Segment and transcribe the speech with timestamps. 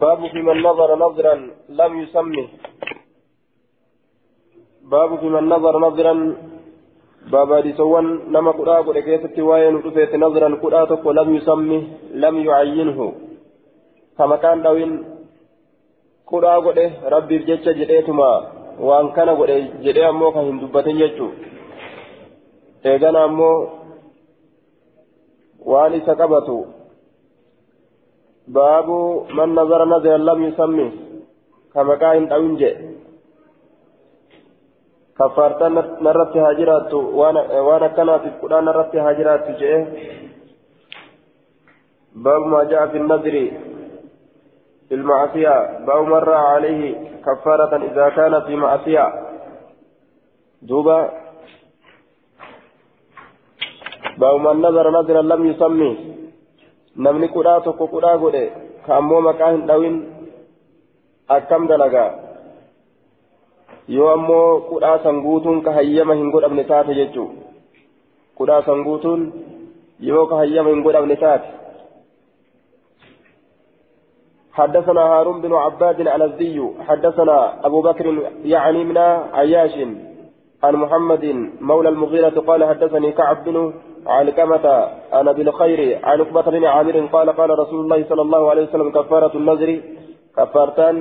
[0.00, 1.34] باب في من نظر نظرا
[1.68, 2.48] لم يسمه
[4.82, 6.14] باب في من نظر نظرا
[7.32, 11.82] باب لسوان نما قدا قد كيست وين رفيت نظرا قدا تقو لم يسمه
[12.24, 12.98] لم يعينه
[14.18, 14.92] كما كان دوين
[16.30, 16.78] قدا قد
[17.14, 18.30] ربي بجتش جديتما
[18.80, 19.50] وان كان قد
[19.84, 21.28] جدي أمو كهن دبتين يجو
[22.86, 23.50] إيغانا أمو
[25.70, 26.58] وان سكبتو
[28.49, 28.89] باب
[29.37, 30.91] من نظر نظرا لم يسمه
[31.73, 32.89] كما كان دوين جدي
[35.19, 39.81] كفارتان نرت هاجرات وأنا وأنا كانت القران نرت هاجرات جاء
[42.15, 43.35] باب ما جاء في النذر
[44.89, 45.55] في المعصية
[45.87, 46.83] باب مر عليه
[47.25, 49.05] كفارة إذا كان في معصية
[50.61, 50.99] دوبا
[54.17, 56.08] باب من نظر نظرا لم يسمي
[56.97, 58.49] نمني قرآن تقو قرآن قرآن
[58.87, 59.95] كأمو مكان دوين
[61.29, 62.29] أكم دلقا
[63.89, 67.29] yoo ammoo kudhaa san guutuun ka hayyama hin godhamne taate jechuun
[68.41, 69.23] kudhaa san guutuun
[70.09, 71.49] yoo ka hayyama hin godhamne taate.
[74.59, 78.97] حدثنا هارون بن عباد الأزدي حدثنا أبو بكر يعني من
[79.33, 79.75] عياش
[80.63, 81.25] عن محمد
[81.61, 83.73] مولى المغيرة قال حدثني كعب بن
[84.09, 84.65] علقمة
[85.19, 89.33] أنا بالخير عن عقبة بن عامر قال قال رسول الله صلى الله عليه وسلم كفارة
[89.37, 89.69] النذر
[90.37, 90.95] كفارتان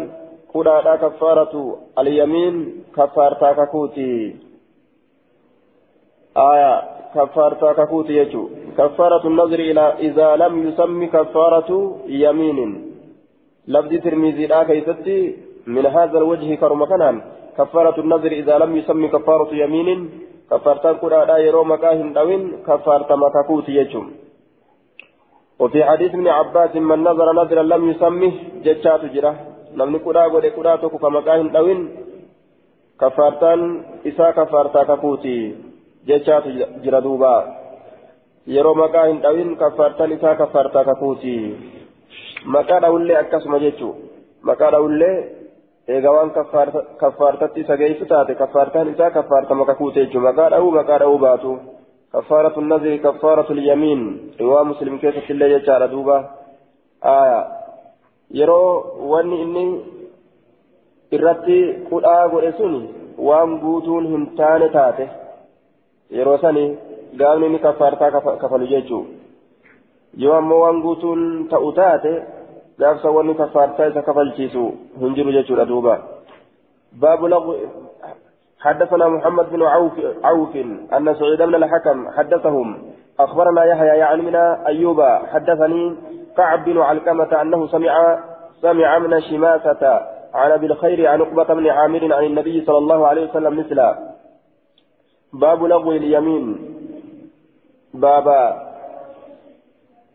[0.53, 1.55] كنا كفارة
[1.99, 2.55] اليمين
[2.97, 4.37] كفارتا ككوتي.
[6.37, 6.73] آية
[7.15, 8.43] كفارتا ككوتي يجو.
[8.79, 11.71] كفارة النظر إلى إذا لم يسمي كفارة
[12.07, 12.59] يمين.
[13.69, 15.37] لفظ ترمذي لا كيستي
[15.67, 17.17] من هذا الوجه كرم كنان.
[17.59, 20.28] كفارة النظر إذا لم يسمي كفارة يمين.
[20.51, 24.03] كفارتا كنا لا يرو مكاهن دوين كفارتا مكاكوتي يجو
[25.61, 28.33] وفي حديث ابن عباس من نظر نظرا لم يسمه
[28.65, 29.03] جتشات
[30.33, 31.81] godhe kudhaa tokko ka maqaa hin dhawin
[32.97, 33.61] kafaartaan
[34.11, 35.35] isaa kafaartaa kakuuti
[36.09, 36.49] jechaatu
[36.83, 37.33] jira duuba
[38.55, 41.35] yeroo maqaa hin dhawin kafaartaan isaa kafaartaa kakuuti
[42.57, 43.95] maqaa dhawullee akkasuma jechuu
[44.51, 45.15] maqaa dhawullee
[45.95, 46.31] eega waan
[47.03, 51.59] kafaartatti isa geessu taate kafaartaan isaa kafaartama kakuute jechuu maqaa dhawuu maqaa dhawuu baatu
[52.15, 54.01] كفارة النذر كفارة اليمين
[54.41, 56.19] رواه مسلم كيف الليل جعل دوبا
[57.05, 57.41] آية
[58.39, 58.71] yeroo
[59.11, 59.65] wanni inni
[61.17, 61.59] irratti
[61.91, 62.75] kudhaa godhe sun
[63.29, 65.05] waan guutuun hin taane taate
[66.17, 66.65] yeroo sani
[67.21, 69.05] gaafni inni kafaartaa kafalu jechuu
[70.25, 71.23] yoo ammoo waan guutuun
[71.53, 72.13] ta'u taate
[72.79, 75.99] gaafsa wanni kafaartaa isa kafalchiisu hin jiru jechuudha duuba.
[76.93, 77.29] Baabu
[78.59, 79.93] حدثنا محمد بن عوف,
[80.25, 80.57] عوف
[80.93, 82.79] أن سعيد بن الحكم حدثهم
[83.21, 84.37] أخبرنا يحيى من
[84.67, 85.97] أيوب حدثني
[86.37, 88.19] كعب بن علقمة أنه سمع
[88.63, 90.01] سمع من شماسة
[90.35, 93.95] عن أبي الخير عن عقبة بن عامر عن النبي صلى الله عليه وسلم مثل
[95.33, 96.75] باب لغو اليمين
[97.95, 98.68] بابا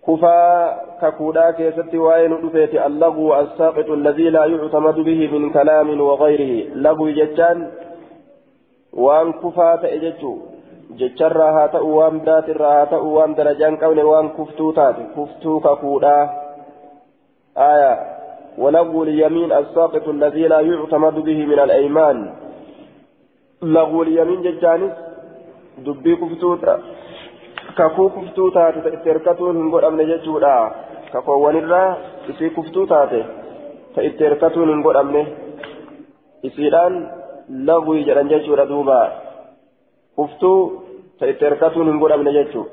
[0.08, 0.40] كفا
[1.02, 7.58] ككودا كيست وين رفيت اللغو الساقط الذي لا يعتمد به من كلام وغيره لغو جتان
[8.94, 10.36] وان كفا تأججو
[11.74, 16.44] ta'u waan biraatirraa haa ta'u waan darajaan qabne waan kuftuu taate kuftuu kakuudha
[17.58, 18.00] آية
[18.58, 22.34] ولغو اليمين الساقط الذي لا يعتمد به من الأيمان
[23.62, 24.92] لغو اليمين ججانس
[25.78, 26.16] دبي
[27.74, 30.56] كفتوتا كفو كفتوتا تتركتون هم قد أمن ججودا
[31.14, 31.98] كفوان الرا
[32.30, 33.00] إسي كفتوتا
[33.96, 35.26] تتركتون هم قد أمن
[36.46, 36.94] إسيران
[37.50, 39.02] لغو يجران ججودا دوبا
[40.18, 40.54] كفتو
[41.20, 42.70] تتركتون هم قد أمن ججودا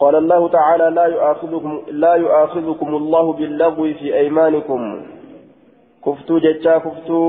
[0.00, 1.72] قال الله تعالى لا يؤاخذكم
[2.04, 4.80] لا يؤاخذكم الله باللغو في ايمانكم
[6.04, 7.20] كفتو جتا كفتو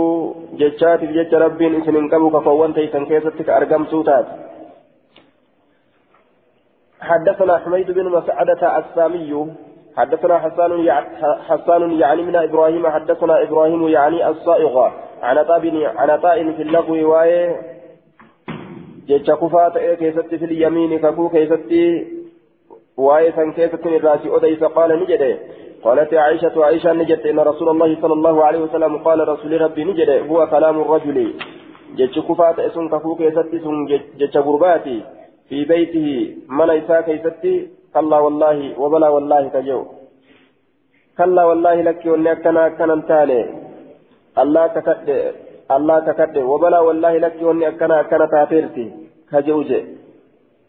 [0.59, 4.27] جتات جت ربين اسم كبوك فوانت تنكيستك ارقم سوتات
[7.01, 9.47] حدثنا حميد بن مسعدة السامي
[9.97, 10.71] حدثنا حسان
[11.47, 14.89] حسان يعني من إبراهيم حدثنا إبراهيم يعني الصائغ.
[15.21, 15.65] عن طاب
[15.95, 17.55] عن طائن في اللغو واي
[19.07, 21.71] جتا كفات كيست في اليمين كفو كيست
[22.97, 25.37] واي سن كيف كن الراسي أديس قال نجده.
[25.83, 30.19] قالت عائشة عائشة نجد إن رسول الله صلى الله عليه وسلم قال رسول ربي نجده
[30.19, 31.33] هو كلام الرجل.
[31.97, 33.85] جتش كفات اسم كفوك يستي سن
[34.19, 35.01] جتش غرباتي
[35.51, 36.07] في بيته
[36.57, 37.55] من إساك يستي
[37.93, 39.81] كلا والله وبلا والله كجو
[41.17, 43.41] كلا والله لك وني أكنا أكنا تالي.
[44.41, 45.09] الله ككد
[45.75, 48.85] الله ككد وبلا والله لك وني أكنا أكنا تاتيرتي.
[49.31, 49.79] كجوجي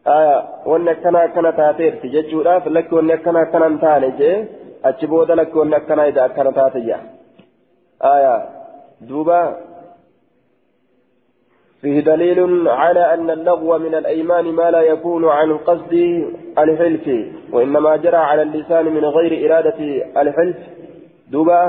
[0.07, 4.31] آية وأن كنا كنا تاتير تججودا فلك وأن كنا كنا تاني جي.
[4.85, 6.99] أتشبود لك وأن كنا إذا كنا تاتيا.
[8.15, 8.35] آية
[9.09, 9.41] دوبا
[11.83, 15.93] فيه دليل على أن اللغو من الأيمان ما لا يكون عن قصد
[16.59, 17.07] الحلف
[17.53, 19.79] وإنما جرى على اللسان من غير إرادة
[20.23, 20.57] الحلف.
[21.31, 21.63] دوبا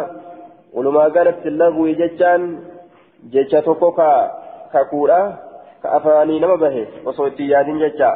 [0.74, 2.42] ولما قالت اللغو ججان
[3.33, 4.31] ججا توكوكا
[4.74, 5.21] كاكورا
[5.83, 8.12] كأفاني نما به وصوتي يادين ججا.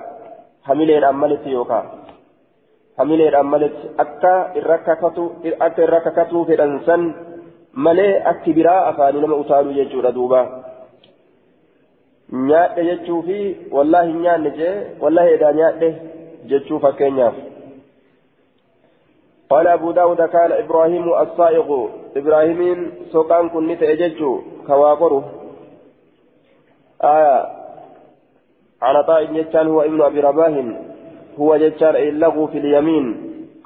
[0.68, 1.80] حميلين أمالت يوكا.
[2.98, 7.02] حميلين أمالت أكا إرككتو أكا في الأنسان.
[7.74, 10.44] ملي أكبرا أفاني نما أتالو ججورا دوبا.
[12.32, 15.96] Nyaadhe jechuu fi wallaahi hin nyaanne jee wallaahi edaa nyaadhe
[16.46, 17.36] jechuu fakkeenyaaf.
[19.50, 21.88] قال أبو داود كان إبراهيم الصائغ
[22.18, 25.24] إبراهيم سوقان كن تأججو كواقره
[27.04, 27.46] آية
[28.82, 30.56] عن طاء جتان هو ابن أبي رباه
[31.40, 33.06] هو جتان اللغو في اليمين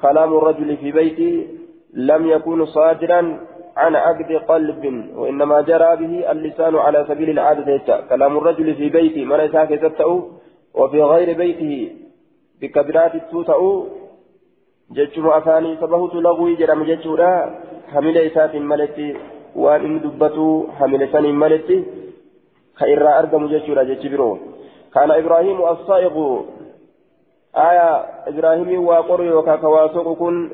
[0.01, 1.47] كلام الرجل في بيتي
[1.93, 3.39] لم يكن صادرا
[3.77, 4.83] عن عقد قلب
[5.15, 8.01] وإنما جرى به اللسان على سبيل العادة.
[8.09, 9.71] كلام الرجل في بيته من يساك
[10.73, 11.95] وفي غير بيته
[12.61, 13.87] بكبرات التوتأو
[14.91, 17.59] جتشم أفاني سبهت لغوي جرم جتشورا.
[17.93, 19.15] حمل إسات ملتي
[19.55, 21.83] وأن إن دبتو حمل سن ملتي.
[22.79, 24.37] خير أرقم جتشورا جتشبرو
[24.93, 26.15] كان إبراهيم الصائغ.
[27.55, 30.49] آية إبراهيم وقري وكاكواسوق كن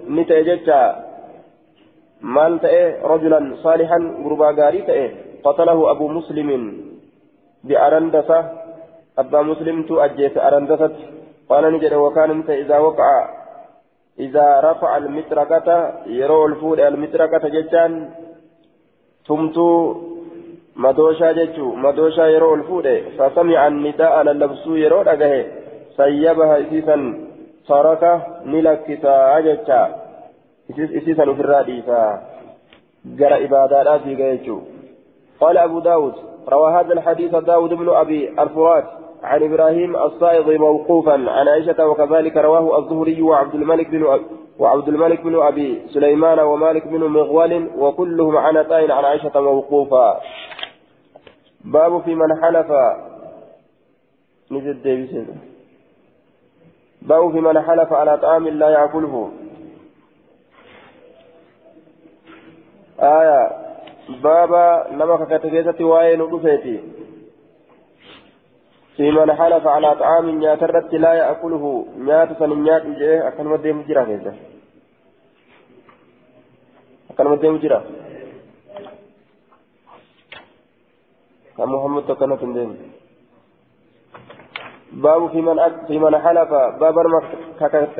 [2.21, 5.09] مال تأه رجلا صالحا غربا غاري تأه.
[5.43, 6.49] قتله أبو مسلم
[7.63, 8.39] بأرندسة.
[9.19, 10.95] أبا مسلم تؤجيت أرندسة.
[11.49, 13.29] قال نجد وكان انت إذا وقع
[14.19, 18.09] إذا رفع المتركة يرو الفول المتركة ججان
[19.27, 19.95] تمتو
[20.75, 22.87] مدوشا ججو مدوشا يرو الفول
[23.17, 25.45] فسمع النداء للبسو يرو أجه
[25.97, 26.97] سيبها إسيسا
[27.67, 28.03] ترك
[28.45, 29.81] نلكتا أججا
[30.71, 32.21] إسيسا في الراديسا
[33.05, 34.59] جرى إبادات في جيجو
[35.39, 36.13] قال أبو داود
[36.49, 38.85] روى هذا الحديث داود بن أبي الفرات
[39.23, 44.25] عن إبراهيم الصائغ موقوفا عن عائشة وكذلك رواه الزهري وعبد الملك بن أبي
[44.59, 50.21] وعبد الملك بن أبي سليمان ومالك بن مغول وكلهم عن عن عائشة موقوفا
[51.65, 52.71] باب في من حلف
[54.51, 55.27] نزل ديفيسون
[57.01, 59.31] باب في من حلف على طعام لا يأكله
[62.99, 63.67] آية
[64.09, 66.83] بابا نما كتكيسة وين ودفيتي
[68.97, 74.33] في من حلف على طعام نياترت لا يأكله نيات سنيات إجيه أكن مدي مجرى كيسة
[77.11, 77.83] أكن مدي مجرى
[81.59, 82.96] محمد تكنا تندين
[84.93, 86.49] باب في من أك في من حلف.
[86.79, 86.95] باب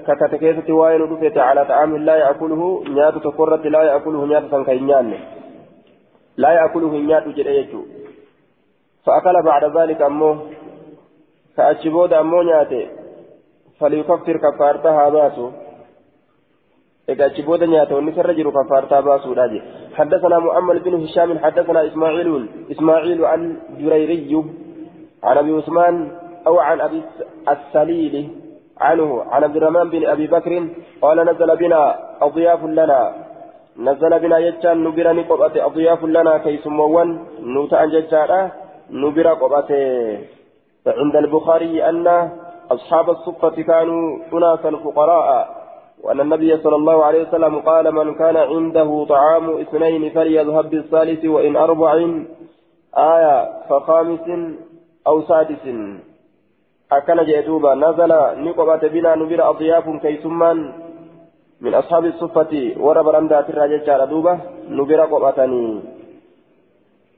[0.07, 5.13] كتكيسة وين ودفيت على طعام لا يأكله نيات تقرت لا يأكله نيات سنكينيان.
[6.37, 7.81] لا يأكله نيات جريجو
[9.05, 10.39] فأكل بعد ذلك أمه.
[11.57, 12.87] كأتش بودا أمو نياتي
[13.79, 15.49] فليكفر كفارتها باسو.
[17.47, 19.61] بودا نياتي ونسر رجل كفارتها باسو راجي
[19.97, 23.41] حدثنا محمد بن هشام حدثنا إسماعيل إسماعيل عن
[23.79, 24.43] جريري
[25.23, 25.95] عن أبي عثمان
[26.47, 27.01] أو عن أبي
[27.53, 28.15] السليل
[28.79, 30.53] عنه عن عبد الرحمن بن أبي بكر
[31.01, 31.81] قال نزل بنا
[32.21, 33.01] أضياف لنا.
[33.87, 37.09] نزل بنا يجان نبرا نقبة أضياف لنا كي سموان
[37.53, 38.51] نوتا عن ججارة
[38.91, 39.83] نبرا قبته
[40.85, 42.07] فعند البخاري أن
[42.71, 45.27] أصحاب الصفة كانوا أناسا فقراء
[46.03, 51.55] وأن النبي صلى الله عليه وسلم قال من كان عنده طعام اثنين فليذهب بالثالث وإن
[51.55, 51.93] أربع
[52.97, 53.37] آية
[53.69, 54.27] فخامس
[55.07, 55.65] أو سادس.
[56.91, 58.11] أكن جئتوبا نزل
[58.45, 60.73] نقبة بنا نبر أضياف كيسمان
[61.61, 64.39] من أصحاب الصفة ورب رمدات الرجال دوبة
[64.69, 65.79] نبر قبتني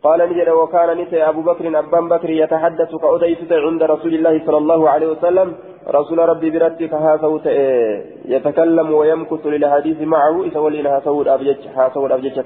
[0.04, 4.90] قال نجد وكان نسي أبو بكر أبان بكر يتحدث كأديس عند رسول الله صلى الله
[4.90, 5.56] عليه وسلم
[5.88, 7.46] رسول ربي برتك هاسوت
[8.34, 12.40] يتكلم ويمكث للحديث معه إذا ولينا هاسود أبجج هاسود أبجج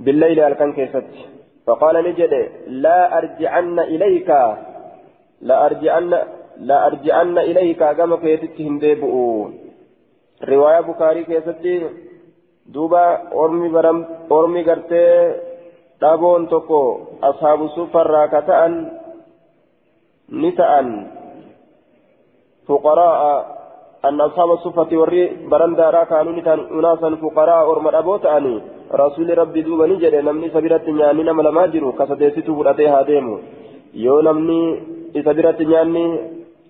[0.00, 1.10] بالليل الكن كيست
[1.66, 2.32] فقال نجد
[2.66, 4.30] لا أرجعن إليك.
[5.40, 6.10] لا أرجعن
[6.60, 9.14] لا أرجعن إليك كما كيتتهم ديبؤ
[10.48, 11.64] رواية بخاري كيست
[12.66, 13.98] دوبا أرمي برم
[14.32, 15.04] أرمي قرتي
[16.00, 16.80] dhaboon tokko
[17.20, 18.74] ashaabu sufarraa ka ta'an
[20.32, 20.88] ni ta'an
[22.64, 23.34] fuqaraa'a
[24.08, 28.62] an ashaaba sufati warri barandaadhaa kaanuu ni ta'an unaasan fuqaraa orma dhaboo ta'anii
[29.02, 32.88] rasuulli rabbi duuba ni jedhe namni isa biratti nyaanni nama lamaa jiru ka sadeessitu fudhatee
[32.88, 33.36] haa deemu
[33.92, 34.60] yoo namni
[35.14, 36.04] isa biratti nyaanni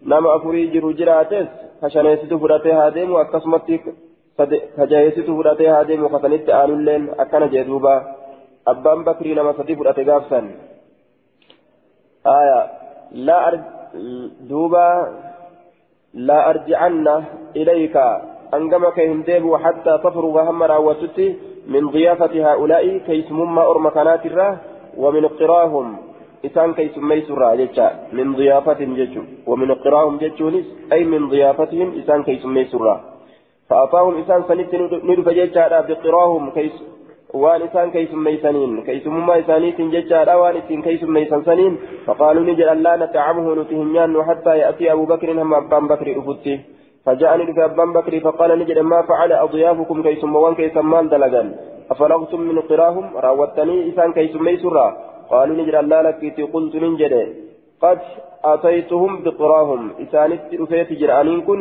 [0.03, 1.49] nama afurii jiru jiraates
[1.81, 3.79] ka shaneessitu fudhatee haa deemu akkasumatti
[4.77, 7.95] ka jaheessitu fudhatee haa deemu kasanitti aanulleen akkana jee duuba
[8.67, 10.47] abbaan bakrii nama sadii fudhate gaafsan.
[14.49, 14.85] Duuba
[16.15, 17.15] laa arjicanna
[17.55, 18.05] ilayka
[18.53, 21.27] angama kee hin deebi'u hattaa tafruga hamma raawwatutti
[21.67, 24.49] min diyaafati haa'ulaa'i keeysumummaa orma kanaatirra
[24.97, 26.10] wa min qiraahum.
[26.45, 32.65] إسان كيسمي سرى جتشا من ضيافة جتشو ومن قراهم جتشونس أي من ضيافتهم إسان كيسمي
[32.73, 32.97] سرى
[33.69, 34.75] فأعطاهم إسان سنت
[35.09, 36.77] ندف جتشا بقراهم كيس
[37.35, 41.73] وان إسان كيسمي سنين كيسمما إسانيت جتشا وان إسان كيسمي سنين
[42.07, 46.55] فقالوا نجل لا نتعمه نتهنيان حتى يأتي أبو بكر هم أبان بكر أفتي
[47.05, 51.43] فجاءني لك أبان بكر فقال نجد ما فعل أضيافكم كيسم وان كيسمان دلقا
[51.91, 56.23] أفرغتم من قراهم راوتني إسان كيسم ميسرا قالوا نجد الله لك
[56.55, 57.15] قلت ننجد
[57.83, 58.01] قد
[58.53, 59.83] أتيتهم بقراهم.
[60.03, 61.61] إسانت رفيت جرآنين كن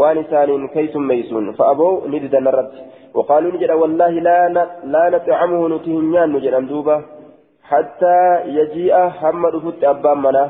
[0.00, 1.46] وان إسان كيسم ميسون.
[1.58, 2.72] فأبوا نجد الرد
[3.16, 4.38] وقالوا نجد والله لا
[4.94, 6.96] لا نطعمه نتهنيان نجد أندوبة
[7.70, 8.18] حتى
[8.58, 10.44] يجيء حمد فت أبان منا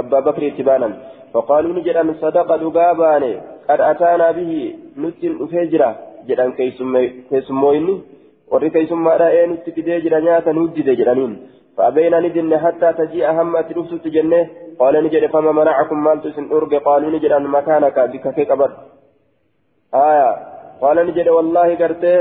[0.00, 0.88] أبا بكر اتبانا.
[1.32, 3.32] فقالوا نجد أن صدق دقاباني.
[3.68, 4.52] قد أتانا به.
[5.02, 5.90] نتن أفجرة
[6.28, 6.50] جدان
[7.28, 7.96] كيسمويني
[8.52, 11.32] warri keessummaadhaa ee nutti fidee jira nyaata nu dide jedhaniin
[11.76, 14.42] فأبينا ندن حتى تجيء همة رفسة جنة.
[14.80, 18.70] قال نجد فما منعكم مال تسن أرق قالوا نجد أن مكانك بك كيك أبر
[19.94, 20.30] آية.
[20.82, 22.16] قال نجد والله قرتي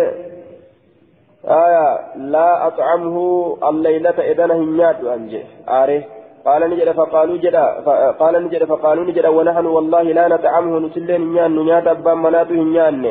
[1.45, 1.87] آية.
[2.33, 3.17] لا أطعمه
[3.69, 5.41] الليلة إذا نهنيات أنجي.
[5.69, 6.01] آره
[6.45, 7.65] قال نجد فقالوا جدا
[8.21, 10.79] قال نجد فقالوا نجد ونحن والله لا نطعمه.
[10.79, 13.03] نسلين نيان نيات أبان مناته نيان.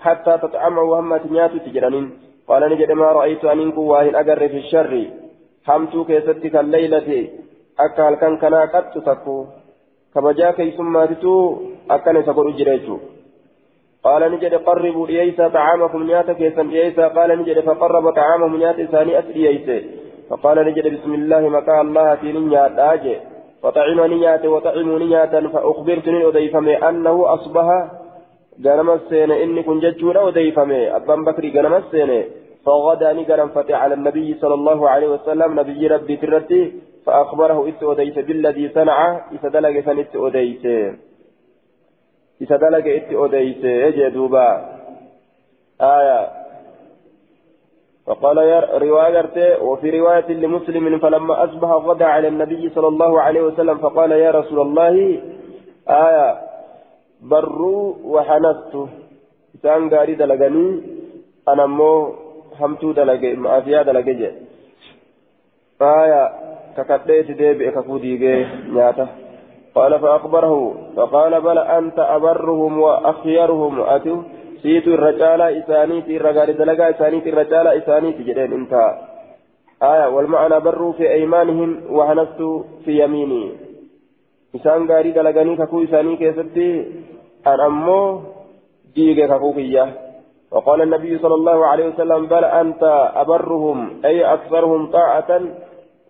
[0.00, 2.06] حتى تطعمه وهمة نيات تجرنين
[2.48, 4.92] قال نجد ما رأيت أن إنكو واهن أقر في الشر.
[5.66, 7.08] حمتو كيستك الليلة
[7.84, 9.36] أكال كان كنا قد تكو
[10.14, 11.34] كبجا كي ثم تتو
[11.90, 12.96] أكن سقر جريتو
[14.04, 19.78] قال نجد قربوا إيسا طعامكم نياتا كيسا إيسا قال نجد فقرب طعامهم نياتا ثانية إيسا
[20.30, 23.16] فقال نجد بسم الله مكا الله في نيات آجي
[23.62, 27.66] فطعم نيات وطعموا نياتا فأخبرتني أضيفمي أنه أصبح
[28.62, 29.42] seene.
[29.42, 32.39] Inni kun jechuudha odeeyfame abbaan bakrii ganama seene.
[32.66, 36.72] فغدا نقرا فتح على النبي صلى الله عليه وسلم نبي ربي ترتي
[37.06, 40.64] فأخبره أديت بالذي صنع إسدلق سنت أديت
[42.42, 44.48] إسدلق إت أديت أجدوبا
[45.80, 46.20] آية.
[48.06, 53.78] فقال يا رواية وفي رواية لمسلم فلما أصبح غدا على النبي صلى الله عليه وسلم
[53.78, 54.94] فقال يا رسول الله
[55.88, 56.28] آية.
[57.22, 58.72] بروا وحنست
[59.54, 60.80] إسان قاري دلقني
[61.48, 62.14] أنا مو
[62.62, 64.30] همتو دلقي معافيا دلقي جي
[65.82, 66.22] آية
[66.76, 69.08] ككتليت ديبئ كفوديجي نياته
[69.74, 74.22] قال فأخبره فقال بل أنت أبرهم وأخيرهم أتو
[74.62, 78.90] سيتو الرجال إسانيتي الرجال دلقا إسانيتي الرجال إسانيتي جدين انتهى
[79.82, 82.40] آية والمعنى بروا في أيمانهم وحنست
[82.84, 83.70] في يميني
[84.54, 86.64] isaan gaarii dalaganii kakuu isaanii keessatti
[87.50, 88.06] an ammoo
[88.96, 89.84] diige kakuu kiyya
[90.50, 92.82] وقال النبي صلى الله عليه وسلم بل أنت
[93.14, 95.40] أبرهم أي أكثرهم طاعة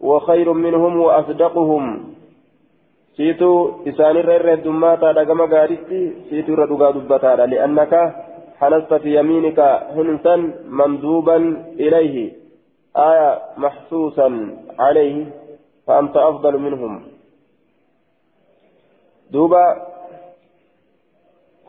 [0.00, 1.84] وخير منهم وأصدقهم.
[3.16, 7.92] سيتو إسان الرر الدماتا دقم قارستي سيتو ردقا دبتا لأنك
[8.60, 9.60] حنست في يمينك
[9.96, 10.36] هنسا
[10.78, 11.36] مندوبا
[11.84, 12.32] إليه
[12.96, 14.28] آية محسوسا
[14.78, 15.16] عليه
[15.86, 17.02] فأنت أفضل منهم.
[19.32, 19.89] دوبا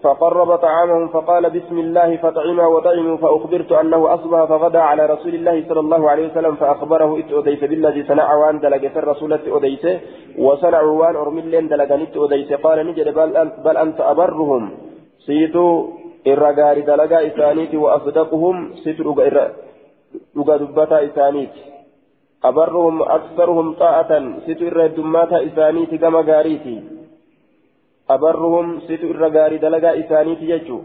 [0.03, 5.79] فقرب طعامهم فقال بسم الله فطعما وطعموا فأخبرت أنه أصبح فغدا على رسول الله صلى
[5.79, 9.85] الله عليه وسلم فأخبره إت بالذي صنع وان دلق الرسول أديس
[10.37, 13.07] وصنعوا وان أرملين دلقان إت أديس قال نجد
[13.65, 14.63] بل, أنت أبرهم.
[15.25, 15.87] سيتو
[16.27, 18.55] الرقار دلقا إسانيت وأصدقهم.
[18.83, 19.03] سيتو
[20.35, 21.61] dhuga dubbataa isaaniiti
[22.49, 26.75] abarruhum aksaruhum xaa'atan situ irra heddummaata isaaniiti gama gaariiti
[28.15, 30.79] أبرهم ست الرجال دلقا إسانيت يجو.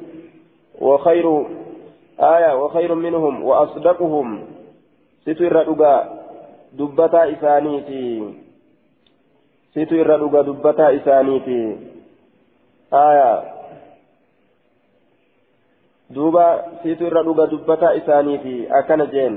[0.80, 1.26] وخير
[2.21, 4.28] آية وخير منهم وأصدقهم
[5.25, 6.04] ست الرجال
[6.73, 7.90] دبتا إسانيت
[9.75, 11.49] ست الرجال دبتا إسانيت
[12.92, 13.33] آية.
[16.11, 16.47] دوبا
[16.85, 19.35] ست الرجال دبتا إسانيت أكن جين.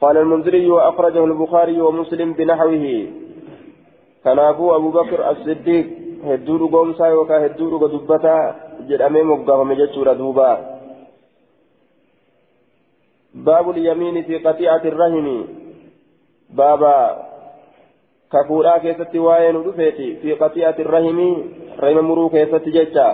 [0.00, 2.86] قال المنذري وأخرجه البخاري ومسلم بنحوه.
[4.24, 5.86] Kanaafuu abubakar as-siddiq
[6.28, 8.44] hedduu dhugoomsaa yookaan hedduu dhuga dubbataa
[8.88, 10.48] jedhamee moggaafame jechuudha duuba.
[13.34, 15.44] باب اليمين في قطيعة الرحم
[16.50, 17.26] بابا
[18.32, 21.18] كفورا كيست وين رفيتي في قطيعة الرحم
[21.80, 23.08] رحم مرو كيست ججا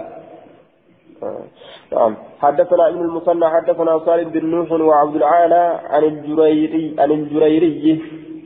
[1.92, 8.02] نعم حدثنا ابن المثنى حدثنا صالح بن نوح وعبد العالى عن الجريري عن الجريري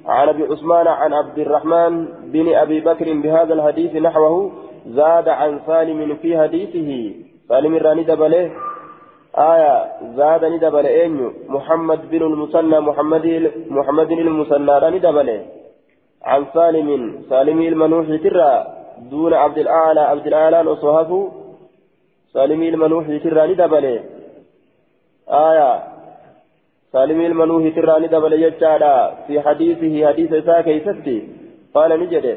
[0.06, 4.52] عن أبي عثمان عن عبد الرحمن بن أبي بكر بهذا الحديث نحوه
[4.86, 7.14] زاد عن سالم في حديثه.
[7.48, 8.50] سالم الراني دبله.
[9.38, 15.40] آية زاد ندبل أين محمد بن المثنى محمد محمد المثنى راني دبله.
[16.24, 18.66] عن سالم سالم المنوح ترى
[19.10, 21.32] دون عبد الأعلى عبد الأعلى أصحابه
[22.32, 24.00] سالم المنوح ترى ندبله
[25.28, 25.93] آية
[26.94, 28.84] سالم المنوح ترى ندبله يجعل
[29.26, 31.18] في حديثه حديث ساكي ستي
[31.74, 32.36] قال نجده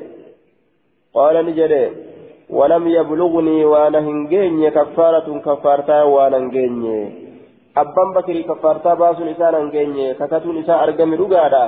[1.17, 1.83] قال نجده
[2.57, 6.97] ولم يبلغني وأنا هنجيني كفارة كفارتا وأنا هنجيني
[7.81, 11.65] أبان بكري كفارتا باسو نسان هنجيني ككتو نساء أرقمي رقادا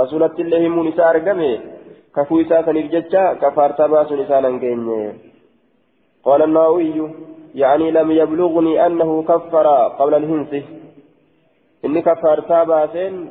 [0.00, 1.52] رسولة الله مو نساء أرقمي
[2.16, 5.00] كفو إساء كنفجتشا كفارتا باسو نسان هنجيني
[6.26, 6.96] قال النووي
[7.62, 9.66] يعني لم يبلغني أنه كفر
[9.98, 10.52] قبل الهنس
[11.90, 13.30] إني كفارتا باسين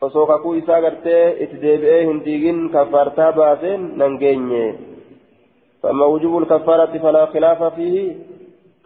[0.00, 4.64] osoo kakuu isaa gartee itti deebi'ee hin diigin kaffaartaa baaseen nan geenye.
[5.82, 8.16] فأما وجوب الكفارة فلا خلاف فيه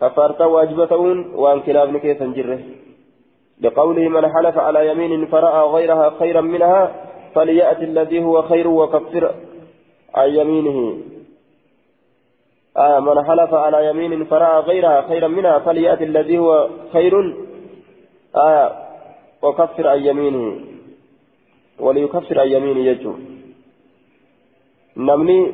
[0.00, 0.92] كفارة واجبة
[1.34, 2.58] وأن خلاف نكيس جره
[3.60, 6.92] لقوله من حلف على يمين فرأى غيرها خيرا منها
[7.34, 9.34] فليأتي الذي هو خير وكفر
[10.14, 10.98] عن يمينه
[12.76, 17.34] آه من حلف على يمين فرأى غيرها خيرا منها فليأتي الذي هو خير
[18.36, 18.72] آه
[19.42, 20.60] وكفر عن يمينه
[21.78, 23.14] وليكفر عن يمينه يجو
[24.96, 25.52] نمني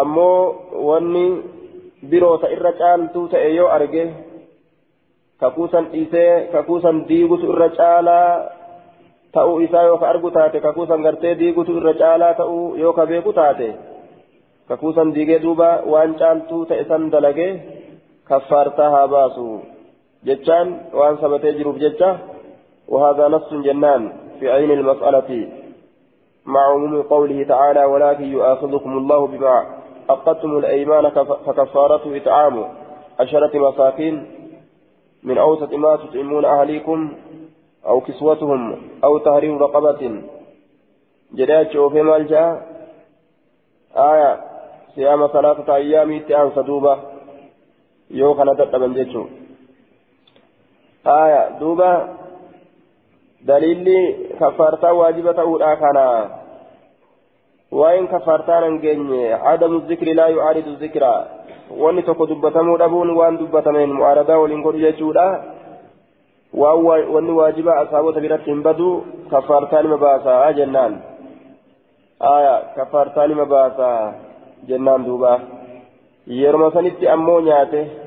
[0.00, 1.24] ammoo wanni
[2.10, 4.04] biroota irra caaltuu ta'e yoo arge
[5.40, 8.28] kakuusan dhiisee kakuusan diigutu irra caalaa
[9.34, 13.32] ta'uu isaa yoo ka argu taate kakuusan gartee diigutu irra caalaa ta'uu yoo ka beeku
[13.38, 13.68] taate
[14.68, 17.52] kakuusan diigee duuba waan caaltuu ta'e san dalagee
[18.28, 19.60] kaffaartaa haa baasu
[20.24, 22.18] jechaan waan sabatee jiruuf jecha
[22.88, 25.48] وهذا نص جنان في عين المسألة.
[26.46, 29.66] مع عموم قوله تعالى ولكن يؤاخذكم الله بما
[30.10, 31.10] عقدتم الأيمان
[31.46, 32.68] فكفارته إطعام
[33.20, 34.26] عشرة مساكين
[35.22, 37.14] من أوسط ما تطعمون أهليكم
[37.86, 40.22] أو كسوتهم أو تحرير رقبة.
[41.34, 42.62] جدات وفي مالجا.
[43.96, 44.40] آية
[44.94, 46.20] صيام ثلاثة أيام
[48.12, 49.24] تأن صدوبة يوكنا تتبن جيتشو
[51.06, 52.08] آية دوبة
[53.42, 56.28] دليل كفارتا واجبة أولى كان
[57.72, 61.24] وإن كفارتا ننجي عدم الذكر لا يعارض الذكر
[61.70, 65.42] وأن تكو دبتمو دبون وأن دبتمين معارضة ولنقول يجودا
[66.54, 69.00] وأن واجب أصحابه تبيرتهم بدو
[69.32, 71.00] كفارتان مباسا جنان
[72.22, 74.14] آية كفارتان مباسا
[74.68, 75.40] جنان دوبا
[76.26, 78.01] yeroo sanitti ammoo nyaate.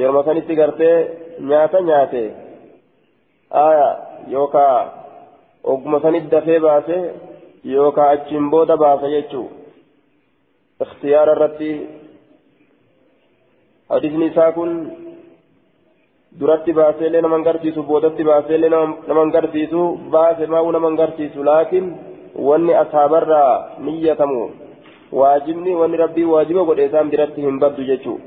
[0.00, 0.96] Yeroo sanitti gartee
[1.50, 2.22] nyaata nyaate
[3.66, 3.88] aya
[4.34, 4.76] yookaa
[5.72, 6.98] ogguma sanit dafee baase
[7.74, 9.46] yookaa achiin booda baasa jechuu
[10.84, 11.70] ikhtiyaara irratti
[13.90, 14.72] hadisni isaa kun
[16.40, 18.72] duratti baaseellee nama garsiisu boodatti baaseellee
[19.08, 19.82] nama garsiisu
[20.16, 21.94] baase maa'uu nama garsiisu laakiin
[22.48, 23.54] wanni asaabarraa
[23.86, 24.42] niyyatamu
[25.20, 28.20] waajibni wanni rabbii waajiba godhe isaan biratti hin baddu jechuu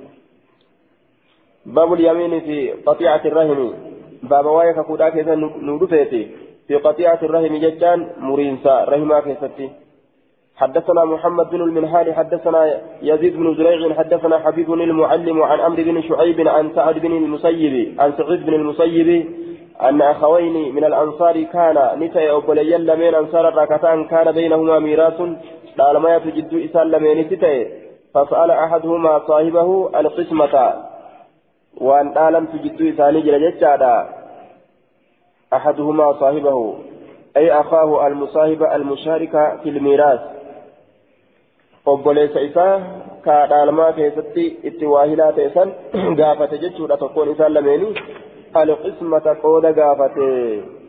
[1.66, 3.70] baabul yamiini fi qaxiicati rahimi
[4.24, 6.28] بابا واي كفودا كيسا نودفيتي
[6.68, 9.70] في قطيعة الرحم ججان مرينسا رحما كيستي.
[10.56, 16.48] حدثنا محمد بن المنهال حدثنا يزيد بن زريع حدثنا حبيب المعلم عن عمرو بن شعيب
[16.48, 19.10] عن سعد بن المسيب عن سعيد بن المسيب
[19.82, 25.22] أن أخوين من الأنصار كان نتي أبليا لمن أنصار الركتان كان بينهما ميراث
[25.94, 27.68] لما يتجد إسال لمن تتي
[28.14, 30.74] فسأل أحدهما صاحبه القسمة.
[31.82, 34.10] وأن أعلم تجد إساني جل جتشادا
[35.54, 36.76] أحدهما صاحبه
[37.38, 40.22] أي أخاه المصاحب المشارك في الميراث.
[43.26, 45.70] ka dhaalmaa keessatti itti waa hilaa ta'e san
[46.18, 47.90] gaafate jechuudha tokkoon isaan lameeni
[48.62, 50.28] alqismata qooda gaafate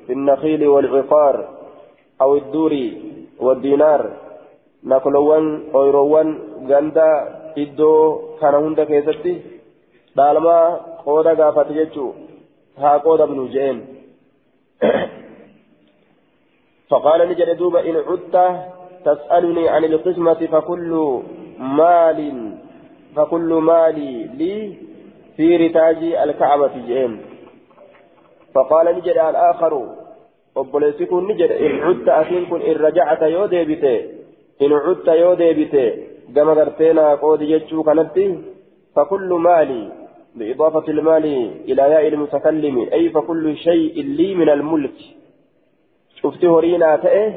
[0.06, 1.48] fi النخيل والعقار
[2.22, 2.72] أو الدور
[3.40, 4.02] والدينار.
[4.84, 7.10] نقلوان أويروان غندا
[7.58, 7.92] إدو
[8.40, 9.55] كان هندا كيستي
[10.16, 10.66] dhaalmaa
[11.04, 12.10] qooda gaafate jechuu
[12.82, 13.78] haa qoodabnu jeen
[16.90, 18.36] فقال نجد دوبا إن عدت
[19.04, 21.22] تسألني عن القسمة فكل
[21.58, 22.20] مال
[23.16, 24.54] فكل مالي لي
[25.36, 27.12] في رتاج الكعبة جين
[28.54, 29.74] فقال نجد الآخر
[30.60, 33.94] obboleessi kun ni jedhe in cutta asiin kun in rajacata yoo deebite
[34.64, 35.82] in cutta yoo deebite
[36.34, 38.24] gama gartee naa qoodi jechuu kanatti
[38.94, 39.80] fakullu maali
[40.36, 41.24] بإضافة المال
[41.68, 42.88] إلى ياء المتكلم.
[42.92, 44.98] أي فكل شيء لي من الملك.
[46.22, 47.32] شفتي هورينا تأه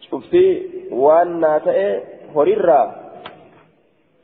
[0.00, 2.02] شفتي وأنا تأه
[2.34, 2.80] هوريرا.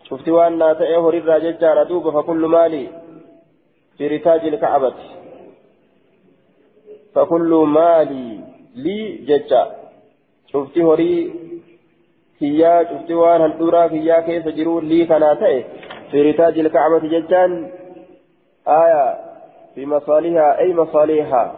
[0.09, 2.89] شفتي وأنا تأه هوريرا ججارة دوب فكل مالي
[3.99, 4.95] في رتاج الكعبة.
[7.15, 8.41] فكل مالي
[8.75, 9.65] لي ججا.
[10.53, 11.33] شفتي هوري؟
[12.39, 15.65] كيا شفتي وان هالدورا كيا كيف جرو لي كنا تأه
[16.11, 17.71] في رتاج الكعبة ججان
[18.69, 19.17] آية
[19.75, 21.55] في مصالحها أي مصالحها؟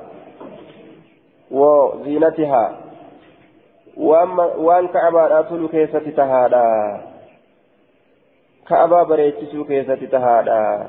[1.50, 2.76] وزينتها.
[3.96, 7.00] وأن كعبة أتول كيسة تهادا
[8.68, 10.86] كعبة بريتسو كيسة تهادا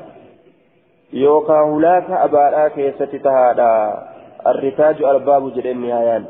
[1.14, 4.04] يوكا هلا كعبة كيسة تهادا
[4.48, 6.26] الرتاج الباب جرين نهايان.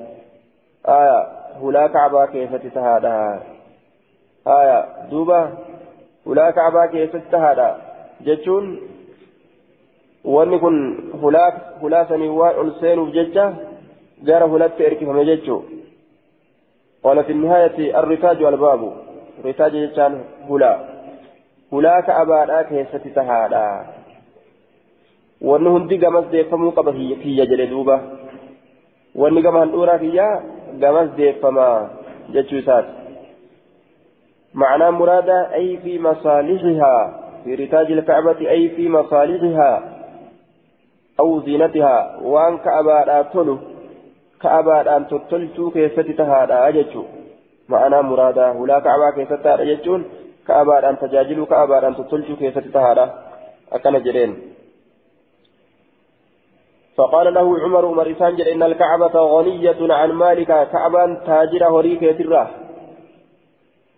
[0.88, 1.28] آية
[1.63, 3.39] هلا كعبة كيسة تهادا
[4.48, 5.50] آية دوبا
[6.32, 7.67] hulaa kaabaa keessatti haadha
[8.30, 8.72] jechuun
[10.38, 10.78] wanni kun
[11.22, 13.46] hulaa sanii waan ol seenuuf jecha
[14.32, 15.62] gara hulatti erkifame jechuu
[17.04, 18.82] قال في النهاية الرتاج والباب
[19.46, 20.74] رتاج جتان هلا
[21.74, 23.86] هلا كأبادا كيست تهادا
[25.41, 27.96] wanni hundi gamas deeffamuu qaba kiyya jedhe duuba
[29.15, 30.28] wanni gama handhuuraa kiyya
[30.84, 31.65] gamas deeffama
[32.34, 33.01] jechuu isaati
[34.54, 39.84] معنى مرادة أي في مصالحها في رتاج الكعبة أي في مصالحها
[41.20, 42.18] أو زينتها.
[42.22, 43.58] وأن كأبا تلو
[44.42, 47.04] كأبا أن تتلتو كيست تهادا أججو
[47.70, 50.06] معنى مرادة ولا كعبا كيست تهادا أججون
[50.48, 53.14] كأبا أن تجاجلوا كأبا أن تتلتو كيست تهادا.
[53.74, 54.52] أكن جرين.
[56.98, 62.50] فقال له عمر عمر إسانجل إن الكعبة غنية عن مالك كعبا تاجر هريك يتره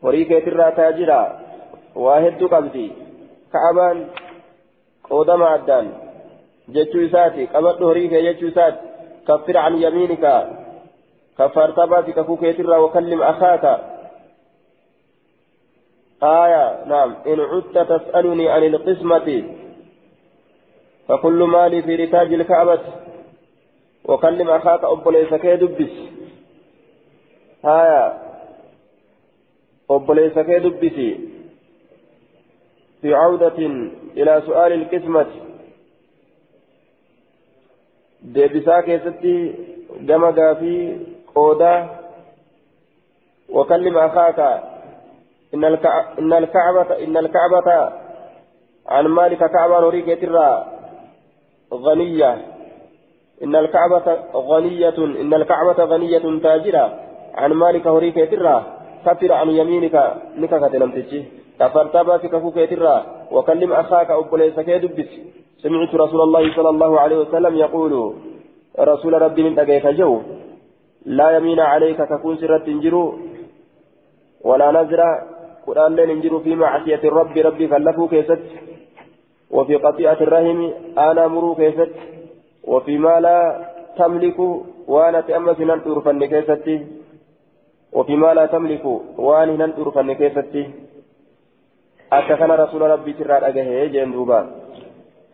[0.03, 1.19] horii keetirraa taajira
[2.05, 2.85] waa hedduu qabdi
[3.55, 3.99] ka'abaan
[5.09, 5.87] qoodama addaan
[6.75, 8.81] jechuu isaati qabadhu horii kee jechuu isaati
[9.27, 10.33] kaffir an yamiinika
[11.37, 13.73] kaffaartaa baasi kakuu keetirraa wakallim akaaka
[16.23, 19.43] آية نعم إن عدت تسألني عن القسمة
[21.07, 22.79] فكل مالي في رتاج الكعبة
[24.05, 25.95] وكلم أخاك أبو ليس كيدبس
[27.65, 28.13] آية
[29.89, 31.07] obboleessa kee dubbisi.
[33.01, 33.73] Fi cawdatin
[34.15, 35.41] ilaa su'aali ilqismati
[38.35, 39.33] deebisaa keessatti
[40.07, 40.85] gama gaafii
[41.33, 42.03] qoodaa.
[43.53, 44.39] وكلم أخاك
[46.19, 47.93] إن الكعبة إن الكعبة
[48.87, 50.65] عن مالك كعبة نريك ترى
[51.73, 52.45] غنية
[53.43, 56.99] إن الكعبة غنية إن الكعبة غنية تاجرة
[57.33, 58.65] عن مالك هريك ترى
[59.05, 59.95] كفر عن يمينك
[60.37, 61.21] نكاكة نمتجي
[61.59, 62.95] كفرت باسك فوكيترا
[63.31, 65.09] وكلم أخاك أبوليس كيدبس
[65.63, 67.93] سمعت رسول الله صلى الله عليه وسلم يقول
[68.79, 70.21] رسول ربي من أجيك جو
[71.05, 73.03] لا يمين عليك ككون سرة تنجرو
[74.47, 75.09] ولا نزرة
[75.67, 78.43] قرآن لين انجروا في معصية الرب ربي كلفوا كيست
[79.51, 80.59] وفي قطيعة الرحم
[80.97, 81.91] أنا مروا كيست
[82.63, 83.37] وفيما لا
[83.97, 84.39] تملك
[84.87, 86.75] وأنا تأمس ننطر فن كيستي
[87.93, 88.85] وفيما لا تملك
[89.17, 90.63] وان ننظر فنكيفتي
[92.13, 94.39] أتى كان رسول ربي سرى أجهه جندوبا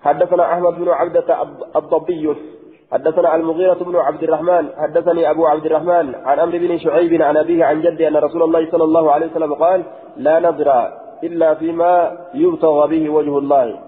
[0.01, 1.29] حدثنا أحمد بن عبدة
[1.75, 2.35] الضبي.
[2.91, 4.65] حدثنا المغيرة بن عبد الرحمن.
[4.77, 8.71] حدثني أبو عبد الرحمن عن أمر بن شعيب عن أبيه عن جده أن رسول الله
[8.71, 9.83] صلى الله عليه وسلم قال
[10.17, 10.69] لا نذر
[11.23, 13.79] إلا فيما يبتغى به وجه الله.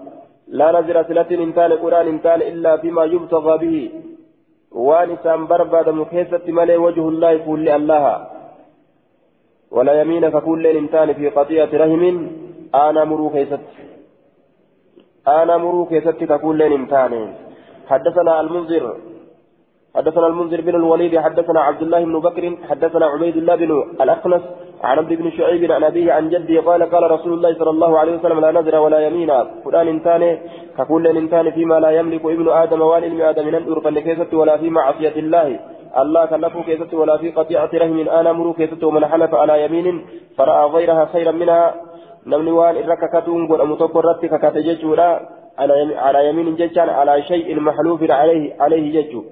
[0.48, 3.90] لا نذر سلة إنتان قرآن إنتان إلا فيما يبتغى به.
[4.72, 8.26] وانسان برباد مكيسة ملي وجه الله كل الله.
[9.76, 12.04] ولا يمين ككل إنسان في قطيعة رحم
[12.74, 13.64] أنا مرو كيست.
[15.28, 17.12] أنا مرو كيست ككل إنسان
[17.90, 18.84] حدثنا المنذر.
[19.96, 21.18] حدثنا المنذر بن الوليد.
[21.18, 22.44] حدثنا عبد الله بن بكر.
[22.68, 23.70] حدثنا عبيد الله بن
[24.04, 24.42] الأخنس
[24.82, 28.12] عن عبد بن شعيب عن أبيه عن جده قال قال رسول الله صلى الله عليه
[28.16, 29.30] وسلم لا نذر ولا يمين.
[29.64, 30.22] فلان إنسان
[30.78, 35.48] ككل إنسان فيما لا يملك ابن آدم والعلم آدم من كيست ولا في معصية الله.
[35.96, 40.06] الله كلفه كيست ولا في قطيعة رحم أنا مرو كيست ومن حلف على يمين
[40.38, 41.74] فرأى غيرها خيرا منها.
[42.26, 45.20] نمني وان إرك كتون قل أمتوك الرد ككتججولا
[46.04, 49.22] على يمين ججان على شيء محلوف عليه عليه ججو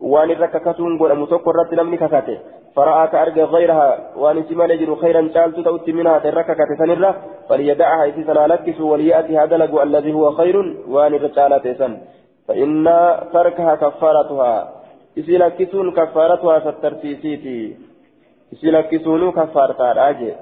[0.00, 2.38] وان إرك كتون قل أمتوك الرد نمني ككته
[2.76, 7.14] فرأى كأرجى غيرها وان سما يجد خيرا جالت تؤتي منها ترك كتسنرة
[7.48, 10.56] فليدعها إذا لكس وليأتي هذا الذي هو خير.
[10.88, 11.92] وان رجالة سن
[12.48, 12.84] فإن
[13.32, 14.83] تركها كفارتها.
[15.16, 17.76] Isii lakkisuun kaffaaratuhaa sattarsiisiiti.
[18.52, 20.34] Isii lakkisuunuu kaffaartaadha jee.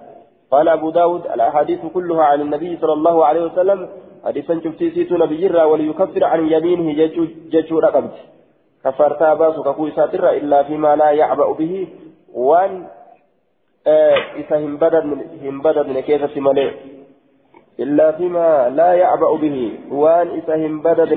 [0.52, 3.88] قال أبو داود الأحاديث كلها عن النبي صلى الله عليه وسلم
[4.24, 6.92] حديثا شفتي سيتو نبي جرى وليكفر عن يمينه
[7.52, 8.16] ججو رقبت
[8.84, 11.88] كفرتا باس كفو ساتر إلا فيما لا يعبأ به
[12.34, 12.86] وان
[14.36, 14.76] إذا هم
[15.64, 16.70] بدد من كيسة ملئ
[17.80, 21.12] إلا فيما لا يعبأ به وان إذا هم بدد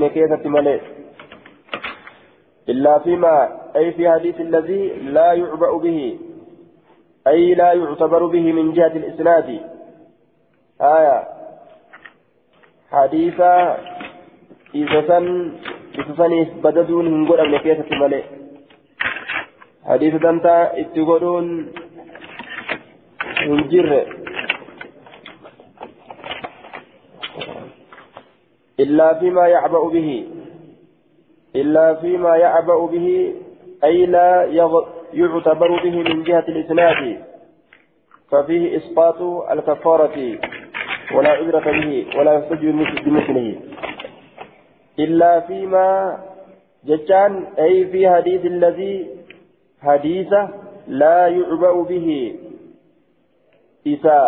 [2.70, 6.18] إلا فيما أي في حديث الذي لا يعبأ به
[7.28, 9.60] أي لا يعتبر به من جهة الإسناد.
[10.82, 11.24] آية.
[12.92, 13.40] حديث
[14.76, 15.54] إذا سن
[15.96, 18.24] إذا سن بددون هنقول أن كيسة ملئ
[19.86, 21.72] حديث دنتا اتقولون
[23.48, 24.06] هنجر
[28.80, 30.35] إلا فيما يعبأ به.
[31.56, 33.34] إلا فيما يعبأ به
[33.84, 34.44] أي لا
[35.14, 37.24] يعتبر به من جهة الإسناد
[38.32, 40.38] ففيه إسقاط الكفارة
[41.16, 42.66] ولا عبرة به ولا يحتج
[43.06, 43.56] بمثله
[45.00, 46.18] إلا فيما
[46.86, 49.10] جتان أي في حديث الذي
[49.82, 50.34] حديث
[50.88, 52.36] لا يعبأ به.
[53.86, 54.20] إذا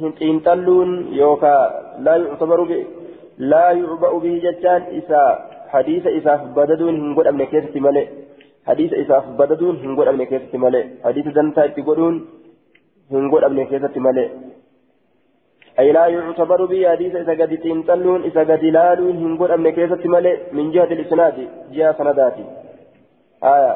[0.00, 1.58] هنتلون يوكا
[1.98, 2.84] لا يعتبر به
[3.38, 8.06] لا يعبأ به جتان إذا حديث إساف بددون هنقول أمن كيسة ملئ
[8.68, 12.14] حديث إساف بددون هنقول أمن كيسة ملئ حديث دنتا اتقولون
[13.12, 14.28] هنقول أمن كيسة ملئ
[15.80, 20.36] أي لا يعتبر به حديث إذا قد تنتلون إذا قد لالون هنقول أمن كيسة ملئ
[20.56, 21.36] من جهة الإسناد
[21.76, 22.44] جهة سنداتي
[23.54, 23.74] آية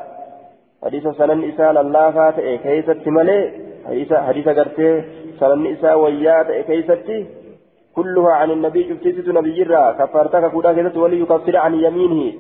[0.85, 3.41] حديث سنن إسال الله فاتئ كيسة ملئ
[3.89, 4.91] حديث حديث قرتي
[5.41, 7.09] سنن إسا ويات كيسة
[7.97, 12.33] كلها عن النبي جبتيت نبي جرا كفارتك كودا كذا ولي يكفر عن يمينه.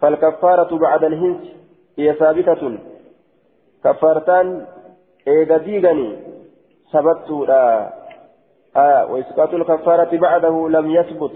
[0.00, 1.42] فالكفارة بعد الهنس
[1.98, 2.78] هي ثابتة.
[3.84, 4.66] كفارتان
[5.28, 6.16] إيغا ديغني
[6.92, 7.46] ثبتوا
[8.76, 11.32] آه وإسقاط الكفارة بعده لم يثبت.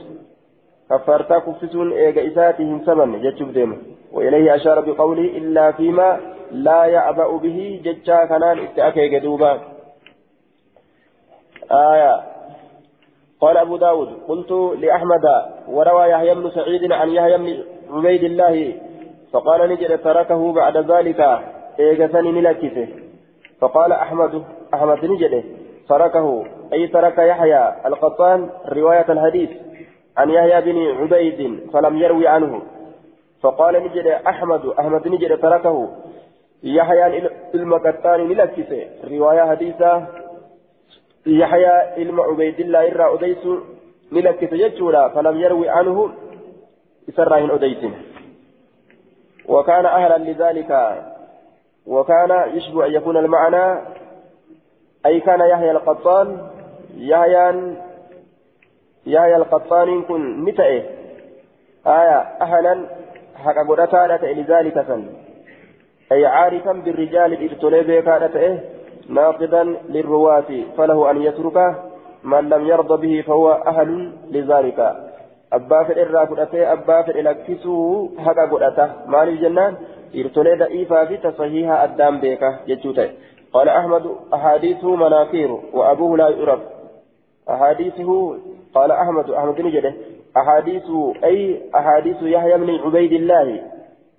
[0.91, 3.77] كفارتا كفسون إيغا إساتهم سبن جتشوف ديما
[4.13, 9.61] وإليه أشار بقوله إلا فيما لا يعبأ به جتشا كنان إتأكي دوبا
[11.73, 12.34] آية
[13.45, 15.25] قال أبو داود قلت لأحمد
[15.69, 18.75] وروى يحيى بن سعيد عن يحيى بن عبيد الله
[19.33, 21.39] فقال نجد تركه بعد ذلك
[21.79, 22.89] إيجثني ملكته
[23.61, 25.45] فقال أحمد أحمد نجد
[25.89, 26.45] تركه.
[26.73, 29.51] أي ترك يحيى القطان رواية الحديث
[30.17, 32.63] عن يحيى بن عبيد فلم يروي عنه.
[33.43, 35.89] فقال نجد أحمد أحمد نجد تركه
[36.63, 40.24] يحيى المقطان ملكته رواية حديثة
[41.27, 43.47] يحيى علم عبيد الله إرى أديس
[44.13, 46.11] ملك تججولا فلم يروي عنه
[47.09, 47.85] إسراهن أديس
[49.49, 51.03] وكان أهلا لذلك
[51.87, 53.81] وكان يشبه أن يكون المعنى
[55.07, 56.49] أي كان يحيى القطان
[56.97, 57.75] يحيى
[59.07, 60.83] يحيى القطان كن متئه
[61.87, 62.87] آية أهلا
[63.37, 65.05] حق قدرتا لذلك
[66.13, 68.19] أي عارفا بالرجال الإرتولي بيكا
[69.09, 71.75] ناقضا للرواة فله أن يترك
[72.25, 74.97] من لم يرضى به فهو أهل لذلك.
[75.53, 78.89] أبا في الإرى قدته أبا في الأكسو حقا قدته.
[79.07, 79.75] مال الجنان
[80.17, 83.11] إرتولي دئيفا في تصحيح الدام بيكا جتوته
[83.53, 84.03] قال أحمد
[84.35, 86.61] أحاديثه مناكير وأبوه لا يعرف.
[87.51, 88.37] أحاديثه
[88.75, 89.95] قال أحمد أحمد نجده
[90.37, 93.63] أحاديثه أي أحاديث يحيى بن عبيد الله.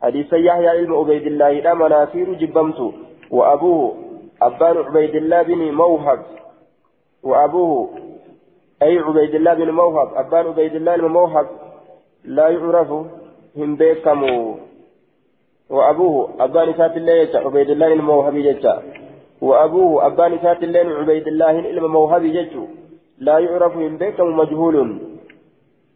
[0.02, 2.94] حديث يحيى بن عبيد الله لا مناكير جبمت
[3.32, 4.05] وأبوه
[4.42, 6.20] أبان عبيد الله بن موهب
[7.24, 7.90] وأبوه.
[8.82, 10.08] أي عبيد الله بن موهب.
[10.16, 11.48] أبان عبيد الله بن موهب.
[12.24, 12.92] لا يعرف
[13.58, 14.56] هم بيكمو.
[15.70, 16.30] وأبوه.
[16.40, 18.84] أبان سات الله عبيد الله الموهب يجتا
[19.42, 20.06] وأبوه.
[20.06, 22.68] أبان سات الله عبيد الله الموهب يجتا
[23.18, 25.00] لا يعرف هم بيكمو مجهول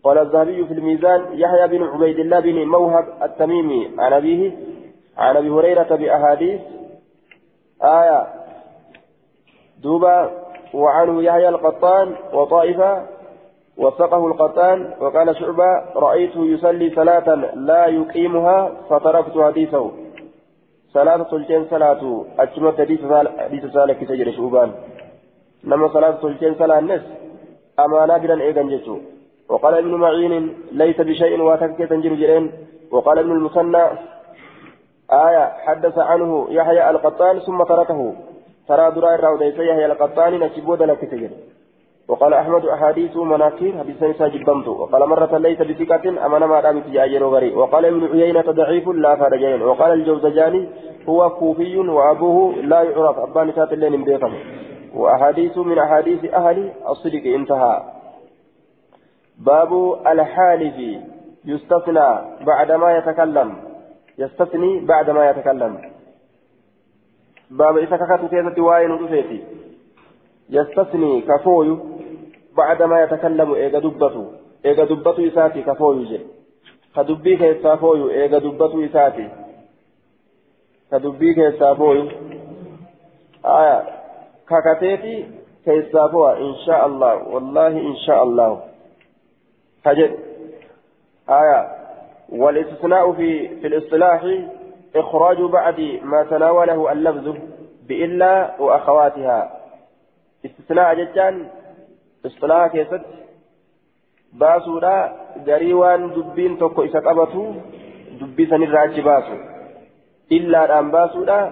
[0.04, 3.92] قال الذهبي في الميزان يحيى بن عبيد الله بن موهب التميمي.
[3.98, 4.52] عن أبيه.
[5.18, 6.62] عن أبي هريرة بأحاديث.
[7.84, 8.28] آية.
[9.84, 10.32] دوبا
[10.74, 13.06] وعنه يحيى القطان وطائفة
[13.78, 19.92] وثقه القطان وقال شعبة رأيته يصلي صلاة لا يقيمها فتركت حديثه.
[20.94, 22.26] صلاة سلطان صلاة.
[22.40, 22.78] أجمت
[23.40, 24.72] حديث سالك سجل شعبان؟
[25.64, 27.02] نما صلاة سلطان صلاة الناس.
[27.80, 28.98] أمانا بلا إيغان جيتو.
[29.50, 32.52] وقال ابن معين ليس بشيء واتكت تنجر جرين
[32.92, 33.86] وقال ابن المثنى
[35.12, 38.14] آية حدث عنه يحيى القطان ثم تركه.
[38.68, 41.32] ترى درا الراوديس يحيى القطان نسيبود لك تجد
[42.08, 47.28] وقال أحمد أحاديث مناكير حديث نساء جبمت وقال مرة ليس بثقة أمانة ما دامت جاير
[47.28, 50.70] غري وقال ابن عيينة ضعيف لا فرجين وقال الجوزجاني
[51.10, 53.20] هو كوفي وأبوه لا يعرف.
[53.20, 54.34] أبان سات اللين بيقم
[54.96, 57.82] وأحاديث من أحاديث أهل الصدق انتهى.
[59.38, 59.72] باب
[60.08, 60.76] الحالف.
[61.46, 62.10] يستثنى
[62.46, 63.69] بعدما يتكلم.
[64.20, 65.74] يستثني بعدما يتكلم.
[67.52, 68.92] باب إذا كانت كيسة واين
[70.50, 71.80] يستثني كفوي
[72.58, 74.26] بعدما يتكلم إيجا دبته
[74.66, 76.20] إيجا دبته إساتي كفوي جي.
[76.96, 79.28] كدبي كيسا فوي إيجا دبته إساتي.
[80.92, 81.74] كدبي كيسا
[83.46, 83.84] آية.
[84.50, 85.16] كاكاتيتي
[85.66, 87.28] كيسا إن شاء الله.
[87.28, 88.62] والله إن شاء الله.
[89.86, 90.12] هجد
[91.30, 91.79] آية.
[92.32, 94.22] والاستثناء في في الإصطلاح
[94.96, 97.36] إخراج بعد ما تناوله اللفظ
[97.88, 99.60] بإلا وأخواتها.
[100.46, 101.48] استثناء جتان
[102.26, 103.02] إصطلاح كيست
[104.34, 105.16] باسودا
[105.48, 107.54] غريوان دبين توكو إسا قبطو
[108.22, 109.36] دبي سنراج باسو.
[110.32, 111.52] إلا الآن باسودا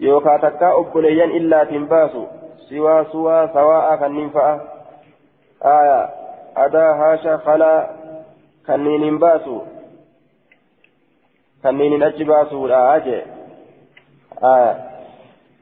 [0.00, 2.24] يوكا تكا أبوليان إلا تنباسو
[2.68, 4.60] سوا سوا سواء كنين فأ
[5.64, 6.08] آية
[6.56, 7.90] أدا هاشا خلا
[8.66, 9.18] كنين
[11.66, 12.24] باسو كنين أجي.
[12.24, 13.22] باسو لا أجي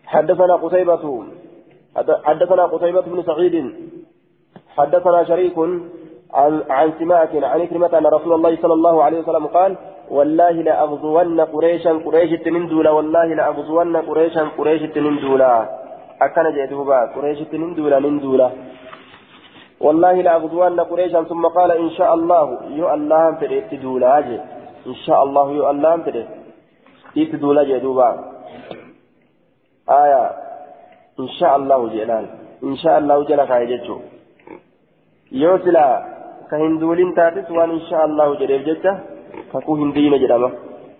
[0.07, 1.25] حدثنا قتيبة
[2.25, 3.75] حدثنا قتيبة بن سعيد
[4.77, 5.59] حدثنا شريك
[6.35, 9.77] عن عن سماك عن كلمة أن رسول الله صلى الله عليه وسلم قال
[10.11, 15.53] والله لأغزون قريشا قريش التنندولا والله لأغزون قريشا قريش التنندولا
[16.23, 18.51] أكن جئتوبا قريش التنندولا نندولا
[19.81, 21.23] والله لأغزون قريشا.
[21.23, 24.19] ثم قال إن شاء الله يو الله فدي اتدولا
[24.87, 26.23] إن شاء الله يو الله فدي
[27.23, 28.09] اتدولا جئتوبا
[30.03, 30.25] آية.
[31.20, 32.25] إن شاء الله جلال
[32.68, 33.99] إن شاء الله جل خيجته
[35.42, 35.94] yoo silaa
[36.51, 38.92] ka hinduulin taatis waan insha allahu jedheef jecha
[39.53, 40.51] kakuu hindiine jedhama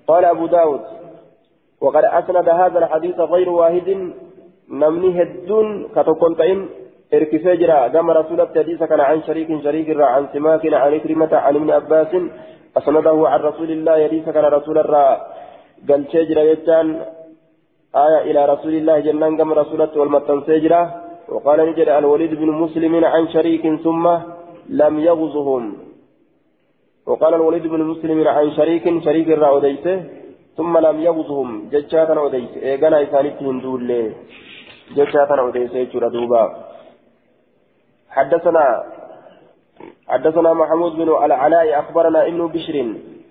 [0.09, 0.81] قال أبو داود.
[1.81, 3.88] وقد أسند هذا الحديث غير واحد.
[4.68, 6.68] نمني هدون كتقنطين
[7.14, 7.88] إركسي جرا.
[7.88, 12.12] كما رسول الحديث كان عن شريك شريك عن سماك عن كلمة عن ابن عباس.
[12.79, 15.09] أسنده عن رسول الله يديس كان رسول الرا
[15.89, 16.87] قال شجرا يجان
[18.05, 20.83] آية إلى رسول الله جنان كما رسولة والمتن سجرا
[21.29, 24.05] وقال نجد الوليد بن مسلم عن شريك ثم
[24.69, 25.65] لم يغزهم.
[27.07, 29.97] وقال الوليد بن مسلم عن شريك شريك الرأوديسه
[30.57, 31.49] ثم لم يغزهم.
[31.73, 33.91] ججاتا أوديسه إيقنا إسانيتهم دول
[34.97, 36.43] ججاتا أوديسه جردوبا
[38.17, 38.67] حدثنا
[40.09, 42.77] حدثنا محمود بن العلاء أخبرنا ابن بشر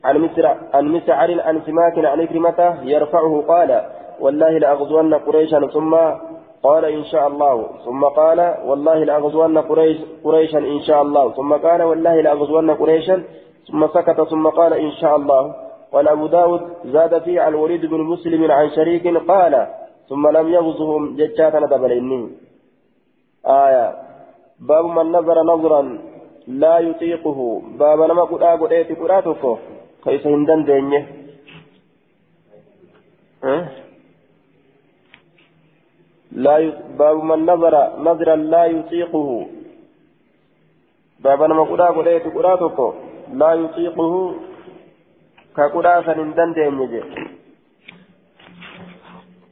[0.04, 3.84] عن مسر عن مسعر عن سماك عن كلمته يرفعه قال
[4.20, 5.94] والله لأغزون قريشا ثم
[6.64, 7.70] قال إن شاء الله.
[7.86, 11.32] ثم قال والله لأغزون قريش قريشا إن شاء الله.
[11.32, 13.24] ثم قال والله لأغزون قريشا.
[13.68, 15.56] ثم سكت ثم قال إن شاء الله.
[15.94, 19.68] قال أبو داود زاد فيه عن الوليد بن مسلم عن شريك قال
[20.10, 22.30] ثم لم يغزهم ججاتا دبليني
[23.46, 23.94] آية.
[24.60, 25.82] باب من نظر نظرا
[26.48, 27.62] لا يطيقه.
[27.80, 29.44] باب نما قد أقول إيه تقراتك
[30.04, 31.04] كيف هندن دينيه.
[33.44, 33.68] أه؟
[36.32, 36.74] لا ي...
[37.00, 39.48] باب من نظر نظرا لا يطيقه.
[41.20, 42.80] باب نما قدا قدا تقراتك
[43.34, 44.36] لا يطيقه.
[45.56, 47.02] كقدا سنندن دينجي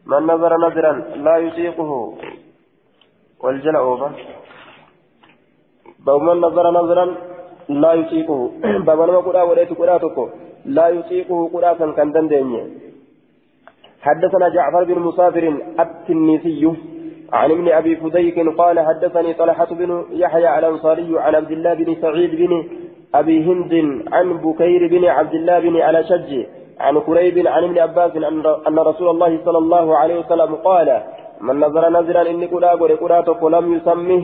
[0.05, 2.17] من نظر نظرا لا يطيقه.
[3.39, 4.11] والجل أوفا
[6.05, 7.05] باب من نظر نظرا
[7.69, 8.51] لا يطيقه
[8.87, 10.17] باب نما قدا قدا تقراتك
[10.65, 12.61] لا يطيقه قدا سنكندن دينجي
[14.05, 15.43] حدثنا جعفر بن مسافر
[15.79, 16.63] التنيسي
[17.33, 22.31] عن ابن ابي فديك قال حدثني طلحه بن يحيى الانصاري عن عبد الله بن سعيد
[22.41, 22.51] بن
[23.15, 23.73] ابي هند
[24.13, 26.45] عن بكير بن عبد الله بن الاشج
[26.79, 28.11] عن قريب عن ابن عباس
[28.67, 31.01] ان رسول الله صلى الله عليه وسلم قال
[31.41, 34.23] من نظر نظرا اني قدا قدا لم يسمه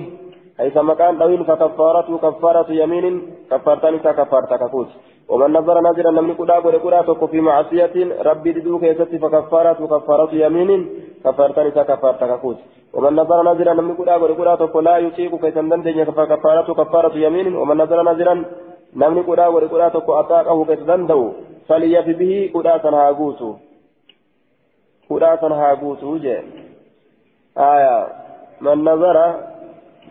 [0.57, 3.05] حيث مكان طويل فكفارته كفارة يمين
[3.51, 4.87] كفارتان كفارة كفوت.
[5.29, 10.89] ومن نظر نظرا لم يكن أقول قرأت في معصية ربي ددوك يست فكفارته كفارة يمين
[11.23, 12.57] كفارتان كفارة كفوت.
[12.93, 17.55] ومن نظر نظرا لم يكن أقول قرأت لا يطيق كيسندن دنيا فكفارته كفارة يمين.
[17.55, 18.35] ومن نظر نظرا
[18.95, 21.33] لم يكن أقول قرأت أطاقه كيسندن
[21.67, 23.49] فليف به قرأة هاغوتو.
[25.09, 26.43] قرأة هاغوتو جاء
[27.57, 28.07] آية.
[28.61, 29.17] من نظر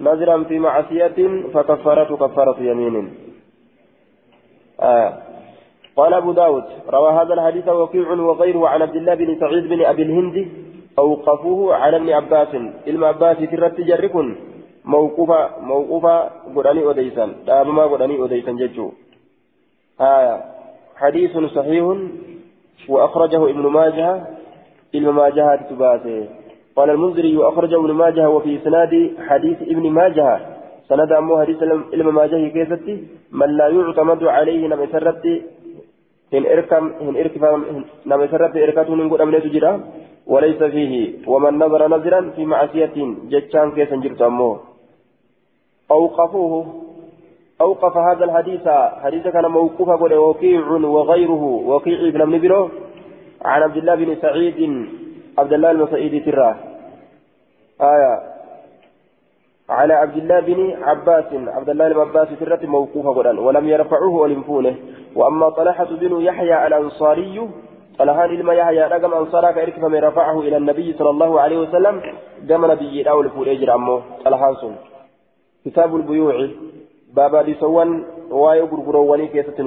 [0.01, 1.18] نذرا في معصية
[1.55, 3.14] فكفارته كفارة يمين.
[4.80, 5.12] آه.
[5.97, 10.03] قال أبو داود روى هذا الحديث وكيع وغيره عن عبد الله بن سعيد بن أبي
[10.03, 10.49] الهند
[10.99, 12.49] أوقفوه على ابن عباس.
[12.86, 14.36] علم عباس ترت جركن
[14.84, 18.92] موقوفة موقوفة قراني أديسا دابما قراني أديسا ججو
[20.01, 20.44] آية
[20.97, 21.84] حديث صحيح
[22.88, 24.11] وأخرجه ابن ماجه.
[24.94, 26.26] ابن ماجه تباته
[26.77, 28.93] قال المنذري وأخرجه ابن ماجه وفي إسناد
[29.29, 30.29] حديث ابن ماجه.
[30.89, 31.62] سند أمو حديث
[31.97, 32.95] ابن ماجه كيفتي
[33.33, 35.24] من لا يعتمد عليه نما سرت
[36.35, 37.43] إن إركم إن إركف
[38.07, 39.72] نما سرت إركته من قد أمنيت جرا
[40.27, 40.93] وليس فيه.
[41.27, 42.97] ومن نظر نظرا في معصية
[43.31, 44.51] جتشان كيسا جرت أمو.
[45.91, 46.66] أوقفوه.
[47.61, 48.68] أوقف هذا الحديث.
[49.05, 49.97] حديث كان موقوفا
[50.27, 50.66] وكيع
[50.97, 51.45] وغيره.
[51.70, 52.68] وكيع بن ابن بلو
[53.45, 54.61] عن عبد الله بن سعيد
[55.39, 56.57] عبد الله المسعيد تراه
[57.80, 58.37] آية.
[59.68, 64.76] على عبد الله بن عباس عبد الله بن عباس سرة موقوفة قرآن ولم يرفعوه ولمفونه
[65.14, 67.49] وأما طلحة بن يحيى الأنصاري
[67.99, 72.03] طلحة لما يحيى رقم أنصارا كإرك فمن رفعه إلى النبي صلى الله عليه وسلم
[72.49, 74.57] قام نبي الأول فور أجر أمه طلحة
[75.64, 76.49] كتاب البيوع.
[77.14, 79.59] بابا لسوان وايو غرغروني كيسة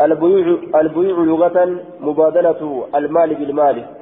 [0.00, 3.97] البيوع البيوع لغة مبادلة المال بالمال.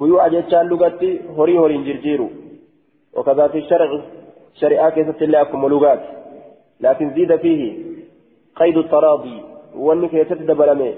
[0.00, 1.02] بيوع جتشان لغة
[1.36, 2.28] هوري هوري جرجيرو.
[3.16, 3.90] وكذا في الشرع
[4.60, 6.02] شريعة كيسة الله أكم لغات
[6.80, 7.62] لكن زيد فيه
[8.56, 9.42] قيد التراضي.
[9.76, 10.94] وأن كيسة دبلمي.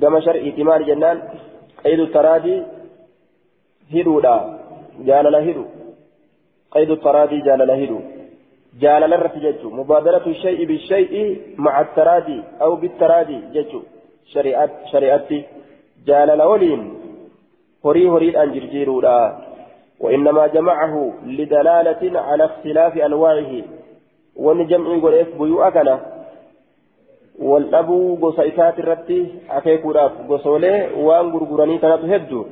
[0.00, 1.22] كما شرع اعتماد جنان
[1.84, 2.62] قيد التراضي
[3.94, 4.58] هدو لا
[5.06, 5.64] جال هدو.
[6.70, 8.00] قيد التراضي جال هدو.
[8.80, 9.70] جال لرت ججو.
[9.70, 13.80] مبادرة الشيء بالشيء مع التراضي أو بالتراضي ججو.
[14.34, 15.44] شريعة شريعتي
[16.06, 17.05] جال لولين
[17.86, 19.38] هري الأنجرجيرو لا
[20.00, 23.52] وإنما جمعه لدلالة على اختلاف أنواعه
[24.36, 26.00] ونجمع إف بيو أكنا
[27.38, 32.44] والأبو قصيتات الرتي أكيكو راف قصولي وان قرقراني كانت هدو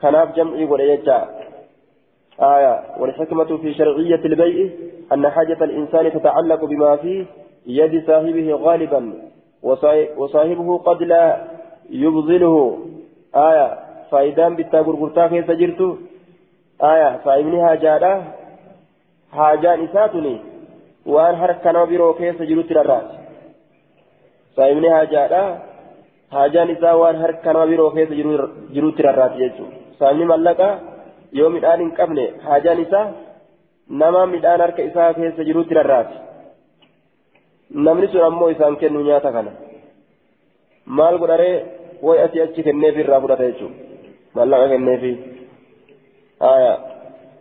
[0.00, 1.28] كناف جمع يجا
[2.40, 4.70] آية والحكمة في شرعية البيع
[5.12, 7.24] أن حاجة الإنسان تتعلق بما في
[7.66, 9.12] يد صاحبه غالبا
[10.16, 11.44] وصاحبه قد لا
[11.90, 12.78] يبذله
[13.34, 13.78] آية
[14.12, 15.88] فإذا بتا قرقرتا كيف جرتو
[16.92, 18.12] آية فإبني هاجادا
[19.38, 20.34] هاجان إساتني
[21.06, 23.08] وأن حركنا برو كيس جلوت الرات
[24.56, 25.42] فإبني هاجادا
[26.36, 28.10] هاجان إسا وأن حركنا برو كيس
[28.76, 29.66] جلوت الرات يجو
[29.98, 30.70] فإبني ملقا
[31.40, 33.00] يوم الآن قبل هاجان إسا
[34.00, 36.10] نما مدان حرك إسا كيس جلوت الرات
[37.74, 39.52] namni sun ammoo isaan kennu nyaata kana.
[40.86, 41.64] Maal godharee
[42.02, 43.91] way asii achi kenneefi irraa fudhata jechuudha.
[44.34, 45.14] Mallaqa kenneefi
[46.42, 46.78] آية.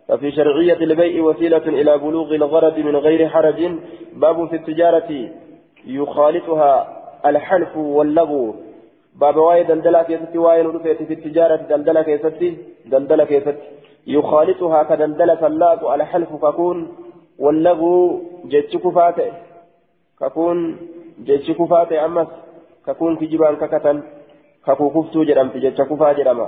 [0.07, 3.71] ففي شرعية البيع وسيلة إلى بلوغ الغرض من غير حرج
[4.13, 5.29] باب في التجارة
[5.85, 6.73] يخالطها
[7.25, 8.55] الحلف واللغو.
[9.15, 13.55] باب واي دلدلة كيستي واي نرفيت في التجارة دلدلة كيستي دلدلة كيستي.
[14.07, 16.77] يخالطها كدلدلة اللاق الحلف فكون
[17.39, 19.31] واللغو جتش كفاتي
[20.19, 20.57] ككون
[21.27, 22.27] جتش كفاتي أمس.
[22.85, 23.97] ككون في جبان ككتن.
[24.65, 26.47] ككو كفتو جرم في جتش كفا جرما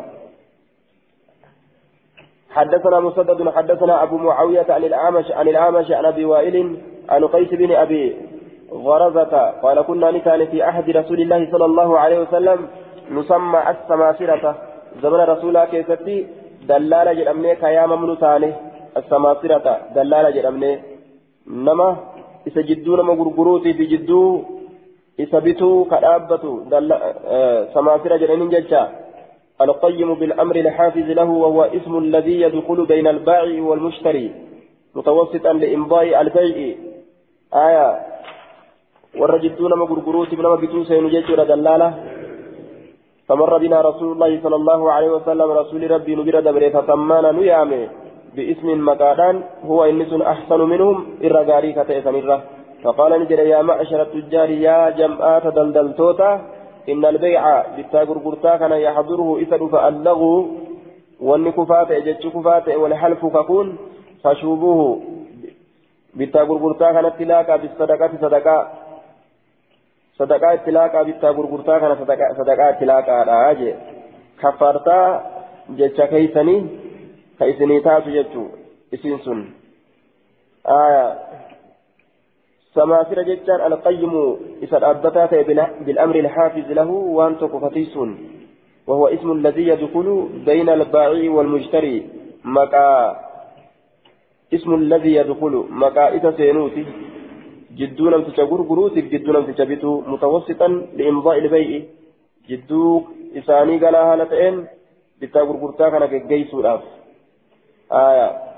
[2.54, 6.78] حدثنا مسدد حدثنا أبو معاوية عن الأعمش عن الأعمش عن أبي وائل
[7.10, 8.16] عن قيس بن أبي
[8.72, 9.34] غرزة
[9.64, 12.60] قال كنا نكان في عهد رسول الله صلى الله عليه وسلم
[13.12, 14.45] نسمى السماسرة.
[15.01, 16.18] زمن رسول كيستي
[16.70, 18.49] دلالة جرمني كيام ممنوتاني
[18.97, 20.74] السماسرة دلالة جرمني.
[21.47, 21.89] نما
[22.47, 24.24] إذا جدو نما غرغروتي في جدو
[25.20, 26.51] إذا بتو كأبتو
[27.74, 28.84] سماسرة جرمين ججا
[29.62, 34.32] القيم بالأمر الحافز له وهو اسم الذي يدخل بين البائع والمشتري
[34.95, 36.76] متوسطا لإمضاء البيع.
[37.54, 37.99] آية.
[39.20, 41.89] والرجدون مغرغروت بنما بتو سينجيش دلالة.
[43.28, 47.84] فمر بنا رسول الله صلى الله عليه وسلم رسول ربي نبر دبر فسمانا نيامي
[48.36, 49.36] باسم مكادان
[49.70, 52.16] هو إنس أحسن منهم إرغاري كتئسن
[52.84, 56.32] فقال نجد يا معشر التجار يا جمعات دلدلتوتا
[56.90, 57.44] إن البيع
[57.78, 60.48] بتا غرغرتا كان يحضره إسد فألغوا
[61.20, 63.78] وأن كفات أجج كفات والحلف ككون
[64.24, 65.02] فشوبوه.
[66.16, 68.58] بتا غرغرتا كان تلاقى بالصدقة صدقة.
[70.20, 71.96] صدقة تلاقى بتا غرغرتا كان
[72.40, 73.76] صدقة تلاقى راجع
[74.42, 75.00] كفارتا
[75.70, 76.68] جج كيسني
[77.40, 78.48] كيسني تاتو ججو
[78.94, 79.40] إسنسن
[80.68, 81.06] آية.
[82.74, 84.14] سماسر جتان القيم
[84.64, 85.26] إذا أبتا
[85.86, 87.98] بالأمر الحافز له وأن تكفتيس
[88.88, 92.10] وهو اسم الذي يدخل بين البائع والمشتري
[92.44, 92.90] مكا
[94.54, 96.86] اسم الذي يدخل مكا إذا سينوتي.
[97.78, 100.68] جدو لم تشغر قروتك جدو لم تشبته متوسطا
[100.98, 101.82] لإمضاء البيع.
[102.50, 103.04] جدو
[103.38, 104.56] إساني قال هالتين
[105.22, 106.04] بتاغر قرتا كان
[106.60, 106.84] الأف
[107.92, 108.53] آية.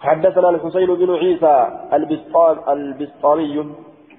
[0.00, 3.66] حدثنا الحسين بن عيسى البسطام البسطامي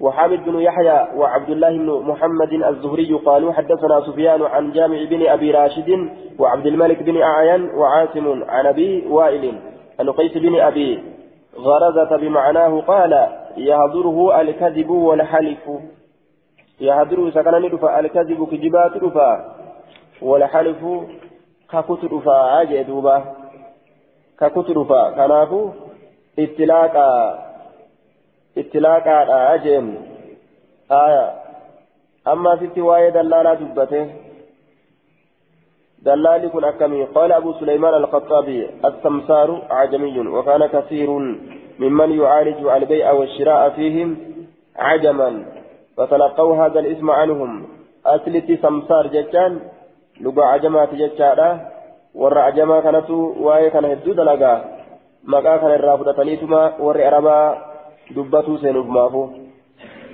[0.00, 5.50] وحامد بن يحيى وعبد الله بن محمد الزهري قالوا حدثنا سفيان عن جامع بن أبي
[5.50, 6.08] راشد
[6.38, 9.54] وعبد الملك بن أعين وعاصم عن أبي وائل
[10.00, 11.02] عن قيس بن أبي
[11.56, 15.70] غرزة بمعناه قال يهضره الكذب والحلف.
[16.80, 19.44] يهضره سكن ندفع الكذب كجبات دفع
[20.22, 20.76] والحلف
[21.72, 23.39] ككت دفع أجدوبة
[24.40, 25.70] ككت دفع كنافو
[26.38, 27.10] اتلاقا
[28.56, 29.86] ittilaaqaadha jeen
[31.02, 31.22] aya
[32.32, 34.02] amma sitti waa'ee dallaalaa dubbate.
[36.52, 41.10] كن أكمي قال أبو سليمان الخطابي السمسار عجمي وكان كثير
[41.78, 44.16] ممن يعالج البيع والشراء فيهم
[44.76, 45.30] عجما
[45.96, 47.66] فتلقوا هذا الاسم عنهم
[48.06, 49.60] أسلتي سمسار جتان
[50.20, 51.48] لقى عجمات جتانا
[52.16, 54.64] عجما كانت واي كان هدو دلقا
[55.24, 57.58] مقا كان الرافضة تنيتما ور أربا
[58.10, 59.28] دبته سينوف مافو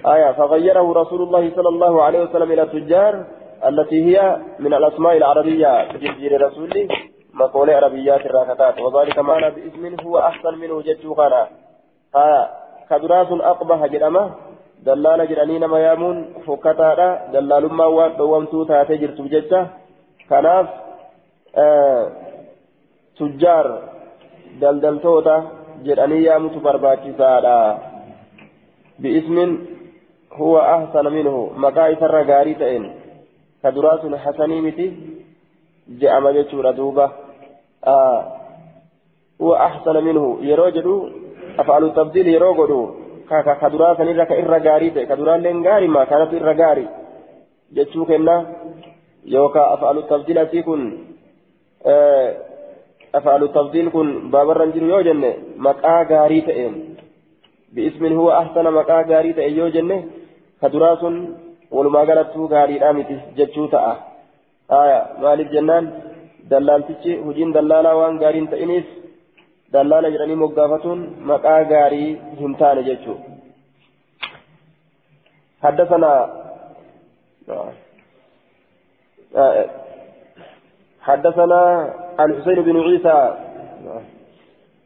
[0.07, 3.25] آية فغيره رسول الله صلى الله عليه وسلم إلى التجار
[3.69, 6.89] التي هي من الأسماء العربية تجير رسوله
[7.35, 11.49] مقولة عربيات الراكتات وذلك معنى باسم هو أحسن منه جدت خانا
[12.17, 12.51] آية
[12.91, 14.31] كدراس أقبح جرمه
[14.83, 16.17] دلال جرانين ما يامون
[16.47, 17.85] فكتادا دلال ما
[18.31, 19.67] وامتو تاتي جرت جدته
[20.31, 20.67] كناف
[21.57, 22.13] آه
[23.19, 23.83] تجار
[24.61, 27.79] دلدلتوتا jedhanii yaamutu barbaachisaadha
[29.03, 29.51] biismin
[30.39, 32.87] huwa ahsana minhu maqaa isarra gaarii ta'een
[33.63, 34.87] ka duraa sun hasanii miti
[36.01, 37.07] je'ama jechuudha duuba
[39.39, 40.95] huwa ahsana minhu yeroo jedhu
[41.65, 42.81] afaalu tabdiil yeroo godhu
[43.29, 46.89] ka duraa sanirra ka irra gaarii ta'e ka duraalleen gaarii maa kanatu irra gaarii
[47.79, 48.37] jechuu kenna
[49.37, 50.83] yookaan afaalu tabdiil asii kun
[53.15, 55.23] أفعل التفضيل كن باب الرنجر يوجن
[55.57, 56.75] مقا غاري تئن
[57.73, 59.91] باسم هو أحسن مقا غاري تئن يوجن
[60.63, 61.03] كدراس
[61.71, 63.97] ولما قالته غاري رامتي جتشو تأه.
[64.71, 65.85] آية مالك جنان
[66.51, 68.89] دلالتي هجين دلالا وان غارين تئنيس
[69.73, 70.99] دلالا جراني مقافتون
[71.31, 72.05] مقا غاري
[72.41, 73.15] همتان جتشو
[75.63, 76.13] حدثنا
[79.37, 79.86] آه
[81.07, 81.61] حدثنا
[82.21, 83.19] الحسين بن عيسى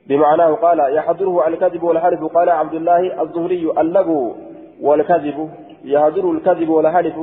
[0.06, 4.36] بمعناه قال يحضره الكذب والحلف قال عبد الله الزهري اللغو
[4.80, 5.50] والكذب
[5.84, 7.16] يحضر الكذب والحلف.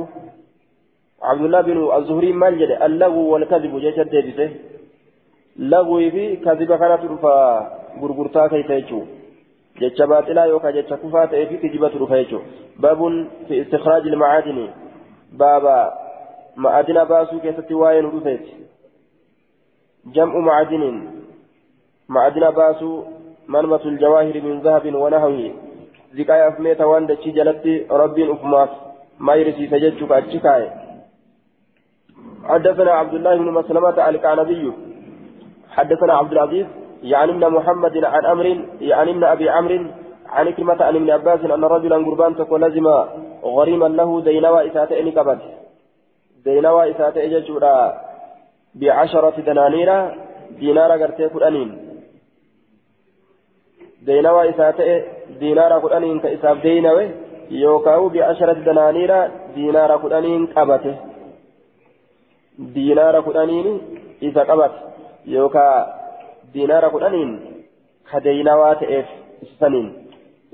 [1.22, 4.50] عبد الله بن الزهري مال اللغو والكذب جيش الدبسه
[5.58, 7.00] لغو في كذب كانت
[9.80, 12.46] jecha baaxilaa yookaan jecha kufaa ta'ee fi kijibatu dhufa jechuudha
[12.84, 13.18] baabun
[13.48, 14.64] fi istikhraaji ilmacaadini
[15.42, 15.74] baaba
[16.64, 18.56] ma'adina baasuu keessatti waa'ee nu dhufeeti
[20.14, 20.84] جمع معدن.
[22.08, 23.02] معدن باسو
[23.48, 25.50] منمة الجواهر من ذهب ونهوه
[26.16, 28.68] زكاية أفميت وان دتشي جلت رب أفماس.
[29.20, 30.70] ما يرسي سجدتك أتشكاي
[32.44, 34.72] حدثنا عبد الله بن مسلمة الكعنبي
[35.70, 36.66] حدثنا عبد العزيز
[37.02, 38.46] يعني ابن محمد عن أمر
[38.80, 39.84] يعني ابن أبي عمرو
[40.28, 42.86] عن كلمة عن ابن عباس أن رجلا قربان تكون لزم
[43.44, 45.38] غريما له دينوى إساتئ نكبت
[46.44, 48.07] دينوى إساتئ ججورا
[48.80, 49.90] بعشرة دنانير
[50.60, 51.70] دينار قرتي كدانين
[54.06, 54.88] دينوا إساتئ
[55.40, 57.06] دينار كدانين كإساف دينوي
[57.50, 59.12] يوكاو بعشرة دنانير
[59.54, 60.96] دينار كدانين قبته.
[62.58, 63.66] دينار كدانين
[64.22, 64.74] إذا قبت
[65.26, 65.66] يوكا
[66.54, 67.30] دينار كدانين
[68.10, 69.08] كدينوا تئف
[69.42, 69.86] إسسنين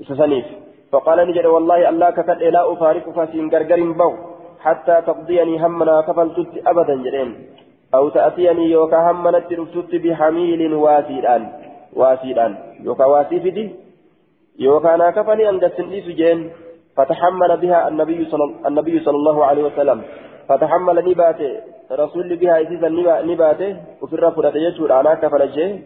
[0.01, 0.45] إسسنيف
[0.91, 4.11] فقال نجد والله الله كفت لا أفارقك سين غرغر بو
[4.65, 7.31] حتى تقضيني همنا كفلتت أبدا جرين.
[7.95, 11.43] أو تأتيني يوكا همنت رفتت بحميل واسيدان
[11.93, 12.51] واسيدان.
[12.83, 13.65] يوكا واسي فدي
[14.59, 16.39] يوكا ناكفني أن دسني سجين
[16.97, 20.01] فتحمل بها النبي صلى, النبي صلى الله عليه وسلم.
[20.49, 21.51] فتحمل نباته
[21.91, 22.89] رسول بها إذا
[23.31, 23.71] نباته
[24.01, 25.79] وفي الرفضة يجور أنا كفنجه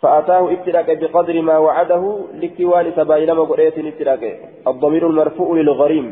[0.00, 2.02] فأتاه ابتلاك بقدر ما وعده
[2.42, 4.22] لكوان سبايل مقرية ابتلاك.
[4.66, 6.06] الضمير المرفوع للغريم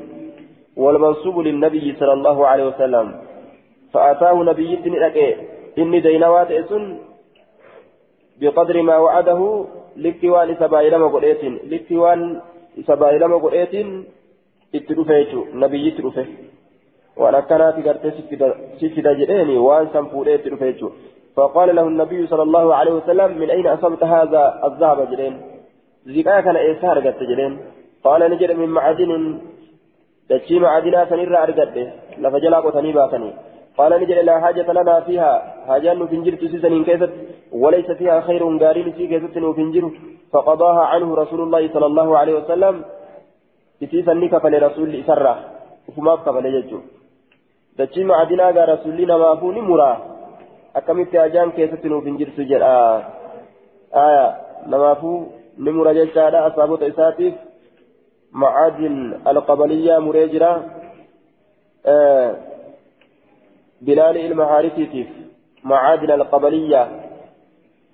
[0.77, 3.07] والمنصوب للنبي صلى الله عليه وسلم.
[3.93, 4.75] فأتاه نبي
[5.05, 5.17] لك
[5.79, 6.99] إني دينوات إسن
[8.41, 9.41] بقدر ما وعده
[9.97, 12.41] لكوان سبايل مقرية لكوان
[12.89, 13.75] سبايل مقرية
[14.75, 15.33] اتلفيت
[15.63, 16.27] نبي اتلفه
[17.17, 18.05] وأنا كانت قرت
[18.81, 20.81] سفد جريني وأن سنفوري اتلفيت
[21.37, 25.35] فقال له النبي صلى الله عليه وسلم من أين أصبت هذا الذهب جرين
[26.07, 27.59] زكاة كان إيسار قد جرين
[28.05, 29.41] قال نجد من معدن
[30.31, 31.87] دشي معدنا سنرى أرقده
[32.19, 33.31] لفجلا قتني باتني
[33.79, 35.33] قال نجد لا حاجة لنا فيها.
[35.69, 37.13] حاجة نفنجر تسيسن كيست
[37.53, 39.91] وليس فيها خير قارين في كيست نفنجر
[40.33, 42.85] فقضاها عنه رسول الله صلى الله عليه وسلم.
[43.83, 45.35] إتيسا نكفل رسول إسرة
[45.89, 46.79] وفما كفل يجو
[47.79, 49.93] دجي معدنا قال رسولنا ما فوني مرا.
[50.77, 52.63] أكملت أجان كيست نفنجر سجل.
[52.63, 53.03] آه.
[53.95, 54.27] آية.
[54.67, 55.11] نما فو
[55.59, 57.35] نمر جيشادا أصابت إساتيف
[58.33, 60.53] معادن القبلية مريجرة
[61.87, 62.52] آه.
[63.87, 65.09] بلال المعارفيتيف
[65.65, 66.83] معادن القبلية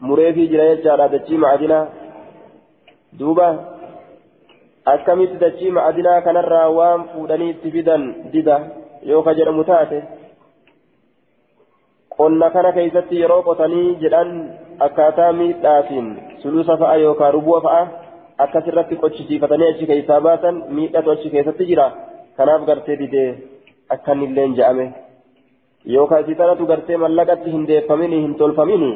[0.01, 1.79] مريفي جرى جارا دجي معدنا
[3.13, 3.49] دوبا
[4.89, 8.57] ma'adinaa kanarraa waan fuudhanii itti fidan dida
[9.11, 9.99] yoo ka jedhamu taate
[12.17, 14.31] qonna kana keessatti yeroo qotanii jedhan
[14.87, 16.09] akkaataa miidhaatiin
[16.45, 17.83] sulusa fa'a yookaan rubu'a fa'a
[18.47, 21.87] akkasirratti qochisiifatanii achi keessaa baasan miidhatu achi keessatti jira
[22.41, 23.29] kanaaf gartee didee
[23.97, 24.87] akkanilleen je'ame.
[25.87, 28.91] Yookaan si tanatu gartee mallaqatti hin deeffamini hin tolfamini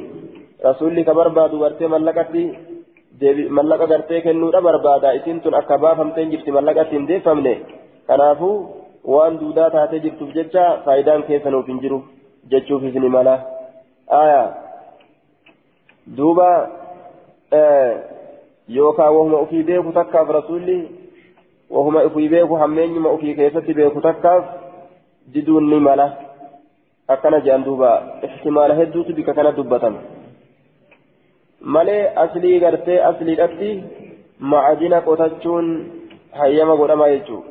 [0.64, 2.42] rasuulli ka barbaadu gartee mallaqatti
[3.50, 7.54] mallaqa gartee kennuudha barbaada isin tun akka baafamtee jirti mallaqatti hin deeffamne
[8.06, 8.56] kanaafuu
[9.14, 12.02] waan duudaa taatee jirtuuf jecha faayidaan keessa nuuf hin jiru
[12.54, 13.34] jechuuf isni mala
[14.20, 14.48] aayaa
[16.16, 16.48] duuba
[18.68, 20.76] yookaan wahuma ofii beeku takkaaf rasuulli
[21.70, 24.44] wahuma ofii beeku hammeenyuma ofii keessatti beeku takkaaf
[25.34, 26.31] diduun ni mala.
[27.08, 27.90] Akkana jedhan duuba
[28.22, 29.94] ihtimaala hedduutu bika kana dubbatan
[31.60, 33.70] malee aslii gartee asliidhatti
[34.52, 35.66] macadina qotachuun
[36.40, 37.44] hayyama godhama jechuu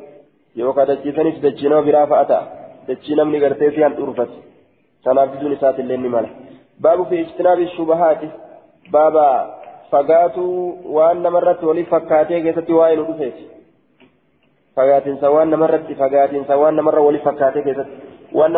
[0.56, 2.44] yookaan dachiisanis dachii nama biraa fa'a ta'a
[2.88, 4.36] dachii namni gartee fi handhuurfate
[5.04, 6.28] sanaaf diduun isaatillee ni mala
[6.86, 8.28] baabu fi ijtinaabi shubahaati
[8.96, 9.26] baaba
[9.90, 10.56] fagaatuu
[10.96, 13.44] waan namarratti waliif fakkaatee keessatti waa'ee nu dhufeeti
[14.76, 18.52] fagaatinsa waan namarratti fagaatinsa waan namarra waliif fakkaatee keessatti waan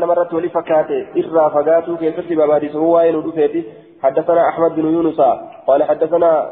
[0.00, 3.64] namarratti waliif fakkaate irraa fagaatuu keessatti babaadisuu waa'ee nu dhufeeti
[4.02, 5.20] حدثنا أحمد بن يونس
[5.66, 6.50] قال حدثنا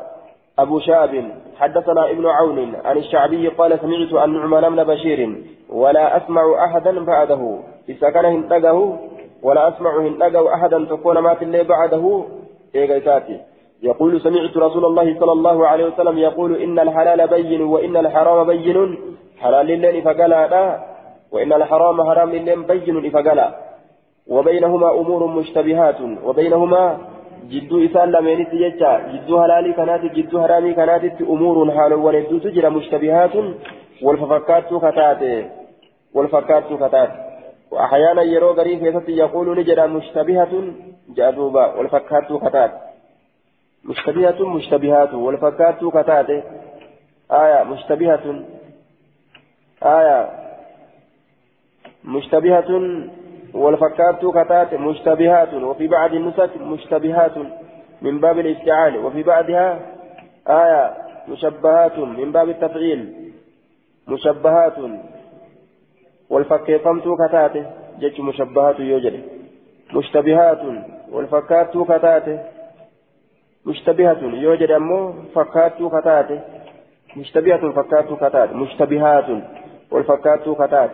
[0.59, 5.37] أبو شاب حدثنا ابن عون عن الشعبي قال سمعت أن نعمان بن بشير
[5.69, 7.59] ولا أسمع أحدا بعده.
[7.89, 8.99] إذا كان هنتقه
[9.43, 12.25] ولا أسمع هنتقه أحدا تكون مات اللي بعده.
[12.75, 13.41] إيغيساتي
[13.83, 18.99] يقول سمعت رسول الله صلى الله عليه وسلم يقول إن الحلال بين وإن الحرام بين.
[19.39, 20.33] حلال لله فقال
[21.35, 23.41] وإن الحرام حرام لله بين فقال
[24.27, 26.01] وبينهما أمور مشتبهات.
[26.27, 26.99] وبينهما
[27.51, 33.35] جدو إسان لمينت يجا جدو هلالي كانت جدو حرامي كانت أمور حال ولدو تجرى مشتبهات.
[34.03, 35.23] والففكات كتات.
[36.15, 37.11] والفكات كتات.
[37.73, 40.53] وأحيانا يرو غريب يقول نجرى مشتبهة
[41.17, 41.65] جادوبا.
[41.77, 42.73] والفكات كتات.
[43.85, 45.15] مشتبهة مشتبهات.
[45.15, 46.31] والفكات كتات.
[47.31, 48.25] آية مشتبهة
[49.83, 50.44] آية.
[52.05, 52.71] مشتبهة
[53.55, 57.33] والفكات كتات مشتبهات وفي بعض النسك مشتبهات
[58.03, 59.81] من باب الاستعان وفي بعضها
[60.49, 60.95] آية
[61.29, 63.15] مشبهات من باب التفعيل.
[64.09, 64.73] مشبهات
[66.31, 67.57] والفكيفمت كتات
[68.01, 69.23] جج مشبهات يوجد
[69.95, 70.63] مشتبهات
[71.13, 72.41] والفكات كتات
[73.67, 76.31] مشتبهة يوجد أمو فكات كتات.
[77.17, 79.25] مشتبهة فكات كتات مشتبهات
[79.91, 80.91] والفكات كتات.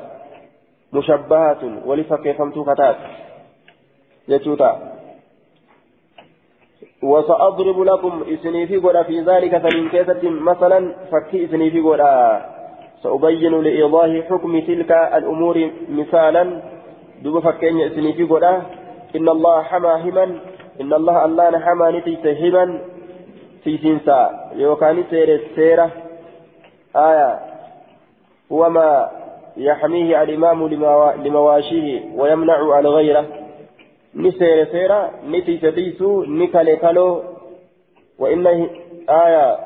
[0.92, 2.96] مشبهات ولفكيفمت كتات.
[4.28, 4.72] يجوتا.
[7.02, 11.80] وسأضرب لكم إسني في في ذلك فمن كيسة مثلا فكي إسني في
[13.02, 16.62] سأبين لإيضاح حكم تلك الأمور مثالا.
[17.22, 18.24] دوب فكين إسني في
[19.16, 20.24] إن الله حمى هما.
[20.80, 22.80] إن الله الله نحمى نتيت هما.
[23.64, 25.90] في سنسا يوكان سير سيرة.
[26.96, 27.38] آية.
[28.50, 29.19] وما
[29.56, 30.68] يحميه الإمام
[31.24, 33.26] لمواشيه ويمنع عن غيره.
[34.14, 37.22] نسير سيرة نتي تديسو نكالي كالو.
[38.18, 38.70] وإنه
[39.08, 39.58] آية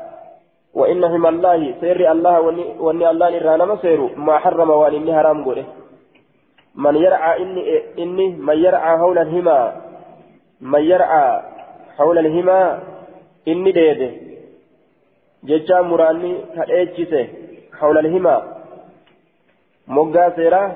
[0.75, 2.41] وإنهم الله سير الله
[2.81, 5.65] وإن الله نرانا مسير ما حرم وأن إني حرام قوله.
[6.75, 9.73] من يرعى إني إني من يرعى حول الهما.
[10.61, 11.43] من يرعى
[11.99, 12.83] حول الهما
[13.49, 14.11] إني ديده.
[15.45, 17.29] ججا مراني كالإيجيسه
[17.81, 18.54] حول الهما.
[19.87, 20.73] Moggaa seeraa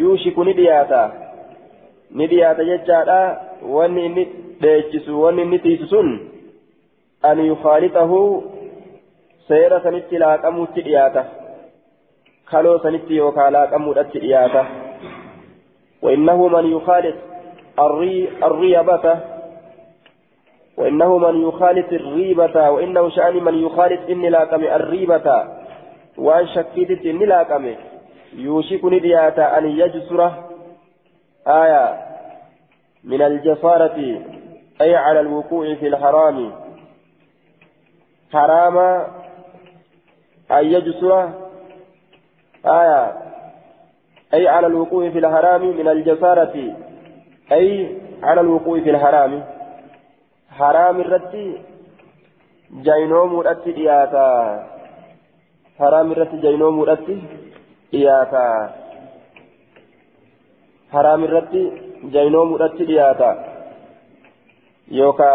[0.00, 1.10] yuushiku ni dhiyaata
[2.10, 3.40] ni dhiyaata jechaadha
[3.76, 4.24] wanni inni
[4.62, 6.08] dheechisu wanni inni tiisu sun
[7.22, 8.20] an yukhaalixahu
[9.48, 11.24] seera sanitti laaqamuutti dhiyaata
[12.50, 14.64] kaloo sanitti yookaan laaqamuudhatti dhiyaata
[16.02, 17.14] وإنه من يخالط
[17.78, 19.18] الري الريبة
[20.76, 25.26] وإنه من يخالط الريبة وإنه شأن من يخالط إني لاقم الريبة
[26.18, 27.64] وأن شكيت إني لاقم
[28.32, 30.32] يوشك ندياتا أن يجسر.
[31.46, 32.08] آية.
[33.04, 33.98] من الجسارة
[34.80, 36.52] أي على الوقوع في الحرام.
[38.32, 38.78] حرام
[40.50, 41.30] أن يجسر.
[42.66, 43.12] آية.
[44.34, 45.66] أي على الوقوع في الحرام.
[45.76, 46.76] من الجسارة
[47.52, 49.44] أي على الوقوع في الحرام.
[50.50, 51.62] حرام الرتي
[52.72, 54.66] جينوم الأتي إياتا
[55.78, 57.22] حرام الرتي جينوم الرتي.
[62.05, 63.31] جينوم الأتي إياتا
[64.91, 65.33] يوكا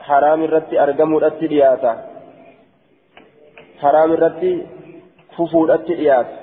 [0.00, 1.92] حرام الرتي أرقم الأتي إياتا
[3.82, 4.66] حرام الرتي
[5.36, 6.38] ففو الأتي إياتا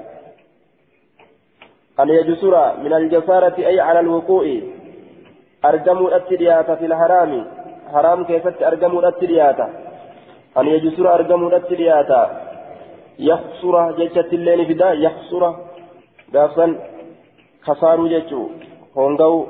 [1.99, 4.45] أن يجسر من الجسارة أي على الوقوع
[5.66, 7.32] أرقم الأتي إياتا في الحرام
[7.93, 9.68] حرام كيست أرقم الأتي إياتا
[10.58, 11.76] أن يجسر أرقم الأتي
[13.21, 15.43] إياتا يخسر جيشة الليل فدا يخسر
[16.35, 16.66] قافا
[17.66, 18.43] خسارو جيشو.
[18.97, 19.47] هونغو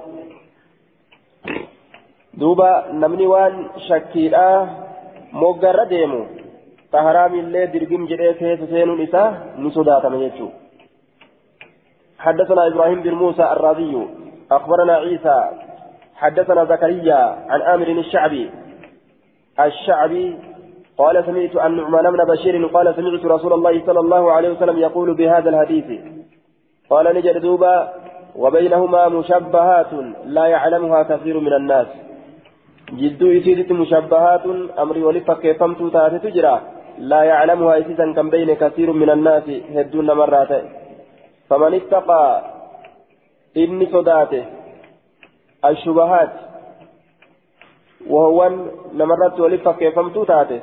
[2.41, 3.55] دوبا نمني وان
[3.89, 4.47] شكيلا
[5.33, 6.23] موغر ديمو.
[6.93, 10.49] تهرام اللي درقم جريه كيس سينو نساء نسوداتا مجيشو
[12.19, 13.95] حدثنا إبراهيم بن موسى الرازي
[14.57, 15.39] أخبرنا عيسى
[16.21, 18.51] حدثنا زكريا عن آمر الشعبي
[19.61, 20.27] الشعبي
[21.01, 25.09] قال سمعت عن نعمان بن بشير قال سمعت رسول الله صلى الله عليه وسلم يقول
[25.19, 25.89] بهذا الحديث.
[26.91, 27.77] قال نجد دوبا
[28.43, 29.93] وبينهما مشبهات
[30.37, 31.87] لا يعلمها كثير من الناس.
[33.01, 34.45] جدو إسيدت مشبهات
[34.83, 36.57] أمري ولفك فمت تاتي تجرى
[36.99, 40.53] لا يعلمها إسيدا كم بين كثير من الناس هدون مرات.
[41.49, 42.25] فمن اتقى
[43.57, 44.45] إني صداته
[45.65, 46.33] الشبهات.
[48.13, 48.39] وهو
[49.01, 50.61] نمرت ولفك فمت تاتي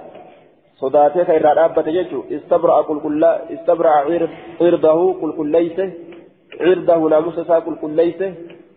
[6.62, 8.20] عرضه ناموس سا كل كل ليس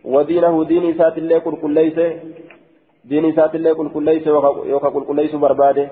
[0.05, 1.97] ودينه دين سات الله كل كل ليس
[3.05, 4.27] دين سات الله كل كل ليس
[4.73, 5.87] يوكا كل كل ليس برباده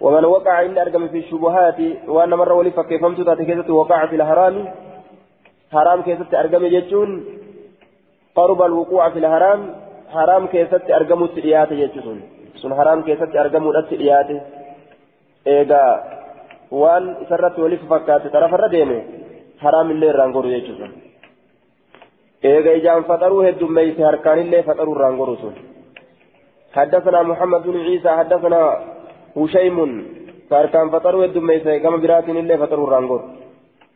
[0.00, 4.56] ومن وقع إلا أرقم في الشبهات وأن مرة ولي فكيفمت تاتي كيست وقع في الحرام
[5.72, 7.24] حرام كيست أرقم جيشون
[8.36, 9.60] قرب الوقوع في الحرام
[10.14, 12.20] حرام كيست أرقم السريات جيشون
[12.62, 12.72] sun.
[12.78, 14.36] Haraam keessatti argamuudhatti dhiyaate.
[15.46, 15.92] Eegaa
[16.70, 18.98] waan isarratti waliif fakkaate tarafarra deeme
[19.64, 20.88] haraam illee irraan goru jechuudha
[22.52, 25.54] eega ijaan faxaruu heddummeeyse harkaanillee faxaruu irraan goru sun.
[26.72, 28.60] حدثنا محمد بن عيسى حدثنا
[29.36, 29.76] هشيم
[30.50, 33.22] فاركان فطروا الدميس كما براتين الله فطروا الرانغور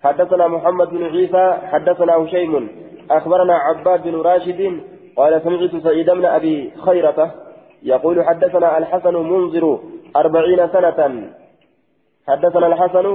[0.04, 2.68] حدثنا محمد بن عيسى حدثنا هشيم
[3.10, 4.80] أخبرنا عباد بن راشد
[5.16, 7.34] قال سمعت سعيد بن أبي خيرة
[7.82, 9.78] يقول حدثنا الحسن منذر
[10.20, 11.00] أربعين سنة.
[12.28, 13.06] حدثنا الحسن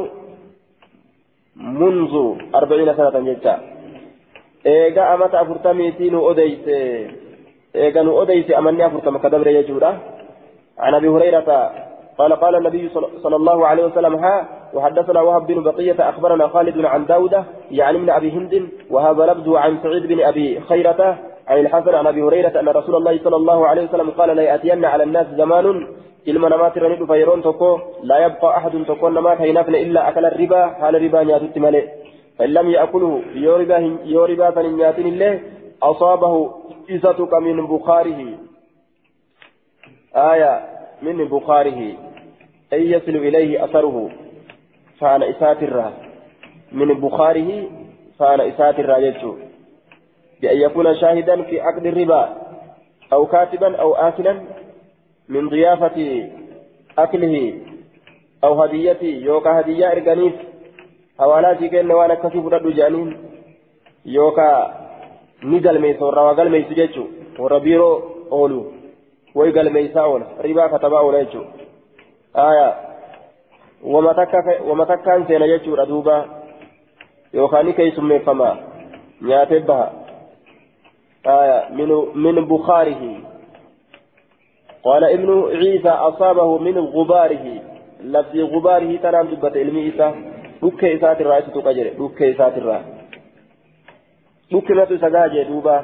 [1.81, 2.13] منذ
[2.55, 3.55] أربعين سنة جدا.
[4.65, 6.65] إيجا أمت أفرتمي تينو أديس
[7.75, 9.91] إيجا نو أديس أمني أفرتم كدبر يجورا.
[10.79, 11.49] عن أبي هريرة
[12.17, 12.89] قال قال النبي
[13.23, 14.35] صلى الله عليه وسلم ها
[14.73, 19.77] وحدثنا وهب بن بقية أخبرنا خالد عن داود يعني من أبي هند وهذا لفظه عن
[19.83, 23.83] سعيد بن أبي خيرة عن الحسن عن أبي هريرة أن رسول الله صلى الله عليه
[23.87, 25.87] وسلم قال لا ياتين على الناس زمان
[26.25, 27.69] ilma namaatti irra ni dhufa yeroon tokko
[28.03, 31.87] laa yabqa ahadun tokkoon namaa ka hin hafne illaa akala ribaa haala ribaa nyaatutti malee.
[32.41, 33.21] فإن لم يأكله
[34.05, 35.39] يوربا فنيات الله
[35.83, 36.53] أصابه
[36.91, 38.37] إزتك من بخاره
[40.15, 40.53] آية
[41.01, 41.93] من بخاره
[42.73, 44.09] أي يصل إليه أثره
[44.99, 45.91] فأنا إساتر
[46.71, 47.69] من بخاره
[48.19, 49.35] فأنا إساتر يجو
[50.41, 52.37] بأن يكون شاهدا في عقد الربا
[53.13, 54.41] أو كاتبا أو آكلا
[55.33, 55.97] من ضيافة
[57.03, 57.35] أكله
[58.43, 60.33] أو هديته يوكا هدية إرقانيف
[61.19, 63.09] حوالاتي كأن وأنا كسب رد جانين.
[64.05, 64.49] يوكا
[65.43, 67.05] نقل ميس وروا قل ميس جيتشو
[67.39, 67.91] وربيرو
[68.31, 68.61] أولو.
[69.35, 70.27] ويقل ميسا أولا.
[70.45, 71.43] ربا كتبا أولا جيتشو
[72.35, 72.69] آية.
[73.83, 76.17] وما تكا سينا جيتشو ردوبا
[77.33, 78.51] يوكا نكي سمي فما.
[79.21, 79.87] نياتبها.
[81.25, 81.59] آية.
[81.77, 81.89] من
[82.23, 83.03] من بخاره.
[84.83, 87.45] قال ابن عيسى أصابه من غباره.
[88.03, 90.07] لفظ غباره تنام دبة علمي إيسى
[90.63, 92.83] دك إسات الرأي ستقجر دك إسات الرأي.
[94.51, 95.77] دك نتو سجاجة دوبا.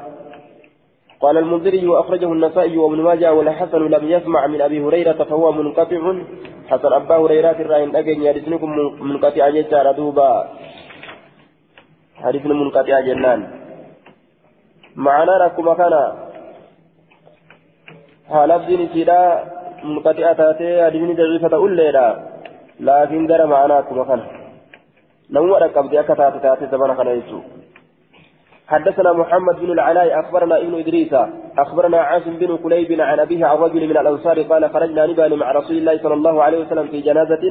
[1.22, 6.02] قال المنذري وأخرجه النسائي وابن ماجه والحسن لم يسمع من أبي هريرة فهو منقطع.
[6.70, 8.70] حسن أبا هريرة الرأي أجن يرسلكم
[9.02, 10.50] منقطع جيشار دوبا.
[12.24, 13.41] حديث منقطع جنان.
[14.95, 15.93] معنا ركما كان
[18.32, 19.43] لفظين سيدا
[19.84, 22.07] منقطعة تاتي أدمني ضعيفة أوليدا
[22.80, 24.21] لكن جرى معنا كما كان
[25.32, 27.39] نمو ركب دي أكتات تاتي زمان كان يسو
[28.67, 31.13] حدثنا محمد بن العلاء أخبرنا ابن إدريس
[31.57, 35.78] أخبرنا عاصم بن كليب عن أبيه عن رجل من الأنصار قال خرجنا نبان مع رسول
[35.78, 37.43] الله صلى الله عليه وسلم في جنازة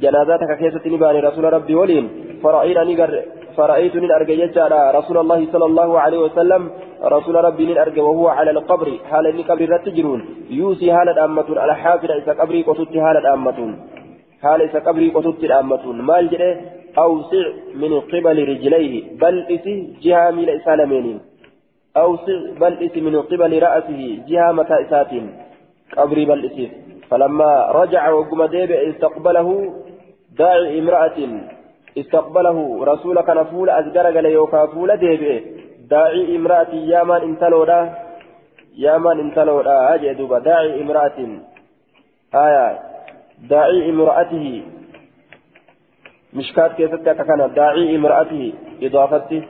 [0.00, 2.04] جنازتك كيسة نبان رسول ربي ولين
[2.42, 3.12] فرأينا نقر
[3.56, 6.70] فرأيت من أرجى على رسول الله صلى الله عليه وسلم.
[7.02, 8.98] رسول ربي من أرجى وهو على القبر.
[9.10, 10.20] حال إني قبر رتجرون
[10.50, 13.76] يوسي هالة أمة على حافر إذا قبري قصدت هالة أمة
[14.42, 16.60] حال إذا قبري قصدت الأمة؟ مال جري
[16.98, 17.44] أوسع
[17.74, 19.18] من قبل رجليه.
[19.20, 21.20] بل إسي جهة من إسالمين.
[21.96, 24.18] أوسع بل إسي من قبل رأسه.
[24.28, 25.26] جهة متى إساتين
[25.96, 26.70] قبري بل إسي.
[27.10, 29.48] فلما رجع وقم ديب استقبله
[30.38, 31.18] داعي امرأة.
[31.98, 35.44] استقبله رسولك نفول أزجر قال يوكا فول ديب
[35.90, 37.80] داعي امرأة يامان انتلودا
[38.76, 40.38] يامان انتلودا أجي دوبا.
[40.38, 41.18] داعي امرأة.
[42.34, 42.78] آية.
[43.38, 44.62] داعي امرأته.
[46.34, 48.52] مشكات كيف كان داعي امرأته.
[48.82, 49.42] إضافته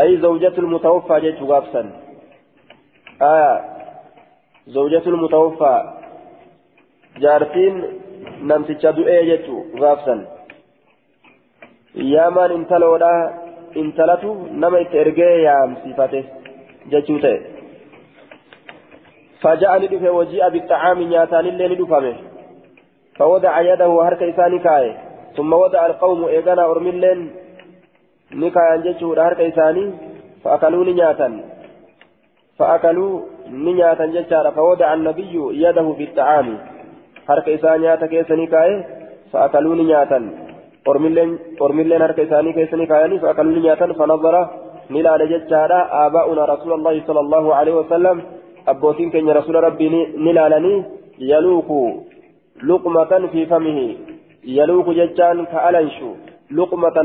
[0.00, 1.90] أي زوجة المتوفى؟ جيت غافسا
[3.22, 3.64] آية.
[4.66, 5.92] زوجة المتوفى.
[7.16, 7.84] جارتين
[8.42, 9.46] نمتجا دؤي جيت
[9.80, 10.39] غافسا
[11.94, 13.12] يامان انتلودا
[13.76, 16.24] انتلتو نما اترجي يام صفته
[16.90, 17.40] جيتوته
[19.42, 22.14] فجاء لدفه وجيء بالطعام نياتان اللي لدفمه
[23.18, 24.96] فوضع يده هرك إساني كاي
[25.36, 27.20] ثم وضع القوم إيغانا أرملين
[28.32, 29.84] نكايا جيتشو هرك إساني
[30.44, 31.28] فأكلوا نياتا
[32.58, 35.34] فأكلوا نياتا جيتشارا فوضع النبي
[35.64, 36.58] يده في الطعام
[37.28, 38.84] هرك إساني كيسني كاي
[39.32, 40.49] فأكلوا نياتا
[40.90, 41.30] أرملين
[41.62, 44.34] أرملين هرك إساني كيسني كاي فأكلوا نياتا فنظر
[44.94, 48.16] نلال جيتشارا آباؤنا رسول الله صلى الله عليه وسلم
[48.68, 49.86] أبوتين كن رسول ربي
[50.26, 50.74] نلالني
[51.32, 51.88] يلوكوا
[52.68, 53.78] لقمة في فمه
[54.58, 56.10] يلوك ججان كألنشو
[56.58, 56.98] لقمة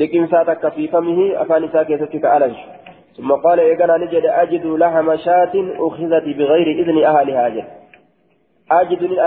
[0.00, 2.68] لكن ساتك في فمه أفاني ساكتك كألنشو
[3.16, 7.68] ثم قال إيقنا نجد أجد لحم شاة أخذت بغير إذن أهلها جد
[8.70, 9.18] أجد من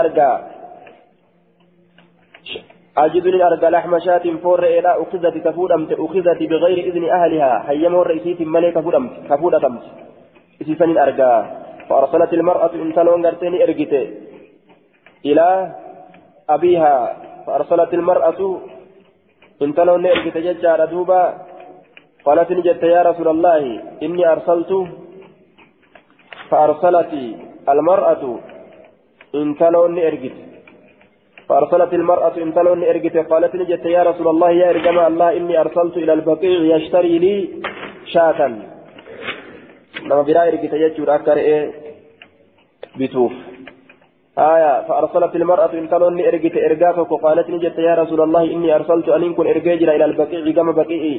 [2.98, 7.70] أرجاء أجد من أرجاء لحم شاة فور إلى أخذت كفودمت أخذت بغير إذن أهلها.
[7.70, 9.82] هيما الرئيسية ملك كفودمت كفودمت
[10.62, 14.10] إسيسن أرجاء فأرسلت المرأة إنسان قرتين إرجته
[15.24, 15.72] إلى
[16.50, 17.16] أبيها.
[17.46, 18.60] فأرسلت المرأة
[19.62, 21.34] انتلون نئر تججار دوبا.
[22.24, 24.86] قالت نجت يا رسول الله إني أرسلت.
[26.50, 27.12] فأرسلت
[27.68, 28.38] المرأة
[29.34, 30.53] انتلون نئرجت
[31.48, 36.12] فأرسلت المرأة انتلون نئرجت قالت نجت يا رسول الله يا إرجم الله إني أرسلت إلى
[36.12, 37.48] البقيع يشتري لي
[38.12, 38.40] شاة.
[40.08, 41.70] لما برا إرجت يجور أكر إيه؟
[42.98, 43.32] بتوف.
[44.38, 49.34] آية فأرسلت المرأة إن تلون إرجت إرجاتك وقالت نجت يا رسول الله إني أرسلت أن
[49.34, 51.14] كن إرجاجرا إلى البقيع كما بقيعي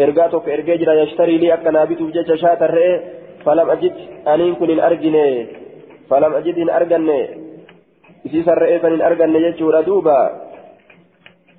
[0.00, 3.00] إرجاتك إرجاجرا يشتري لي أكنا بيت وجج شات الرئي
[3.44, 3.94] فلم أجد
[4.28, 5.46] أن كن إن أرجني.
[6.10, 7.41] فلم أجد إن أرجني.
[8.26, 10.20] إسيس الرئي فإن أرجني يجور دوبا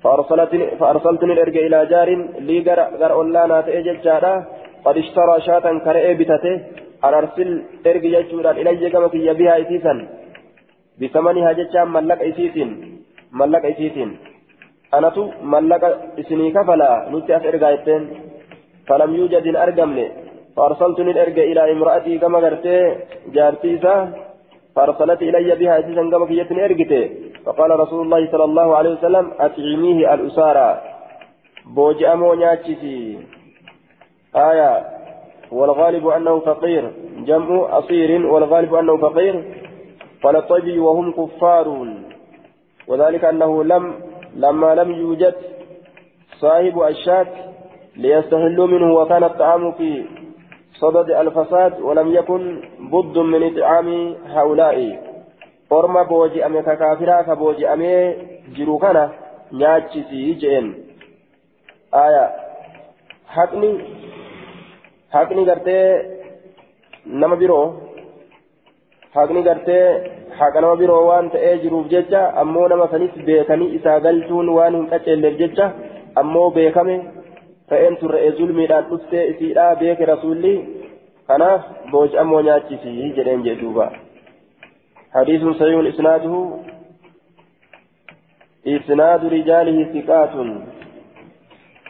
[0.02, 2.08] فأرسلت فأرسلتني الإرجاء إلى جار
[2.48, 4.34] لي جر أولانا تأجج جارا
[4.84, 6.54] قد اشترى شاة كرئي بتته
[7.04, 7.48] أن أرسل
[7.86, 9.94] إرجع يجورا إلي كما كي بها إسيسا
[11.00, 12.70] بثمنها جتشان ملك إسيتين
[13.40, 14.10] ملك إسيتين
[14.96, 15.84] أنا تو ملك
[16.20, 16.90] إسني كفلا
[17.36, 18.02] أفئر غايتين
[18.88, 20.06] فلم يوجد أرقمني
[20.56, 22.76] فأرسلتني الأرقى إلى امرأتي كما قرتي
[23.34, 23.94] جارتيسا
[24.76, 27.10] فأرسلت إلي بها إسيسا كما أرقتي
[27.46, 30.80] فقال رسول الله صلى الله عليه وسلم أطعميه الأسارة
[31.66, 33.18] بوجأمو ناتشي.
[34.36, 34.84] آية.
[35.52, 36.92] والغالب أنه فقير.
[37.18, 38.26] جمع أصير.
[38.26, 39.34] والغالب أنه فقير.
[40.22, 41.88] قال الطيبي وهم كفار.
[42.88, 43.94] وذلك أنه لم
[44.36, 45.34] لما لم يوجد
[46.40, 47.28] صاحب الشاك
[47.96, 50.04] ليستهلوا منه وكان الطعام في
[50.80, 52.42] صدد الفساد ولم يكن
[52.92, 54.76] بد من إطعام هؤلاء
[55.72, 58.16] أرمى بوجي أمي كافرا كبوجي أمي
[58.56, 59.04] جروكنا
[59.52, 60.74] ناتشي جين
[61.94, 62.24] آية
[63.28, 63.70] حقني
[65.12, 65.78] حقني قرتي
[67.06, 67.36] نما
[69.14, 69.82] haqni gartee
[70.38, 74.88] haqa nama biroo waan ta'ee jiruuf jecha ammoo nama sanis beekanii isaa galchuun waan hin
[74.92, 75.66] qaceelleef jecha
[76.22, 76.96] ammoo beekame
[77.74, 80.56] ta'een turre'ee zulmiidhaan dhuftee isiidhaa beeke rasuulli.
[81.28, 83.92] Kanaaf booji'ammoo nyaachisii jedheen jedhuuba
[85.14, 86.34] حديث صحيح إسناده
[88.66, 90.32] إسناد رجاله ثقات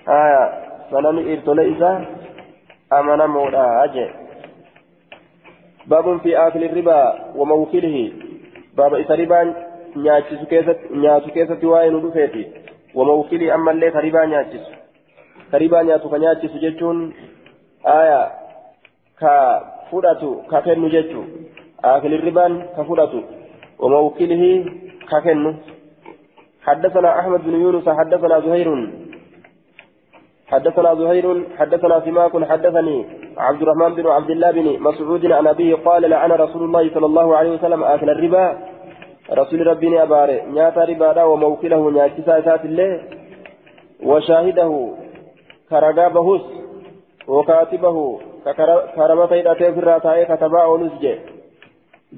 [0.09, 0.45] آية
[0.91, 1.93] سنن إرتليسا
[2.93, 4.11] أمنا مولا أجل
[5.87, 7.01] باب في آكل الربا
[7.37, 8.13] وموكله
[8.77, 9.55] باب إذا ربا
[9.97, 12.45] نياتشس كيست وين رفيتي
[12.95, 14.84] وموكله أما اللي ربا نياتشس
[15.53, 16.99] كريبا نياتو كنياتي سججون
[17.87, 18.21] آية
[19.21, 19.33] كا
[19.91, 21.23] فوداتو كاكنو ججو
[21.85, 23.21] آكل الربان كفوداتو
[23.83, 24.43] وموكله
[25.11, 25.51] كاكنو
[26.67, 28.69] حدثنا أحمد بن يونس حدثنا زهير
[30.53, 31.27] حدثنا زهير
[31.59, 32.99] حدثنا سماك حدثني
[33.39, 37.37] عبد الرحمن بن عبد الله بن مسعود عن أبيه قال لعن رسول الله صلى الله
[37.37, 38.47] عليه وسلم آكل الربا
[39.33, 43.01] رسول ربي أباري نياتا ربا وموكله نياتسا سات الله
[44.03, 44.71] وشاهده
[45.75, 46.43] كرقابهس
[47.29, 47.97] وكاتبه
[48.97, 51.15] كرمته إلى في الراتاء كتبا أولوس جي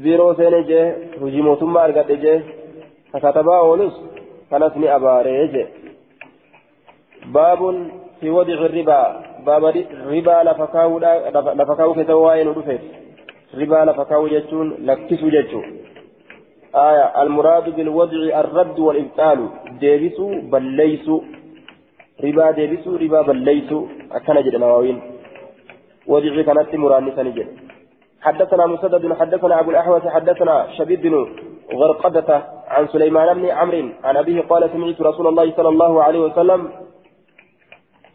[0.02, 0.80] زيرو سيني جي
[1.22, 2.34] هجيمو ثم أرقات جي
[3.24, 3.94] كتبا أولوس
[4.50, 5.64] كانت أباري جي
[7.34, 7.60] باب
[8.20, 9.00] في وضع الربا
[9.46, 9.64] باب
[10.12, 10.98] ربا لفكاو
[11.58, 12.80] لفكاو كتواين ودفت
[13.60, 15.66] ربا لفكاو جتون لكسو جتون
[16.74, 19.38] آية المراد بالوضع الرد والإبطال
[19.80, 21.16] ديبسو بليسو
[22.24, 24.98] ربا ديبسو ربا بليسو أكن جد نواوين.
[26.06, 27.48] وضع كانت مرانسا نجد
[28.22, 31.14] حدثنا مسدد حدثنا أبو الأحوص حدثنا شبيب بن
[31.74, 36.60] غرقدة عن سليمان بن عمرو عن أبيه قال سمعت رسول الله صلى الله عليه وسلم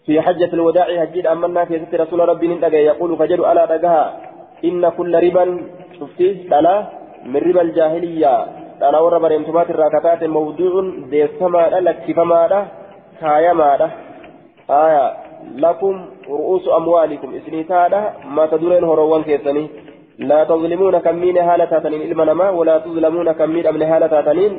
[0.06, 4.04] في حجة الوداع هجيد أمنا في ست رسول ربي ندقى يقول فجد ألا دقها.
[4.66, 5.46] إن كل ربا
[6.00, 6.76] شفتي لا
[7.26, 8.34] من ربا الجاهلية.
[8.82, 10.74] أنا ورى بريمتمات الراكتات موضوع
[11.12, 11.64] ديسما
[13.22, 13.92] لكفما كايما
[14.70, 15.14] آية
[15.56, 19.70] لكم رؤوس أموالكم إسنيتادا ما تدرين هروان كيسني
[20.20, 24.54] لا تظلمون كمين هالة تاتنين إلما نما ولا تظلمون كمين أمن هالة تاتنين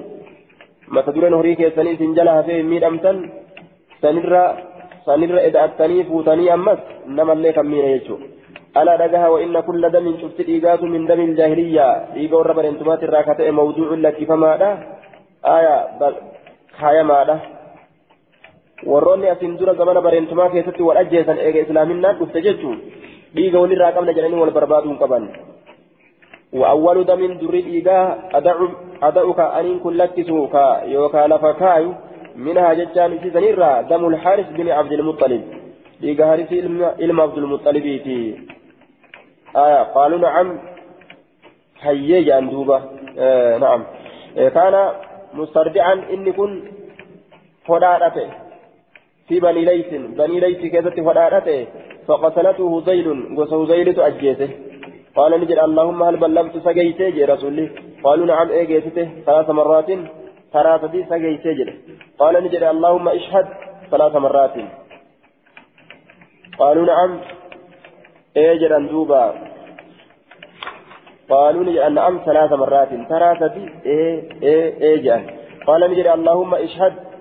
[0.89, 3.17] ما تدرين هري كيسني سنجلها في ميد أمتن
[4.03, 4.45] سنرى
[5.07, 8.17] سنرى إذا أتني فوتني أمس نما اللي كمين يجو
[8.77, 11.87] ألا دقها وإن كل دم شفت إيقاظ من دم الجاهلية
[12.17, 14.51] إيقا وربا انتمات الراكتة موضوع لك فما
[15.57, 15.75] آية
[16.79, 17.41] خايا ما
[18.87, 22.79] warroonni asiin dura zamana bareentumaa keessatti wal ajjeesan eega islaaminaan dhufte jechuun
[23.37, 25.27] dhiiga walirraa qabna jedhanii wal barbaaduu qaban.
[26.53, 27.99] وأول دم دري إيجا
[29.03, 30.55] أدعك أن كن لكسوك
[30.85, 31.85] يوكا لفكاي
[32.37, 35.43] منها ججان في زنيرة دم الحارث بن عبد المطلب
[36.03, 36.53] إيجا حارث
[37.05, 37.87] إلم عبد المطلب
[39.57, 40.59] آية قالوا نعم
[41.81, 42.83] هيج أندوبة
[43.19, 43.83] آه نعم
[44.37, 44.75] كان
[45.35, 46.63] مسترجعا إن كن
[47.67, 48.29] فدارته
[49.33, 51.67] في بني ليث بني ليث كذا فدارته
[52.09, 53.07] فقتلته زيد
[53.39, 54.51] وسو زيد أجيته
[55.17, 57.67] قال نجد اللهم هل بلغت سجيته يا رسولي
[58.05, 59.91] قالوا نعم اجيته ثلاث مرات
[60.53, 61.59] ثلاثة سجيته
[62.21, 63.47] قال نجد اللهم اشهد
[63.91, 64.57] ثلاث مرات.
[66.59, 67.21] قالوا نعم
[68.37, 69.25] اجر دوبا
[71.31, 72.89] قالوا نجد نعم ثلاث مرات.
[73.09, 73.55] ثلاثة
[73.87, 75.27] إيه إيه
[75.67, 77.12] قال نجد اللهم اشهد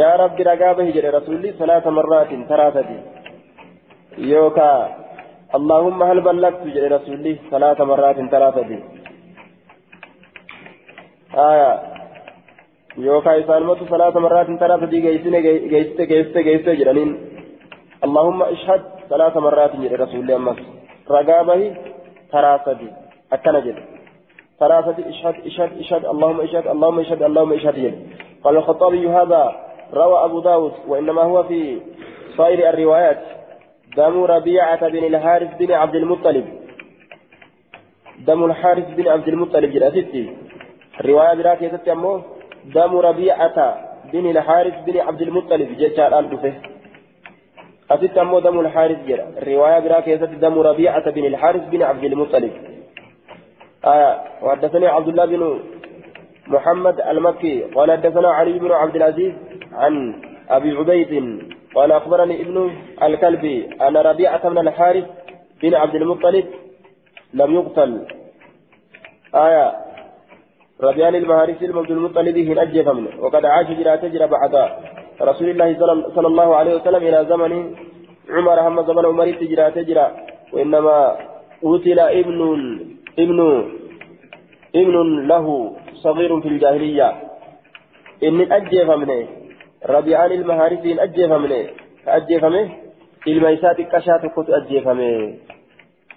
[0.00, 2.90] يا رب رقابه جل رسولي ثلاث مرات ثلاثة
[4.18, 4.72] يوكا
[5.58, 8.70] اللهم هل بلغت جل رسولي ثلاث مرات ثلاثة
[11.50, 11.72] آية.
[13.08, 15.36] يوكا إسان ثلاث مرات ثلاثة جيسين
[15.72, 17.10] جيست جيست جيست جلنين
[18.04, 18.82] اللهم اشهد
[19.12, 20.58] ثلاث مرات جل رسولي أمس.
[21.16, 21.60] رقابه
[22.32, 22.80] ثلاثة
[23.32, 23.78] أكنا جل
[24.60, 27.94] ثلاثة اشهد اشهد اشهد اللهم اشهد اللهم اشهد اللهم اشهد جل
[28.44, 31.80] قال الخطابي هذا روى أبو داود وإنما هو في
[32.36, 33.22] صائر الروايات.
[33.96, 36.46] دم ربيعة بن الحارث بن عبد المطلب.
[38.26, 40.36] دم الحارث بن عبد المطلب جلستي
[41.00, 42.22] الرواية براك يتتي أمه
[42.64, 43.58] دم ربيعة
[44.12, 46.54] بن الحارث بن عبد المطلب جيشار ألدفه
[47.90, 50.08] أتت أمه دم الحارث جرى الرواية براك
[50.44, 52.52] دم ربيعة بن الحارث بن عبد المطلب.
[53.84, 55.60] آه وحدثني عبد الله بن
[56.46, 59.32] محمد المكي قال حدثنا علي بن عبد العزيز
[59.74, 61.12] عن أبي عبيد
[61.74, 62.56] قال أخبرني ابن
[63.02, 65.04] الكلبي أن ربيعة بن الحارث
[65.62, 66.44] بن عبد المطلب
[67.34, 68.06] لم يقتل.
[69.34, 69.72] آية
[70.82, 73.10] ربيان المهارس بن عبد المطلب هنا أجف منه.
[73.20, 74.54] وقد عاش جرى تجرى بعد
[75.22, 75.68] رسول الله
[76.14, 77.52] صلى الله عليه وسلم إلى زمن
[78.30, 80.06] عمر هم زمن عمر تجرى تجرى
[80.52, 81.16] وإنما
[81.62, 82.40] قتل ابن
[83.18, 83.38] ابن
[84.74, 87.08] ابن له صغير في الجاهلية.
[88.22, 89.41] إن أجف منه.
[89.88, 91.66] ربيعان المهارسين أجيفمني.
[92.08, 92.68] أجيفمه
[93.26, 95.34] الميسات كشات كت أجيفمه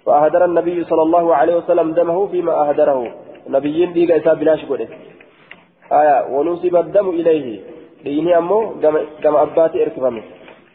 [0.06, 3.00] فأهدر النبي صلى الله عليه وسلم دمه فيما أهدره.
[3.48, 4.88] نبيين ديغا إسا بلاش قده
[5.92, 7.60] آية ونسب الدم إليه.
[8.04, 8.60] ديني أمو
[9.22, 10.22] كما أباتي إركفمه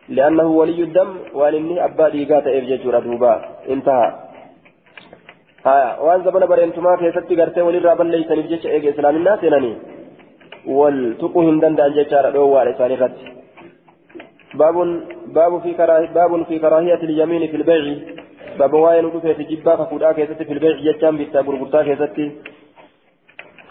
[0.09, 3.33] لأنه ولي الدم وأنني أبا ديغا تأفجج ردوبا
[3.69, 4.09] انتهى.
[5.65, 9.73] آية وأن زمن برينتما كيستي غرتي ولي رابا ليس نفجج إيجا إسلام الناس ينني
[10.65, 13.17] والتقو هندن دان جيشارة دووار إساني رد
[14.53, 14.75] باب
[15.35, 17.85] باب في كراهية باب في كراهية اليمين في البيع
[18.59, 22.17] باب واين ودفت جبا كفودا كيست في البيع جتام بيتا غرغرتا كيست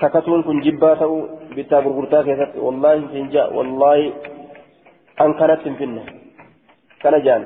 [0.00, 1.12] ككتون كن جبا تو
[1.56, 3.98] بيتا غرغرتا كيست والله جنجا والله
[5.20, 6.04] أن كانت تنفنه
[7.02, 7.42] كان جان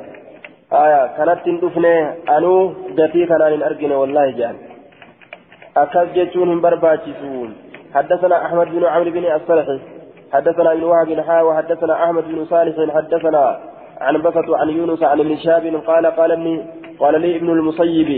[0.82, 1.94] آية كانت تندفنه
[2.36, 2.52] أنو
[2.98, 4.56] دتي كان أرجنا والله جان
[5.76, 7.50] أكاد جتون برباتشون
[7.94, 9.78] حدثنا أحمد بن عمرو بن الصالحي
[10.32, 13.60] حدثنا ابن وهب حا وحدثنا أحمد بن صالح حدثنا
[14.00, 16.64] عن بسط عن يونس عن ابن شهاب قال قال ابن
[17.00, 18.10] قال لي ابن المصيب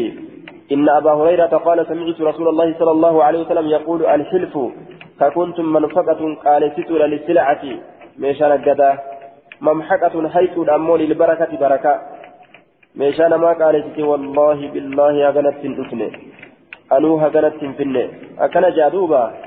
[0.73, 4.59] إن أبا هريرة قال سمعت رسول الله صلى الله عليه وسلم يقول الحلف
[5.21, 7.63] ككنتم منفقة قال ستر للسلعة.
[8.19, 8.99] ميشان الجدا
[9.61, 12.01] ممحقة حيث الأمول للبركة بركة.
[12.97, 16.09] ميشان ما قال والله بالله أغنت تنتسني
[16.93, 19.46] أنوها غنت تنفني أكن جادوبا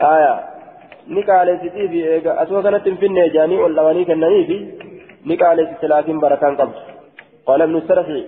[0.00, 0.54] آية
[3.00, 4.56] finne jaanii ol dhawanii kennaniifi
[5.26, 6.80] ni qaalessite laakiin barakaan qabdu
[7.46, 8.20] qaala ibnu sarafi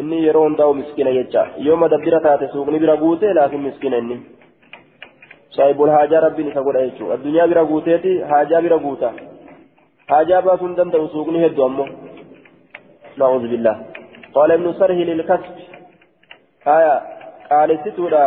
[0.00, 4.16] inni yeroo hundaa'u miskina jecha yoo madabbira taate suuqni bira guute laakiin miskina inni
[5.56, 9.12] saahibul haajaa rabbiin isa godha jechuudha addunyaa bira guuteeti haajaa bira guuta
[10.12, 11.90] haajaa baasuu hin danda'u suuqni hedduu ammoo
[13.18, 13.76] نعوذ بالله
[14.34, 15.54] قال ابن سره للكسب
[16.66, 16.96] آية
[17.50, 18.26] قال ستودا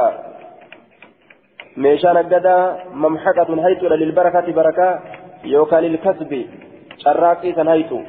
[1.78, 2.64] meeshaan aggadaa
[3.06, 4.92] mamxaqatun hayxuudha lilbarakati barakaa
[5.54, 6.42] yookaan lilkasbi
[7.06, 8.04] carraaqqii san hayxu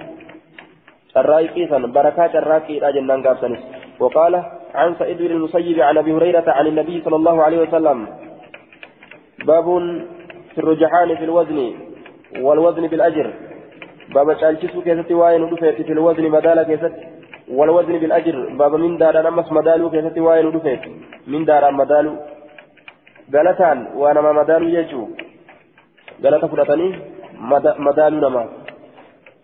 [1.15, 3.65] carraaqqii san barakaa carraaqqiidha jennaan gaabsanis.
[4.01, 4.43] وقال
[4.75, 8.07] عن سعيد بن المسيب عن ابي هريره عن النبي صلى الله عليه وسلم
[9.45, 9.67] باب
[10.55, 11.75] في الرجحان في الوزن
[12.41, 13.33] والوزن بالاجر
[14.15, 16.95] باب شالكسو كيست واين في الوزن مدالا كيست
[17.49, 20.83] والوزن بالاجر باب من دار امس مدالو كيست واين ودفيت
[21.27, 22.12] من دار مدالو
[23.31, 25.09] galataan waa nama madaaluu jechuu
[26.22, 26.95] galata fudhatanii
[27.79, 28.47] madaaluu namaa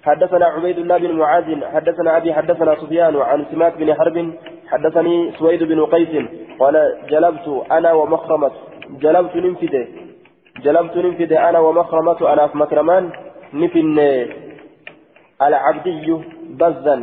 [0.04, 4.16] حدثنا عبيد الله بن معاذ حدثنا ابي حدثنا سفيان عن سماك بن حرب
[4.72, 6.12] حدثني سويد بن قيس
[6.60, 6.76] قال
[7.10, 8.50] جلبت أنا ومخرمة
[9.02, 9.84] جلبت ننفده
[10.64, 13.12] جلبت ننفده أنا ومخرمة أنا في مكرمان
[13.54, 13.98] نفن
[15.42, 16.06] العبدي
[16.60, 16.96] بزا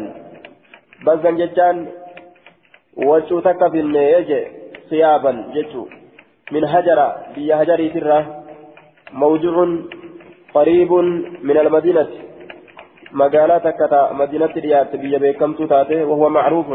[1.05, 1.88] بزا جتان
[3.07, 3.80] وشو تكفي
[4.15, 4.41] يجي
[4.89, 5.84] ثيابا جتو
[6.51, 6.99] من هجر
[7.35, 8.19] بي هجري ترى
[9.13, 9.55] موضوع
[10.53, 10.91] قريب
[11.47, 12.07] من المدينة.
[13.11, 16.67] مقالة كتا مدينة رياض بي بيكمت تاته وهو معروف.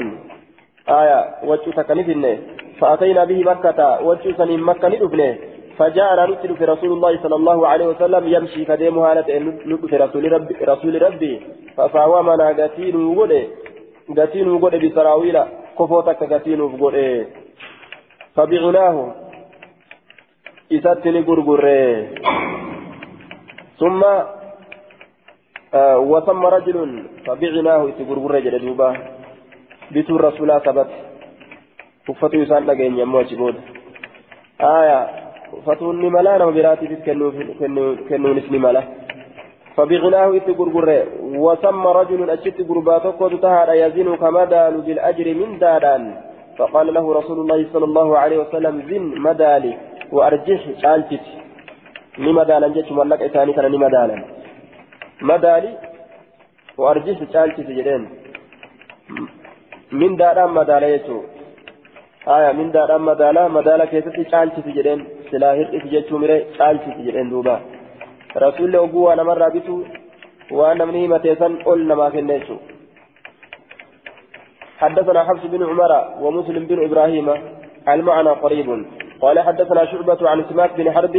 [0.88, 2.38] آية وجه تكنفنه
[2.78, 5.38] فأتينا به مكة وجه سنين مكة ندفنه
[5.78, 9.28] فجاءنا نسل في رسول الله صلى الله عليه وسلم يمشي كديم هالة
[9.66, 11.32] نسل رسول ربي رسول ربي.
[11.76, 13.42] ففاوامنا قتين وقوله
[14.18, 15.38] قتين وقوله بسراويل
[15.78, 17.26] كفوتك قتين وقوله
[18.36, 18.96] فبعناه
[21.12, 21.80] ni gurgurre.
[23.82, 24.02] ثم
[25.74, 26.76] آه وثم رجل
[27.26, 28.88] فبعناه إتي غرغره جل دوبا
[29.90, 30.90] بيتو الرسول ثبت
[32.08, 33.60] uffatu isaan dhageenye ammoo achi booda.
[34.58, 34.98] Aya
[35.58, 37.02] uffatuun ni mala nama biraatiifis
[38.08, 38.82] kennuunis ni mala.
[39.76, 40.88] فبغناه إتقرقر
[41.44, 46.04] وسمى رجل أشت قرباتك وتهاد يزن كمدال بالأجر من داران
[46.58, 49.72] فقال له رسول الله صلى الله عليه وسلم زن مدالي
[50.14, 51.26] وأرجح شالتت
[52.24, 54.16] نمدالا جيش ملك إساني كان نمدالا.
[55.28, 55.72] مدالي
[56.80, 58.02] وأرجح شالتت جدين.
[60.00, 61.18] من داران مدالا يجو
[62.34, 65.00] آية من داران مدالا مدالا كيست شالتت جدين.
[65.30, 67.56] سلاهر إتجيشو مري شالتت جدين دوبا.
[68.36, 69.76] رسول الله أنا مرة بيتو
[70.50, 72.56] وأنا من هيمتيسن قلنا ما كنيشو
[74.80, 77.28] حدثنا حفص بن عمر ومسلم بن إبراهيم.
[77.92, 78.68] المعنى قريب.
[79.22, 81.16] قال حدثنا شعبة عن سماك بن حرب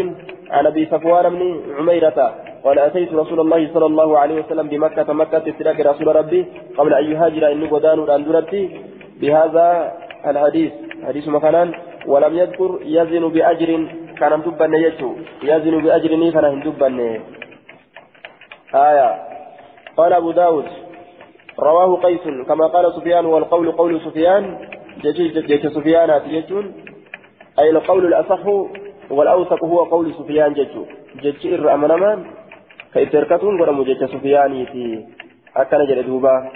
[0.49, 5.49] عن أبي صفوان بن عميرة قال أتيت رسول الله صلى الله عليه وسلم بمكة مكة
[5.49, 6.45] استراك رسول ربي
[6.77, 8.81] قبل أن يهاجر إني قدان الأندرتي
[9.21, 9.93] بهذا
[10.27, 10.71] الحديث
[11.07, 11.71] حديث مكانا
[12.07, 13.69] ولم يذكر يزن بأجر
[14.19, 15.09] كان دبا يجو.
[15.43, 16.89] يزن بأجر كان دبا
[18.75, 19.09] آية.
[19.97, 20.65] قال أبو داود
[21.59, 24.43] رواه قيس كما قال سفيان والقول قول سفيان.
[25.01, 26.65] جيش سفيان يجون
[27.59, 28.39] أي القول الأصح
[29.09, 30.85] والأوثق هو قول سفيان جيشو
[31.21, 32.23] جيش إر أمنمان
[32.93, 35.03] كيتركتون قرم جيش سفياني في
[35.57, 36.51] أكن جلدوبا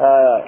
[0.00, 0.42] آه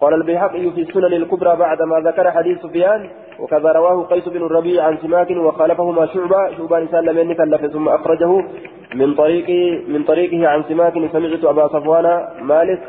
[0.00, 3.10] قال البيهقي في السنن الكبرى بعدما ذكر حديث سفيان
[3.40, 6.56] وكذا رواه قيس بن الربيع عن سماك وخالفهما شعبة.
[6.56, 8.44] شعبة لسان لم ينك ثم أخرجه
[8.94, 9.48] من طريق
[9.88, 12.80] من طريقه عن سماك سمعت أبا صفوان مالك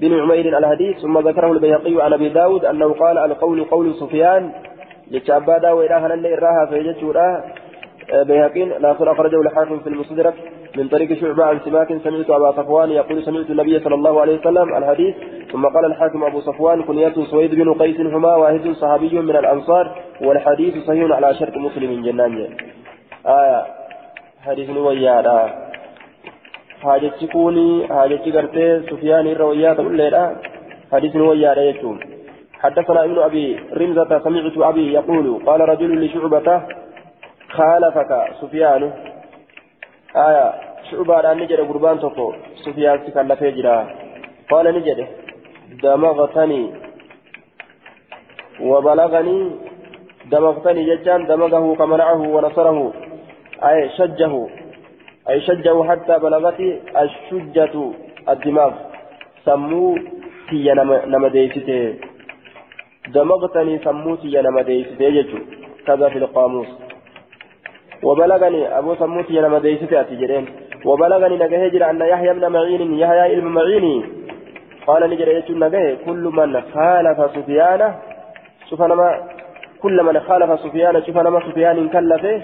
[0.00, 4.52] بن عمير الحديث ثم ذكره البيهقي عن أبي داود أنه قال القول قول سفيان
[5.10, 7.44] لتشابا داوي راها للي راها في جتشورا
[8.28, 10.34] بيهقين لا أخرجه الحاكم في المستدرك
[10.76, 14.76] من طريق شعبة عن سماك سمعت أبا صفوان يقول سمعت النبي صلى الله عليه وسلم
[14.76, 15.14] الحديث
[15.52, 20.74] ثم قال الحاكم أبو صفوان كنيته سويد بن قيس هما واحد صحابي من الأنصار والحديث
[20.86, 22.48] صحيح على شرط مسلم جنان
[23.26, 23.66] آية
[24.46, 25.68] حديث ويادا
[26.82, 30.36] حاجة كوني حاجة قرتي سفيان الرويات الليلة
[30.92, 32.17] حديث ويادا يجوم
[32.62, 36.48] حدثنا ابن أبي رمزة سمعت أبي يقول قال رجل لشعبة
[37.50, 38.10] خالفك
[38.40, 38.82] سفيان.
[40.16, 40.46] آية
[40.90, 42.32] شعبة أن نجد قربان تقو
[42.64, 43.76] سفيان سكال فجرا
[44.50, 45.06] قال نجد
[45.82, 46.62] دمغتني.
[48.60, 49.38] وبلغني
[50.30, 52.92] دمغتني ججان دمغه فمنعه ونصره.
[53.68, 54.32] أي شجه
[55.30, 56.60] أي شجه حتى بلغت
[57.04, 57.74] الشجة
[58.28, 58.72] الدماغ.
[59.44, 59.98] سموه
[60.50, 60.74] هي
[61.12, 61.94] نما ديسته
[63.14, 65.38] دمغتني سموتي يا نما ديسته
[65.86, 66.68] كذا في القاموس.
[68.02, 70.46] وبلغني أبو سموت ينما ديستي أتجرين.
[70.84, 74.02] وبلغني نجاه أن يحيى بن معين يحيى علم معين.
[74.86, 77.94] قال نجرى نجاه كل من خالف سفيان
[78.70, 79.28] شوف أنا ما
[79.82, 82.42] كل من خالف سفيان أنا ما سفيان كلفه.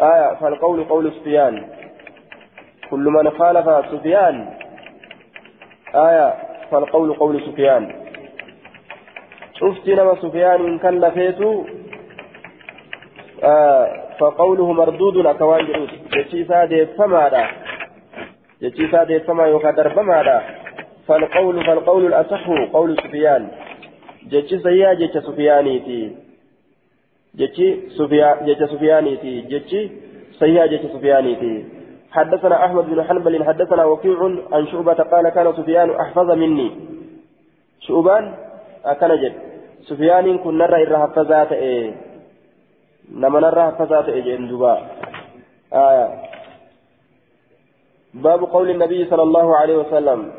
[0.00, 1.64] آية فالقول قول سفيان.
[2.90, 4.46] كل من خالف سفيان.
[5.94, 6.34] آية
[6.70, 8.01] فالقول قول سفيان.
[9.60, 11.66] شفت نما سفيان كلفيته
[13.44, 17.48] آه فقوله مردود أكوان جروس جتشيسا ديفما
[18.62, 20.42] جتشيسا ديفما يقدر بما
[21.08, 23.48] فالقول فالقول الأصح قول سفيان.
[24.30, 26.16] جتشي سيا جتش سفيانيتي
[27.34, 29.90] جتشي سفيا جتش سفيانيتي جتشي
[30.38, 31.64] سيا جتش سفيانيتي
[32.12, 34.18] حدثنا أحمد بن حنبل حدثنا وكيع
[34.52, 36.70] عن شعبة قال كان سفيان أحفظ مني.
[37.80, 38.34] شعبان
[38.84, 39.34] أكنجد
[39.88, 42.12] سفيان كن نرى إرها حفظات إيه
[43.12, 44.74] nama narraa haffasaa ta'e jeen duba.
[48.12, 50.32] باب قول النبي صلى الله عليه وسلم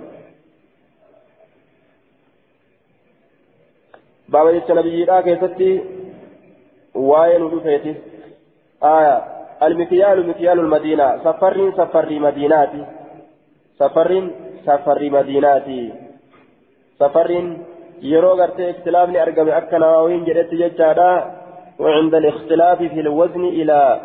[4.30, 5.72] باب جت نبي لا كيستي
[6.94, 7.96] واين ودفيتي
[8.84, 9.16] آية
[9.64, 12.86] المكيال مكيال المدينة سفر سفر مديناتي
[13.80, 14.12] سفر
[14.66, 15.94] سفر مديناتي
[17.00, 17.30] سفر
[18.12, 21.14] yeroo gartee ikhtilaafni argame akka nawawiin jedhetti jechaadha.
[21.80, 24.02] وعند الاختلاف في الوزن إلى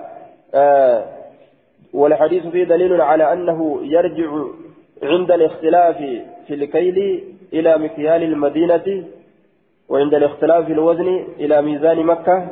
[0.54, 1.04] آه
[1.94, 4.30] والحديث فيه دليل على أنه يرجع
[5.02, 5.96] عند الاختلاف
[6.46, 9.04] في الكيل إلى مكيال المدينة
[9.88, 12.48] وعند الاختلاف في الوزن إلى ميزان مكة.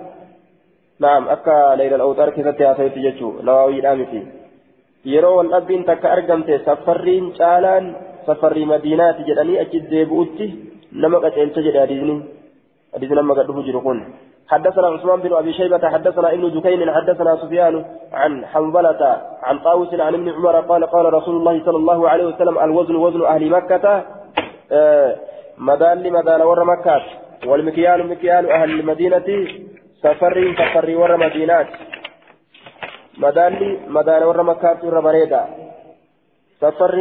[1.00, 4.22] نعم أكا ليلة الأوتار كذا تأتي جتشو نواوي الآمتي
[5.06, 7.84] yeroo wal dhabbiin takka argamte safarriin caalaan
[8.26, 10.65] safarrii madiinaati jedhanii achi
[11.80, 12.22] hadiisni.
[12.92, 14.00] Hadiisni nama gadhufu jiru kun.
[14.46, 20.14] حدثنا عثمان بن ابي شيبه حدثنا ابن دكين حدثنا سفيان عن حنظله عن طاووس عن
[20.14, 24.04] ابن عمر قال قال رسول الله صلى الله عليه وسلم الوزن وزن أهل مكه
[24.72, 25.16] آه
[25.58, 27.02] مدال مدال ور مكه
[27.46, 29.28] والمكيال مكيال أهل المدينة
[30.02, 31.68] سفر سفر ور مدينات
[33.18, 35.42] مدال مدال ور مكه ور بريدا
[36.60, 36.94] سفر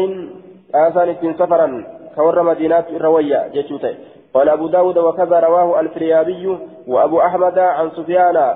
[0.76, 3.96] آسان سفرا كور مدينات رويا جتوتي
[4.34, 8.56] قال أبو داود وكذا رواه الفريابي وأبو أحمد عن سفيان.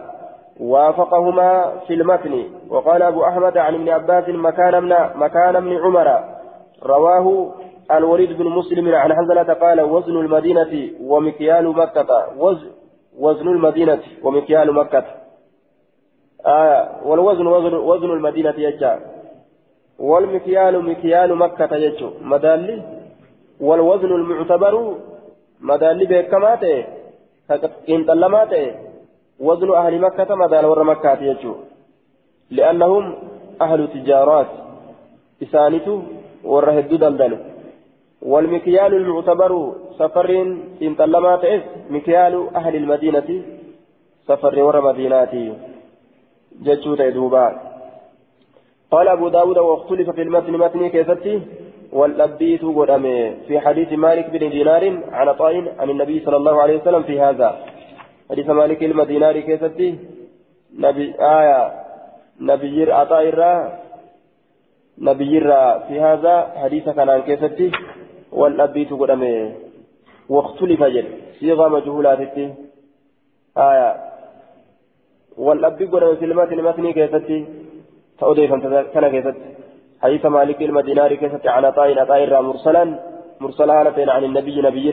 [0.59, 2.43] وافقهما في المتن.
[2.69, 6.23] وقال أبو أحمد عن ابن عباس مكان من مكان ابن عمر.
[6.83, 7.51] رواه
[7.91, 12.07] الوليد بن مسلم عن حنزلة قال وزن المدينة ومكيال مكة.
[12.37, 12.67] وزن
[13.19, 15.03] وزن المدينة ومكيال مكة.
[16.45, 18.99] آه والوزن وزن وزن المدينة يجا
[19.99, 22.98] والمكيال مكيال مكة يجو مدالي
[23.59, 24.73] والوزن المعتبر
[26.63, 26.77] ta'e
[27.85, 28.67] xiinxallamaa ta'e
[29.47, 31.63] waznu ahli makkata madaala warra makkaati jechuudha
[32.57, 33.05] li'annahum
[33.65, 34.49] ahlu tijaaraat
[35.45, 35.93] isaanitu
[36.53, 37.39] warra hedduu daldalu
[38.21, 39.51] والمكيال المعتبر
[39.99, 40.29] سفر
[40.81, 43.29] إن طلما تئس مكيال أهل المدينة
[44.27, 45.53] سفر ور مديناتي
[46.65, 47.47] جتشوت دوبا
[48.91, 51.41] قال أبو داود واختلف في المتن متن كيفتي
[51.91, 57.03] والأبيت قدامي في حديث مالك بن دينار عن طائن عن النبي صلى الله عليه وسلم
[57.03, 57.49] في هذا.
[58.29, 59.89] حديث مالك المدينار كيستي.
[60.77, 61.61] نبي آية.
[62.41, 63.79] نبي عطاء الرا.
[64.97, 65.39] نبي
[65.87, 67.71] في هذا حديث كان عن كيستي.
[68.31, 69.53] والأبيت قدامي.
[70.29, 71.07] واختلف جل
[71.39, 72.37] صيغة مجهولات
[73.57, 73.89] آية.
[75.37, 77.45] والأبي قدامي في المتن متن كيستي.
[78.19, 79.58] تأودي كان كيستي.
[80.03, 82.83] حديث مالك المدينار كيست عن عطاء عطاء مرسلا
[83.41, 83.73] مرسلا
[84.15, 84.91] عن النبي نبي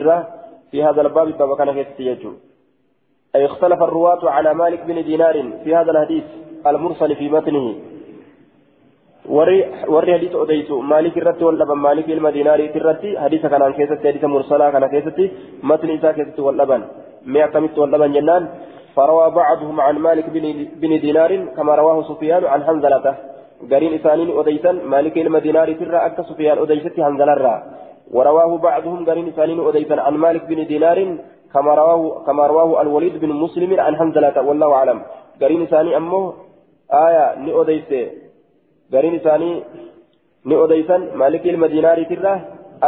[0.71, 2.31] في هذا الباب باب كان كيست يجو
[3.35, 6.23] أي اختلف الرواة على مالك بن دينار في هذا الحديث
[6.67, 7.75] المرسل في متنه
[11.19, 15.25] irratti wal dhaban maaliif ilma diinaariiti irratti hadiisa kanaan keessatti hadiisa mursalaa kana keessatti
[15.69, 16.81] matni isaa keessatti wal dhaban
[17.33, 18.43] mee akkamitti wal dhaban jennaan
[18.97, 20.25] فروى بعضهم عن مالك
[20.81, 23.05] بن دينار كما رواه سفيان عن حنزلة
[23.71, 27.63] قرين إسانين أديسا مالك إلما ترى أكا سفيان أديست حنزلة
[28.15, 30.99] ورواه بعضهم قرين إسانين أديسا عن مالك بن دينار
[31.53, 34.99] كما رواه كما رواه الوليد بن مسلم عن حنزلة والله أعلم
[35.41, 36.33] قرين إساني أمه
[37.05, 38.27] آية نأديسه
[38.91, 39.63] gariin isaanii
[40.45, 42.33] ni odeysan maalikii ilma diinaariitirra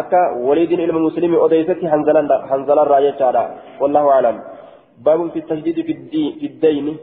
[0.01, 1.91] akka waliidin ilma muslimii odeysatti
[2.51, 3.43] hanzalarraa jechaadha.
[3.81, 4.37] Wallahu aclam
[5.05, 5.83] baabun fi tashdidi
[6.41, 6.93] fiddayni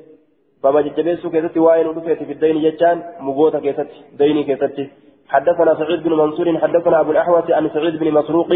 [0.63, 4.87] baba jajjabeessuu keessatti waa'ee nu dhufeeti fiddayni jechaan mugoota keessatti daynii keessatti.
[5.29, 8.51] حدثنا سعيد بن منصور حدثنا أبو الأحوص عن سعيد بن مسروق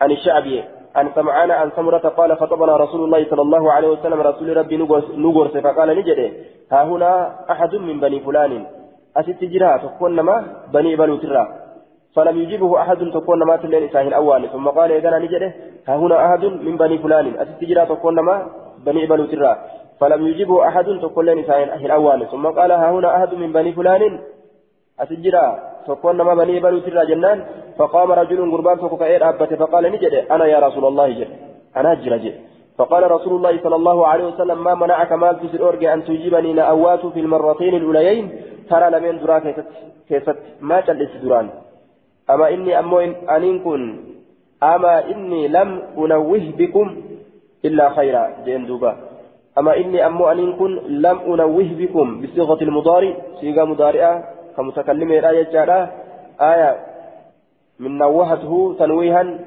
[0.00, 0.64] عن الشعبي
[0.94, 4.76] عن سمعان عن سمرة قال خطبنا رسول الله صلى الله عليه وسلم رسول ربي
[5.16, 6.30] نغرس فقال نجده
[6.72, 8.66] ها هنا أحد من بني فلان
[9.16, 10.36] أست جرا تكون نما
[10.72, 11.48] بني بنو ترى
[12.16, 15.54] فلم يجيبه أحد تكون نما تلين إساه الأول ثم قال إذا نجده
[15.88, 18.46] ها هنا أحد من بني فلان أست جرا تكون نما
[18.86, 19.52] بني بنو ترى
[20.00, 24.20] فلم يجيبه أحد تكون لين إساه الأول ثم قال ها هنا أحد من بني فلان؟
[25.00, 27.44] أست جرا تكون نما بني بنو ترى جنان.
[27.78, 31.08] فقام رجل قربان فكفئ أبته فقال نجده أنا يا رسول الله.
[31.18, 31.28] جل
[31.76, 32.34] أنا أجرجه
[32.78, 37.06] فقال رسول الله صلى الله عليه وسلم ما منعك مال في الأرجع أن تجيبني نأوات
[37.06, 38.24] في المرتين الأوليين؟
[38.70, 39.66] ترى لمن درا كيست
[40.08, 41.50] كيست ما جلس دران.
[42.30, 42.98] أما إني أمو
[43.36, 43.82] أنين كن؟
[44.62, 46.86] أما إني لم أنوه بكم
[47.64, 48.22] إلا خيرا.
[48.44, 48.92] جين دوبا.
[49.58, 54.24] أما إني أمو أنين كن لم أنوه بكم بصيغة المضارع صيغة مضارعة
[54.56, 55.78] كمتكلم الآية جارة
[56.40, 56.70] آية
[57.78, 59.38] من نوهته تنويها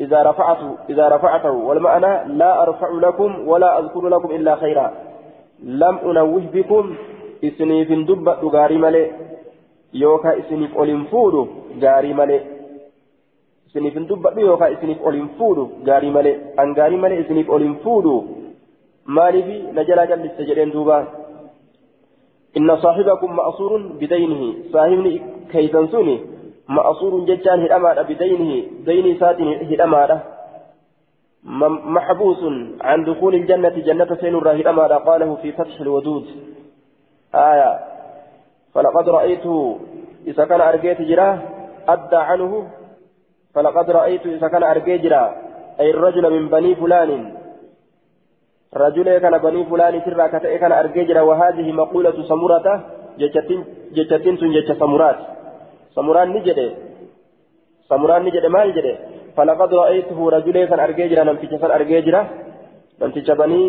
[0.00, 4.92] إذا رفعته إذا رفعته والمعنى لا أرفع لكم ولا أذكر لكم إلا خيرا
[5.62, 6.96] لم أنوه بكم
[7.42, 9.06] isiniifin dubbadhu gaarii malee
[10.02, 11.40] yookaan isiniif ol hin fuudhu
[11.84, 12.38] gaarii malee
[13.66, 17.74] isiniifin dubbadhu yookaan isiniif ol hin fuudhu gaarii malee an gaarii malee isiniif ol hin
[19.06, 20.98] maaliifi na jalaa calliste jedheen duuba
[22.54, 25.14] inna saaxibakum ma'asuurun bidaynihi saahibni
[25.52, 26.16] keeysan suni
[26.68, 30.20] ma'asuurun jechaan hidhamaadha bidaynihi dayni isaatiin hidhamaadha
[31.96, 32.42] محبوس
[32.80, 36.26] عن دخول الجنة جنة سين الراهدة قاله في فتح الودود
[37.34, 37.80] آية
[38.74, 39.78] فلقد رأيته
[40.26, 41.38] إذا كان أرجيت جراه
[41.88, 42.70] أدى عنه
[43.54, 45.34] فلقد رأيت إذا كان أرجيت جراه
[45.80, 47.10] أي الرجل من بني فلان
[48.76, 52.66] رجل كان بني فلان ترى كتئ كان أرجيت جراه وهذه مقولة سمرة
[53.20, 53.60] جتتين
[53.96, 55.18] جتتين جت سمرات.
[55.94, 56.60] سمران نجد.
[57.88, 58.86] سمران نجد ما نجد
[59.36, 62.26] فلقد رأيته رجل كان أرجيت جراه نمتج كان أرجيت جراه
[63.00, 63.62] نمتج بني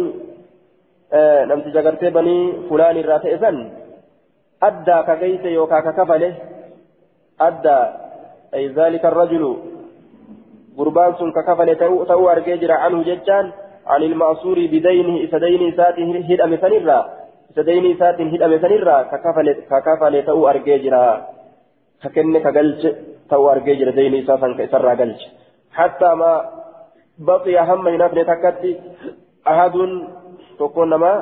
[1.47, 3.57] namticha gartee banii fulaan irraa ta'e san
[4.61, 6.29] addaa ka geeyse yookaan ka kafale
[7.39, 7.83] addaa
[8.53, 9.51] ay zaalika rajulu
[10.77, 11.75] gurbaan sun ka kafale
[13.87, 16.99] عن المأسور بدينه إسدين ساتين هدأم سنرا
[17.51, 18.97] إسدين ساتين هدأم سنرا
[19.71, 21.05] ككفل تأو أرجيجرا
[22.03, 22.81] ككن كجلج
[23.29, 25.21] تأو أرجيجرا دين ساتن كسرا جلج.
[25.73, 26.31] حتى ما
[27.19, 28.71] بقي هم هناك نتكتي.
[29.47, 29.75] أحد
[30.59, 31.13] تكون ما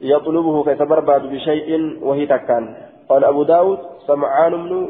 [0.00, 1.70] يطلبه كيتبرباد بشيء
[2.02, 2.64] وهي تكان.
[3.08, 4.88] قال أبو داود سمعان بن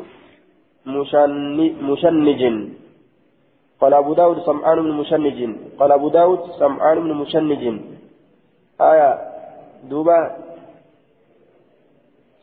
[1.89, 2.43] مشنج.
[3.83, 5.39] قال أبو داود سمعان بن مشنج.
[5.79, 7.63] قال أبو داود سمعان بن مشنج.
[8.81, 9.11] آية
[9.91, 10.19] دوبا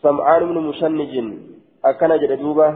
[0.04, 1.14] سمعان بن مشنج.
[1.86, 2.68] أكن جد دوبا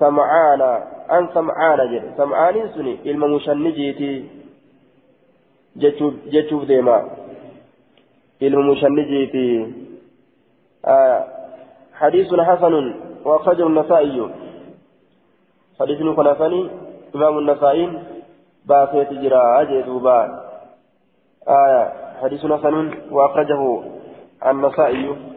[0.00, 0.62] سمعان.
[1.16, 2.04] أن سمعان جد.
[2.16, 2.92] سمعان سني.
[3.06, 4.12] علم مشنجيتي
[5.76, 7.10] jechuuf deema
[8.40, 9.74] ilmu mushannijiiti
[11.94, 12.74] حديث حسن.
[13.24, 14.18] وأخرجه النسائي.
[15.80, 16.70] حديث كنفني
[17.14, 17.84] إمام النسائي
[18.66, 20.18] باسيت جرا جدوبا
[21.48, 21.92] آية
[22.22, 23.82] حديث حسن وأخرجه
[24.46, 25.33] النسائي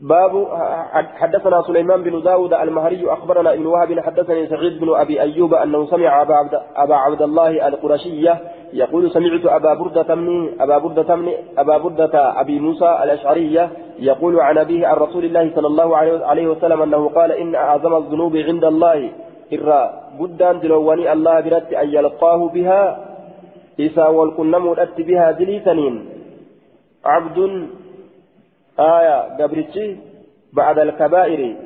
[0.00, 0.48] باب
[0.92, 6.22] حدثنا سليمان بن داود المهري أخبرنا ابن وهب حدثني سعيد بن أبي أيوب أنه سمع
[6.22, 8.40] أبا عبد, أبا عبد الله القرشية
[8.72, 14.58] يقول سمعت أبا بردة من أبا بردة من أبا بردة أبي موسى الأشعرية يقول عن
[14.58, 15.96] أبيه عن رسول الله صلى الله
[16.26, 19.10] عليه وسلم أنه قال إن أعظم الذنوب عند الله
[19.52, 19.90] إرى
[20.20, 23.06] قدان دلواني الله برد أن يلقاه بها
[23.80, 26.08] إسا والكنم بها دليسنين
[27.04, 27.68] عبد
[28.80, 29.96] آية قبرتي
[30.52, 31.56] بعد الكبائر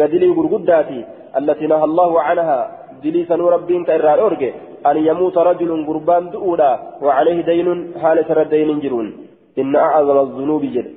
[0.00, 1.04] قدلي غرغداتي
[1.38, 2.60] التي نهى الله عنها.
[3.04, 4.50] دلي سنو ربين كإرى الأرجع
[4.86, 6.70] أن يموت رجل قربان دؤولا
[7.02, 7.68] وعليه دين
[8.02, 9.06] حالة الدين جرون
[9.58, 10.88] إن أعظم الذنوب جد.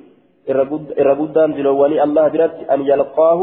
[1.00, 3.40] إرقودان دلواني الله برد أن يلقاه.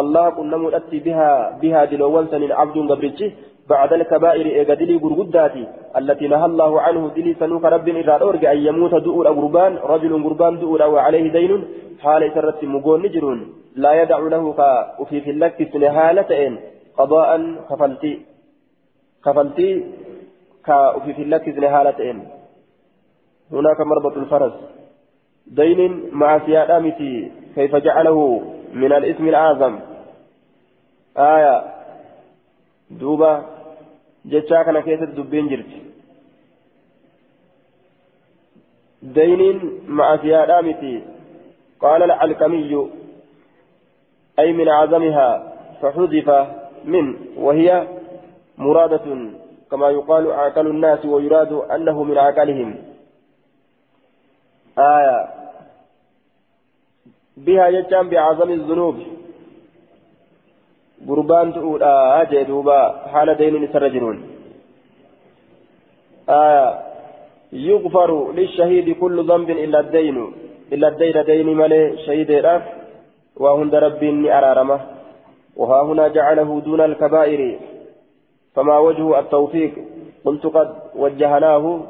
[0.00, 3.30] الله كنا مؤتي بها بها دلوان سنين عبد قبرتشه
[3.68, 5.64] بعد الكبائر إيقادلي قرقداتي
[5.96, 10.58] التي نهى الله عنه دلي سنوك رب إراد أورج أن يموت دؤول قربان رجل قربان
[10.58, 11.64] دؤول أو عليه دين
[12.02, 13.40] حال سرت مقون نجرون.
[13.76, 14.44] لا يدع له
[15.00, 16.52] وفي في اللك سنهالتين
[16.98, 17.30] قضاء
[17.70, 18.12] كفلتي
[19.24, 19.70] كفلتي
[20.66, 22.16] كوفي في اللك سنهالتين
[23.52, 24.56] هناك مربط الفرس.
[25.46, 25.80] دين
[26.12, 28.18] مع سيادامتي كيف جعله
[28.74, 29.74] من الاسم الأعظم؟
[31.16, 31.56] آية.
[32.90, 33.55] دوبا
[34.26, 35.72] جتشا كان كيسة دبين جرت
[39.02, 41.02] دين مع سيادامتي
[41.80, 42.90] قال العلكمي
[44.38, 46.28] أي من أعظمها فحذف
[46.84, 47.88] من وهي
[48.58, 49.06] مرادة
[49.70, 52.76] كما يقال عاقل الناس ويراد أنه من عاقلهم
[54.78, 55.28] آية
[57.36, 59.15] بها يجام بعظم الذنوب
[61.08, 62.80] قربان تؤولا جدوبا
[63.12, 64.16] حال دين سرجرون
[66.28, 66.78] آية
[67.52, 70.32] يغفر للشهيد كل ذنب إلا الدين
[70.72, 72.62] إلا الدين دين ملي شهيد الأف
[73.36, 74.80] وهند ربي أرارمه
[75.56, 77.58] وها هنا جعله دون الكبائر
[78.54, 79.72] فما وجه التوفيق
[80.24, 81.80] قلت قد وجهناه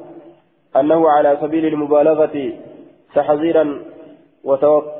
[0.77, 2.53] أنه على سبيل المبالغة
[3.15, 3.83] تحذيرا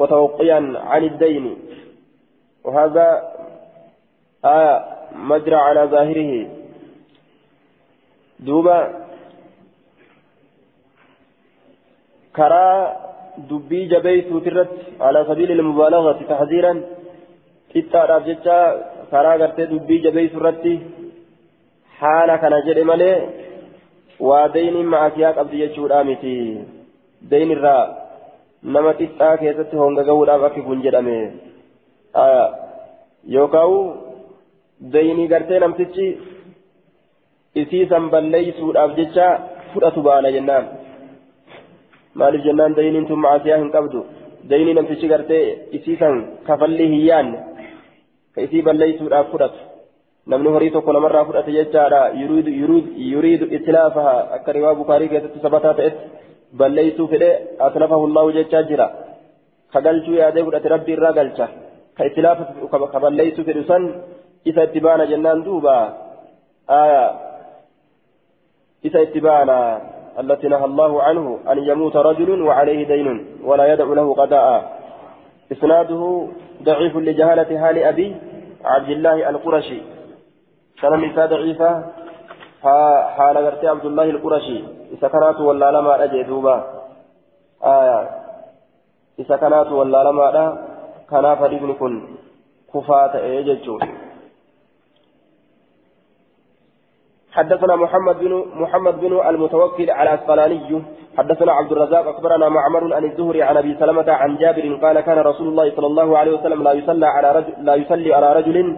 [0.01, 1.57] وتوقيا عن الدين
[2.65, 3.36] وهذا
[4.55, 4.75] آية
[5.31, 6.33] مجرى على ظاهره
[8.47, 8.79] دوبا
[12.37, 12.67] كرا
[13.51, 16.73] دبي جبيت ترت على سبيل المبالغة تحذيرا
[17.77, 18.59] xiqqaadhaaf jecha
[19.13, 20.75] karaa gartee dubbii jabeessu irratti
[22.01, 23.17] haala kana jedhe malee
[24.29, 26.35] waa dayniin ma'asiyaa qabdi jechuudha miti
[27.31, 27.85] daynirraa
[28.75, 31.19] nama xiqqaa keessatti honga gahuudhaaf akki kun jedhame
[33.37, 33.77] yookaan
[34.81, 36.07] daynii gartee namtichi
[37.63, 39.27] isiisan balleeysuudhaaf jecha
[39.73, 40.65] fudhatu baala jennaan
[42.21, 44.05] maaliif jennaan dayniin tun ma'asiyaa hin qabdu
[44.51, 45.45] daynii namtichi gartee
[45.79, 46.17] isiisan
[46.49, 47.39] kafallii hin yaanne
[48.35, 49.59] ka isii balleeysuudhaaf fudhatu
[50.33, 56.05] namni horii tokko namarraa fudhate jechaadha yuriidu itilaafaha akka riwaa bukaarii keessatti sabataa ta'etti
[56.61, 57.31] balleeysuu fedhe
[57.69, 58.87] atlafahu llahu jechaa jira
[59.73, 61.49] ka galchuu yaadee fudhate rabbi irraa galcha
[61.97, 63.91] ka itilaafa ka balleeysuu fedhu san
[64.47, 65.77] isa itti baana jennaan duuba?
[66.71, 67.05] Aya.
[68.87, 69.59] Isa itti baana.
[70.19, 74.79] التي نهى الله عنه أن يموت رجل وعليه دين ولا يدع له قضاء
[75.53, 76.29] إسناده
[76.63, 78.17] ضعيف لجهالة حال أبي
[78.65, 79.83] عبد الله القرشي
[80.81, 81.85] سلام إسا ضعيفة
[83.17, 84.65] حال غرتي عبد الله القرشي
[85.01, 86.65] كانت ولا لما أجي دوبا
[87.65, 88.11] آية
[89.29, 90.57] كانت ولا لما
[91.11, 92.03] كان فريق كن
[92.75, 94.06] كفاة إيججون
[97.37, 100.83] حدثنا محمد بن محمد بن المتوكل على الأسقلاني
[101.19, 105.49] حدثنا عبد الرزاق أخبرنا معمر عن الزهري عن أبي سلمة عن جابر قال كان رسول
[105.49, 108.77] الله صلى الله عليه وسلم لا يصلى على رجل لا يصلي على رجل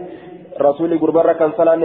[0.61, 1.77] رسول قربان كان صلاة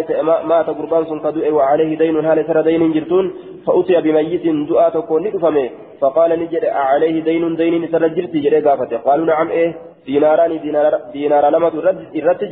[0.51, 3.25] مات قربان سنقدوا وعليه دين هال ترى دين جرتون
[3.65, 5.69] فأتي بميت دعاء تكون نقفمه
[6.01, 8.59] فقال نجد عليه دين دين ترى جرتي جري
[9.05, 9.69] قالوا نعم إيه
[10.05, 11.97] ديناران دينار دينار لما ترد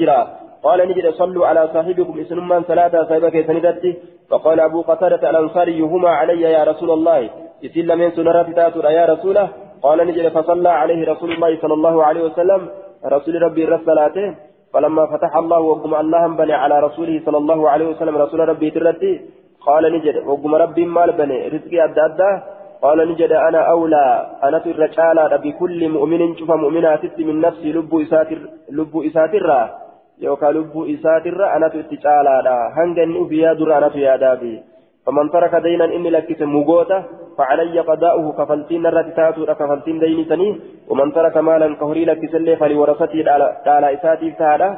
[0.01, 0.40] جرا.
[0.63, 3.97] قال نجد صلوا على صاحبكم اسنمان صلاة صاحبك سندتي
[4.29, 7.29] فقال أبو قتادة الأنصاري هما علي يا رسول الله.
[7.63, 9.49] يسل من سنرات تاتر يا رسوله.
[9.83, 12.61] قال نجد فصلى عليه رسول الله صلى الله عليه وسلم.
[13.05, 14.35] رسول ربي الرسلاته
[14.73, 19.21] فلما فتح الله وقم الله بني على رسوله صلى الله عليه وسلم رسول ربي ترتي
[19.65, 22.31] قال نجد وقم ربي مال بني رزقي أدى أدى.
[22.81, 24.05] قال نجد أنا أولى.
[24.43, 28.39] أنا في الرجالة بكل مؤمن شوف مؤمنات من نفسي لب إساتر
[28.69, 29.49] لب إساتر.
[30.25, 34.53] Yookaan lubbuu isaatirra anatu itti caalaadha hanga inni uf yaadurra anatu yaadaafi
[35.67, 37.03] daynan inni lakkise mugoota
[37.37, 40.51] facalayya qadaa'uhu kafaltiin narratti taatuudha kafaltiin dayni sanii
[40.89, 44.69] waman taraka maalan ka horii lakkisellee faliwarasatii dhaala isaatiif tahaadha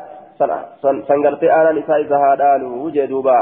[1.08, 3.38] sangartee aanaan isaa isa haadhaalu jee duuba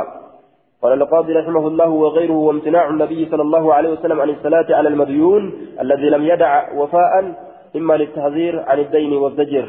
[0.81, 5.43] قال القاضي رحمه الله وغيره وامتناع النبي صلى الله عليه وسلم عن الصلاة على المديون
[5.81, 7.33] الذي لم يدع وفاء
[7.75, 9.67] إما للتحذير عن الدين والزجر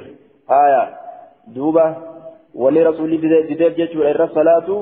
[0.50, 0.82] آية
[1.46, 2.11] دوبة
[2.54, 3.18] wanni rasuulli
[3.48, 4.76] dideef jechuudha irra salaatu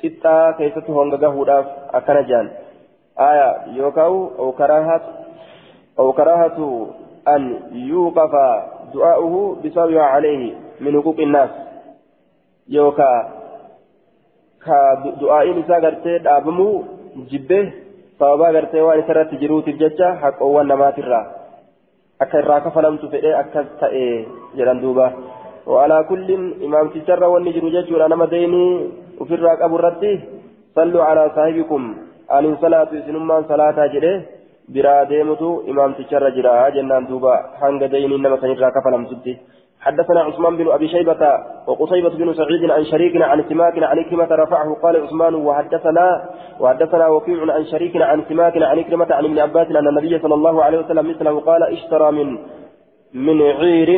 [0.00, 1.66] qixxaa keessatti honga gahuudhaaf
[1.98, 2.50] akkana jaan
[3.28, 4.16] aya yookaan
[6.04, 6.68] awkaraahatu
[7.34, 7.42] an
[7.90, 8.46] yuuqafa
[8.92, 11.50] du'aa'uhu bisawiha calayhi min huquuqi innaas
[12.78, 13.26] yookaan
[14.64, 14.78] ka
[15.20, 16.74] du'aa'iin isaa gartee dhaabamuu
[17.30, 17.60] jibbe
[18.18, 21.24] sababaa gartee waan isarratti jiruutiif jecha haqoowwan namaatirraa
[22.24, 24.06] akka irraa kafalamtu fedhee akkas ta'e
[24.58, 25.06] jedhan duuba
[25.70, 26.28] وعلى كل
[26.66, 28.64] إمام تجرى والنجر ججر أنا مديني
[29.20, 30.14] وفي الراقب الردي
[30.76, 31.82] صلوا على صاحبكم.
[32.36, 34.14] أن صلاة سنمان صلاة جده.
[34.74, 37.34] برا ديمتو إمام تجرى جرا جنان دوبا.
[37.60, 39.34] حنق ديني إنما سنجرى كفلم سدي
[39.80, 41.22] حدثنا عثمان بن أبي شيبة
[41.66, 46.06] وقصيبة بن سعيد عن شريك عن سماك عن كلمة رفعه قال عثمان وحدثنا
[46.60, 50.64] وحدثنا وكيع عن شريك عن سماك عن كلمة عن ابن عباس أن النبي صلى الله
[50.64, 52.38] عليه وسلم مثله قال اشترى من
[53.14, 53.90] من عير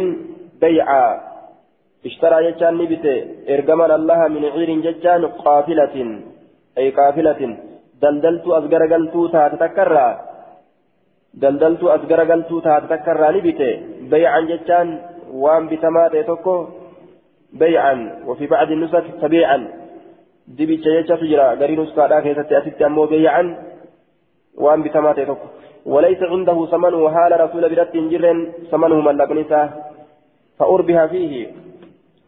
[0.60, 1.31] بيعا.
[2.06, 3.16] اشترى يجان نبته
[3.54, 5.96] ارجمن الله من عير ججان قافلة
[6.78, 7.40] أي قافلة.
[8.02, 10.08] دلدلت ازغرغلتو تاتكرا
[11.42, 13.70] دلدلت ازغرغلتو تاتكرا نبته
[14.10, 14.88] بيعا ججان
[15.42, 16.56] وان بتما تيتوكو
[17.60, 17.94] بيعا.
[18.26, 19.58] وفي بعض النسخ تبيعا.
[20.58, 21.46] دبي تشيتشا تجرى.
[21.60, 23.44] غري نسخة كيست أتت أمو بيعا.
[24.62, 25.46] وان بتما تيتوكو
[25.86, 28.38] وليس عنده ثمن وحال رسول برد جرن
[28.70, 29.60] ثمنه ملقنسا
[30.58, 31.34] فأربها فيه.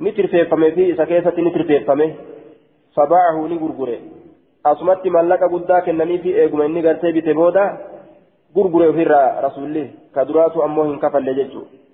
[0.04, 2.10] نتر فيفمه فيه سكيسة نتر فيفمه
[2.96, 3.98] فباعه نغرغره
[5.54, 7.64] guddaa kennanii fi eeguma inni gartee bite booda
[8.54, 11.84] gurgure ofirraa rasuulli ka duraatu ammoo hin kafalle jechuudha.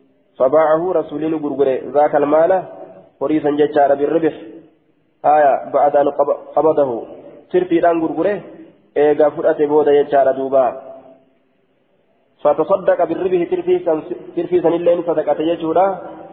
[0.41, 2.53] فباعه رسولين غرغره ذاك المال
[3.21, 4.35] فريسا ججار بالربح
[5.25, 6.09] آية بعد أن
[6.57, 6.91] قبضه
[7.53, 8.37] ترفي دان غرغره
[8.97, 10.67] إيغا فرأت بودا ججار دوبا
[12.43, 13.75] فتصدق بالربح ترفي
[14.37, 15.87] ترفي سن اللين صدقة يجورا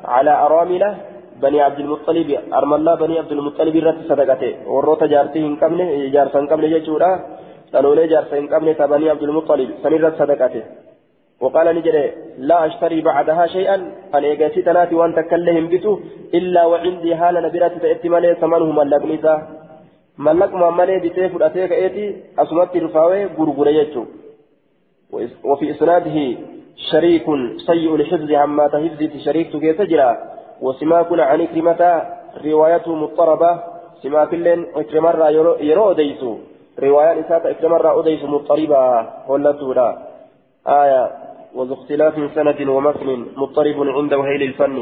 [0.05, 0.89] على أراملة
[1.41, 4.51] بني عبد المطلب أرم الله بني عبد المطلب رت صدقته.
[4.73, 5.80] وروت جارته إن قبل
[6.14, 7.11] جارسا قبل يجورا
[7.72, 10.64] سنولي جارسا إن قبل تبني عبد المطلب سنرت صدقته.
[11.41, 12.03] وقال نجري
[12.49, 13.76] لا أشتري بعدها شيئا
[14.15, 15.99] أن إيجاسي تناتي وأن تكلهم بتو
[16.34, 19.35] إلا وعندي حال نبرة تأتي مالي ثمنه ملك نسا
[20.18, 22.05] ملك ما مالي بتيف الأتيك إيتي
[22.39, 24.03] أسمت رفاوي غرغر يجو
[25.49, 26.18] وفي إسناده
[26.91, 27.26] شريك
[27.68, 30.09] سيء الحفظ عما تهفزي شريك تجرى
[30.61, 31.81] وسماك عن كلمة
[32.45, 33.51] روايته مضطربة.
[34.03, 35.15] سماك لين إكرمر
[35.69, 36.31] يرو أديسو.
[36.79, 38.81] رواية إساءة إكرمر أديسو مضطربة.
[39.27, 39.51] ولا
[40.67, 41.03] آية.
[41.55, 44.77] وذو اختلاف سند ومتن مضطرب عند وهيل الفن.